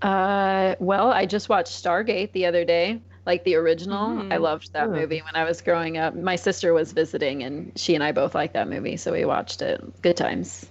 Uh, 0.01 0.77
well, 0.79 1.13
I 1.13 1.27
just 1.27 1.51
watched 1.51 1.73
Stargate 1.85 2.33
the 2.33 2.47
other 2.47 2.65
day, 2.65 3.03
like 3.27 3.45
the 3.45 3.57
original. 3.57 4.19
I 4.19 4.37
Mhm. 4.37 4.41
loved 4.41 4.73
that 4.73 4.89
Ooh. 4.89 4.93
movie 4.93 5.21
when 5.21 5.35
I 5.35 5.45
was 5.45 5.61
growing 5.61 5.99
up. 5.99 6.15
My 6.15 6.37
sister 6.37 6.73
was 6.73 6.93
visiting, 6.93 7.43
and 7.43 7.71
she 7.79 7.95
and 7.95 8.03
I 8.03 8.13
both 8.13 8.35
liked 8.35 8.55
that 8.55 8.69
movie, 8.71 8.97
so 8.97 9.13
we 9.13 9.27
watched 9.27 9.61
it. 9.61 9.83
Good 10.01 10.17
times. 10.17 10.65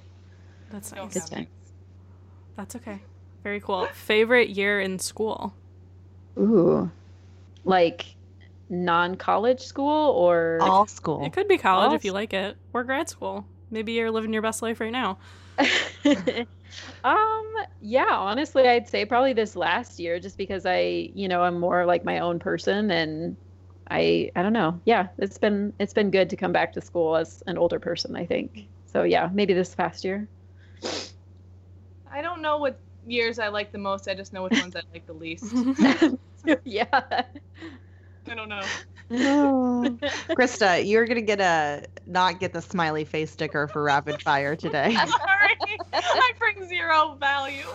That's 0.72 0.92
nice. 0.92 1.14
Good 1.14 1.28
times. 1.28 1.48
That's 2.56 2.76
okay. 2.78 3.02
Very 3.44 3.60
cool. 3.60 3.86
Favorite 3.94 4.50
year 4.50 4.82
in 4.82 4.98
school? 4.98 5.54
Ooh, 6.40 6.90
like 7.66 8.15
non-college 8.70 9.62
school 9.62 10.12
or 10.12 10.60
All 10.62 10.88
school. 10.88 11.24
It 11.26 11.34
could 11.34 11.48
be 11.48 11.58
college 11.58 11.88
Well, 11.88 11.96
if 11.96 12.06
you 12.06 12.12
like 12.12 12.34
it, 12.34 12.58
or 12.74 12.84
grad 12.84 13.10
school. 13.10 13.46
Maybe 13.72 13.94
you're 13.94 14.12
living 14.12 14.34
your 14.34 14.42
best 14.42 14.62
life 14.62 14.80
right 14.80 14.92
now. 14.92 15.18
um 17.06 17.44
yeah 17.82 18.10
honestly 18.10 18.68
i'd 18.68 18.90
say 18.90 19.06
probably 19.06 19.32
this 19.32 19.56
last 19.56 19.98
year 19.98 20.20
just 20.20 20.38
because 20.38 20.66
i 20.66 21.10
you 21.14 21.30
know 21.30 21.42
i'm 21.42 21.58
more 21.58 21.86
like 21.86 22.04
my 22.04 22.20
own 22.20 22.38
person 22.38 22.92
and 22.92 23.38
i 23.90 24.30
i 24.36 24.42
don't 24.42 24.52
know 24.52 24.78
yeah 24.84 25.08
it's 25.20 25.38
been 25.38 25.72
it's 25.80 25.94
been 25.94 26.12
good 26.12 26.30
to 26.30 26.36
come 26.36 26.52
back 26.52 26.74
to 26.74 26.82
school 26.82 27.16
as 27.16 27.42
an 27.48 27.58
older 27.58 27.80
person 27.80 28.14
i 28.18 28.26
think 28.26 28.68
so 28.86 29.04
yeah 29.04 29.30
maybe 29.34 29.54
this 29.54 29.74
past 29.74 30.04
year 30.04 30.28
I 32.16 32.22
don't 32.22 32.42
know 32.42 32.58
what 32.58 32.80
years 33.06 33.40
I 33.40 33.50
like 33.50 33.74
the 33.74 33.78
most. 33.78 34.08
I 34.08 34.14
just 34.14 34.32
know 34.32 34.44
which 34.44 34.54
ones 34.54 34.76
I 34.76 34.82
like 34.94 35.06
the 35.06 35.14
least. 35.14 35.54
yeah 36.64 37.24
I 38.28 38.36
don't 38.36 38.50
know. 38.50 38.62
Oh. 39.12 39.98
Krista, 40.30 40.88
you're 40.88 41.06
gonna 41.06 41.22
get 41.22 41.40
a 41.40 41.86
not 42.08 42.40
get 42.40 42.54
the 42.54 42.62
smiley 42.62 43.06
face 43.06 43.32
sticker 43.32 43.68
for 43.68 43.84
rapid 43.84 44.22
fire 44.22 44.56
today. 44.56 44.94
Sorry, 44.96 45.78
I 45.94 46.32
bring 46.40 46.68
zero 46.68 47.16
value. 47.20 47.64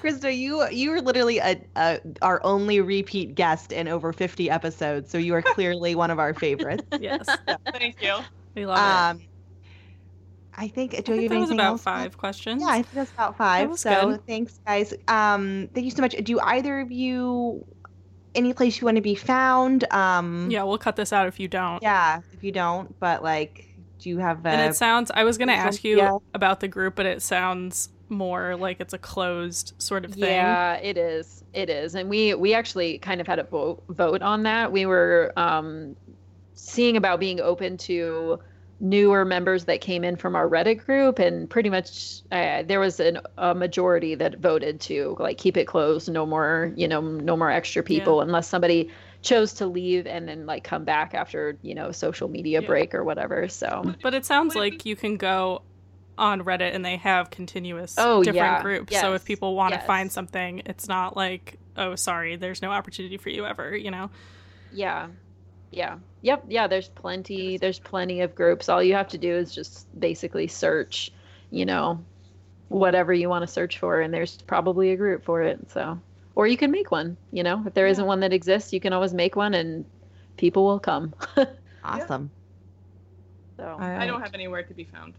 Krista, 0.00 0.36
you 0.36 0.68
you 0.70 0.90
were 0.90 1.00
literally 1.00 1.38
a, 1.38 1.60
a 1.76 2.00
our 2.22 2.40
only 2.44 2.80
repeat 2.80 3.34
guest 3.34 3.72
in 3.72 3.86
over 3.88 4.12
50 4.12 4.50
episodes, 4.50 5.10
so 5.10 5.18
you 5.18 5.34
are 5.34 5.42
clearly 5.42 5.94
one 5.94 6.10
of 6.10 6.18
our 6.18 6.34
favorites. 6.34 6.84
yes, 7.00 7.28
Thank 7.72 8.02
you. 8.02 8.18
we 8.54 8.66
love 8.66 8.78
it. 8.78 9.20
Um, 9.22 9.28
I 10.56 10.66
think. 10.66 10.90
Do 11.04 11.12
I 11.12 11.16
you 11.16 11.28
think 11.28 11.30
have 11.30 11.30
that 11.30 11.38
was 11.38 11.50
anything 11.50 11.54
about 11.60 11.72
else? 11.72 11.82
five 11.82 12.18
questions. 12.18 12.62
Yeah, 12.62 12.68
I 12.68 12.82
think 12.82 12.94
that's 12.94 13.12
about 13.12 13.36
five. 13.36 13.70
was 13.70 13.80
so 13.80 14.10
good. 14.10 14.26
thanks, 14.26 14.58
guys. 14.66 14.92
Um, 15.06 15.68
thank 15.72 15.84
you 15.84 15.92
so 15.92 16.02
much. 16.02 16.16
Do 16.24 16.40
either 16.40 16.80
of 16.80 16.90
you 16.90 17.64
any 18.34 18.52
place 18.52 18.80
you 18.80 18.84
want 18.84 18.96
to 18.96 19.02
be 19.02 19.14
found? 19.14 19.84
Um, 19.92 20.50
Yeah, 20.50 20.62
we'll 20.64 20.78
cut 20.78 20.96
this 20.96 21.12
out 21.12 21.26
if 21.28 21.38
you 21.40 21.48
don't. 21.48 21.82
yeah. 21.82 22.20
If 22.32 22.44
you 22.44 22.52
don't, 22.52 22.98
but 23.00 23.22
like, 23.22 23.66
do 23.98 24.08
you 24.10 24.18
have? 24.18 24.44
A, 24.46 24.50
And 24.50 24.70
it 24.70 24.76
sounds, 24.76 25.10
I 25.12 25.24
was 25.24 25.38
going 25.38 25.48
to 25.48 25.54
ask 25.54 25.82
you 25.84 25.96
media? 25.96 26.16
about 26.34 26.60
the 26.60 26.68
group, 26.68 26.94
but 26.94 27.06
it 27.06 27.20
sounds 27.22 27.88
more 28.08 28.56
like 28.56 28.80
it's 28.80 28.94
a 28.94 28.98
closed 28.98 29.74
sort 29.78 30.04
of 30.04 30.12
thing. 30.14 30.22
Yeah, 30.22 30.74
it 30.76 30.96
is. 30.96 31.42
It 31.52 31.68
is. 31.68 31.94
And 31.94 32.08
we 32.08 32.34
we 32.34 32.54
actually 32.54 32.98
kind 32.98 33.20
of 33.20 33.26
had 33.26 33.38
a 33.38 33.42
vote 33.44 33.82
vote 33.88 34.22
on 34.22 34.44
that. 34.44 34.70
We 34.72 34.86
were 34.86 35.32
um 35.36 35.96
seeing 36.54 36.96
about 36.96 37.20
being 37.20 37.40
open 37.40 37.76
to 37.78 38.38
newer 38.80 39.24
members 39.24 39.64
that 39.64 39.80
came 39.80 40.04
in 40.04 40.16
from 40.16 40.36
our 40.36 40.48
Reddit 40.48 40.84
group 40.84 41.18
and 41.18 41.50
pretty 41.50 41.68
much 41.68 42.22
uh, 42.30 42.62
there 42.62 42.78
was 42.78 43.00
an, 43.00 43.18
a 43.36 43.54
majority 43.54 44.14
that 44.14 44.38
voted 44.38 44.80
to 44.82 45.16
like 45.18 45.36
keep 45.38 45.56
it 45.56 45.66
closed, 45.66 46.08
no 46.10 46.24
more, 46.24 46.72
you 46.76 46.86
know, 46.86 47.00
no 47.00 47.36
more 47.36 47.50
extra 47.50 47.82
people 47.82 48.20
unless 48.20 48.48
somebody 48.48 48.90
chose 49.22 49.52
to 49.54 49.66
leave 49.66 50.06
and 50.06 50.28
then 50.28 50.46
like 50.46 50.62
come 50.62 50.84
back 50.84 51.12
after, 51.12 51.58
you 51.62 51.74
know, 51.74 51.90
social 51.90 52.28
media 52.28 52.60
Yeah. 52.60 52.68
break 52.68 52.94
or 52.94 53.02
whatever. 53.02 53.48
So 53.48 53.94
But 54.02 54.14
it 54.14 54.24
sounds 54.24 54.54
like 54.54 54.86
you 54.86 54.94
can 54.94 55.16
go 55.16 55.62
on 56.16 56.42
Reddit 56.42 56.72
and 56.74 56.84
they 56.84 56.96
have 56.98 57.30
continuous 57.30 57.94
Oh, 57.98 58.22
different 58.22 58.58
yeah. 58.58 58.62
groups. 58.62 58.96
So 59.00 59.14
if 59.14 59.24
people 59.24 59.56
want 59.56 59.72
to 59.72 59.78
Yes. 59.78 59.86
find 59.86 60.12
something, 60.12 60.62
it's 60.66 60.86
not 60.86 61.16
like, 61.16 61.56
oh, 61.76 61.96
sorry, 61.96 62.36
there's 62.36 62.62
no 62.62 62.70
opportunity 62.70 63.16
for 63.16 63.30
you 63.30 63.44
ever, 63.44 63.76
you 63.76 63.90
know? 63.90 64.10
Yeah. 64.72 65.08
Yeah. 65.70 65.98
Yep. 66.22 66.44
Yeah. 66.48 66.66
There's 66.66 66.88
plenty. 66.88 67.58
There's 67.58 67.78
plenty 67.78 68.20
of 68.22 68.34
groups. 68.34 68.68
All 68.68 68.82
you 68.82 68.94
have 68.94 69.08
to 69.08 69.18
do 69.18 69.34
is 69.34 69.54
just 69.54 69.86
basically 69.98 70.48
search, 70.48 71.10
you 71.50 71.64
know, 71.66 72.04
whatever 72.68 73.12
you 73.12 73.28
want 73.28 73.42
to 73.42 73.46
search 73.46 73.78
for, 73.78 74.00
and 74.00 74.12
there's 74.12 74.36
probably 74.42 74.90
a 74.92 74.96
group 74.96 75.24
for 75.24 75.42
it. 75.42 75.70
So, 75.70 75.98
or 76.34 76.46
you 76.46 76.56
can 76.56 76.70
make 76.70 76.90
one. 76.90 77.16
You 77.32 77.42
know, 77.42 77.62
if 77.66 77.74
there 77.74 77.86
Yeah. 77.86 77.92
not 77.92 78.06
one 78.06 78.20
that 78.20 78.32
exists, 78.32 78.72
you 78.72 78.80
can 78.80 78.92
always 78.92 79.14
make 79.14 79.36
one, 79.36 79.54
and 79.54 79.84
people 80.36 80.64
will 80.64 80.80
come. 80.80 81.14
awesome. 81.84 82.30
so. 83.56 83.64
All 83.64 83.80
I 83.80 84.06
don't 84.06 84.20
have 84.20 84.34
anywhere 84.34 84.62
to 84.62 84.74
be 84.74 84.84
found. 84.84 85.14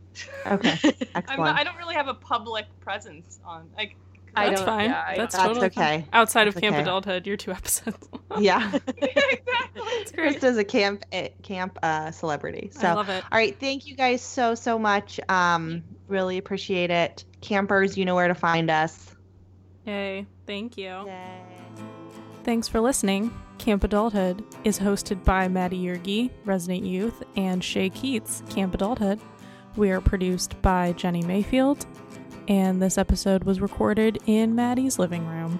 Okay. 0.45 0.78
I'm 0.84 0.95
Excellent. 1.16 1.39
not, 1.39 1.60
I 1.60 1.64
don't 1.64 1.78
really 1.78 1.95
have 1.95 2.08
a 2.08 2.14
public 2.14 2.66
presence 2.82 3.39
on 3.43 3.70
like. 3.78 3.95
I 4.36 4.50
That's 4.50 4.62
don't- 4.62 4.66
fine. 4.68 4.90
yeah, 4.90 5.16
That's, 5.16 5.34
That's 5.36 5.46
totally 5.46 5.70
fine. 5.70 6.00
okay. 6.02 6.08
Outside 6.14 6.48
of 6.48 6.56
Camp 6.56 6.76
okay. 6.76 6.84
Adulthood, 6.84 7.26
your 7.28 7.38
two 7.38 7.52
episodes. 7.52 8.08
yeah. 8.40 8.72
exactly. 8.88 9.42
It's 9.76 10.12
great. 10.12 10.38
Krista's 10.38 10.58
a 10.58 10.64
camp 10.64 11.04
eh, 11.12 11.30
camp 11.44 11.78
uh, 11.84 12.12
celebrity. 12.12 12.70
So 12.74 12.88
I 12.88 12.94
love 12.94 13.10
it. 13.10 13.24
All 13.32 13.38
right, 13.38 13.58
thank 13.60 13.88
you 13.88 13.96
guys 13.96 14.22
so 14.22 14.56
so 14.56 14.78
much. 14.80 15.20
Um, 15.30 15.84
really 16.08 16.38
appreciate 16.38 16.92
it. 16.92 17.26
Campers, 17.42 17.98
you 17.98 18.06
know 18.06 18.16
where 18.16 18.28
to 18.28 18.36
find 18.36 18.70
us. 18.70 19.16
Yay. 19.86 20.26
Thank 20.45 20.78
you. 20.78 21.03
Yay. 21.06 21.41
Thanks 22.44 22.68
for 22.68 22.80
listening. 22.82 23.32
Camp 23.58 23.84
Adulthood 23.84 24.44
is 24.64 24.80
hosted 24.80 25.24
by 25.26 25.48
Maddie 25.48 25.84
Yergi, 25.84 26.32
Resident 26.45 26.86
Youth, 26.86 27.24
and 27.36 27.64
Shay 27.64 27.90
Keats, 27.90 28.41
Camp 28.49 28.74
Adulthood. 28.74 29.20
We 29.76 29.91
are 29.91 30.02
produced 30.02 30.60
by 30.62 30.94
Jenny 30.94 31.22
Mayfield, 31.24 31.86
and 32.50 32.82
this 32.82 32.98
episode 32.98 33.44
was 33.44 33.62
recorded 33.62 34.18
in 34.26 34.56
Maddie's 34.56 35.00
living 35.00 35.26
room. 35.28 35.60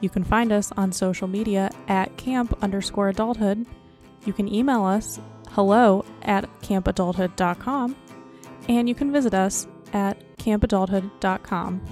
You 0.00 0.08
can 0.08 0.24
find 0.24 0.50
us 0.50 0.72
on 0.76 0.90
social 0.90 1.28
media 1.28 1.70
at 1.86 2.16
camp 2.16 2.58
underscore 2.62 3.10
adulthood. 3.10 3.66
You 4.24 4.32
can 4.32 4.52
email 4.52 4.82
us 4.84 5.20
hello 5.50 6.04
at 6.22 6.48
campadulthood.com, 6.62 7.94
and 8.68 8.88
you 8.88 8.94
can 8.94 9.12
visit 9.12 9.34
us 9.34 9.68
at 9.92 10.18
campadulthood.com. 10.38 11.82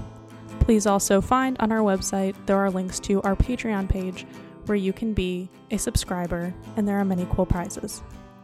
Please 0.60 0.86
also 0.86 1.20
find 1.20 1.56
on 1.60 1.70
our 1.70 1.80
website 1.80 2.34
there 2.46 2.56
are 2.56 2.70
links 2.70 2.98
to 3.00 3.20
our 3.22 3.36
Patreon 3.36 3.88
page 3.88 4.26
where 4.66 4.76
you 4.76 4.92
can 4.92 5.12
be 5.12 5.50
a 5.70 5.76
subscriber, 5.76 6.54
and 6.76 6.88
there 6.88 6.98
are 6.98 7.04
many 7.04 7.26
cool 7.30 7.46
prizes. 7.46 8.02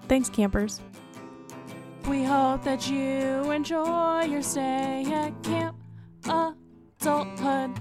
Thanks, 0.09 0.28
campers. 0.28 0.81
We 2.06 2.23
hope 2.23 2.62
that 2.64 2.89
you 2.89 3.51
enjoy 3.51 4.24
your 4.24 4.43
stay 4.43 5.05
at 5.12 5.43
Camp 5.43 5.77
Adulthood. 6.28 7.80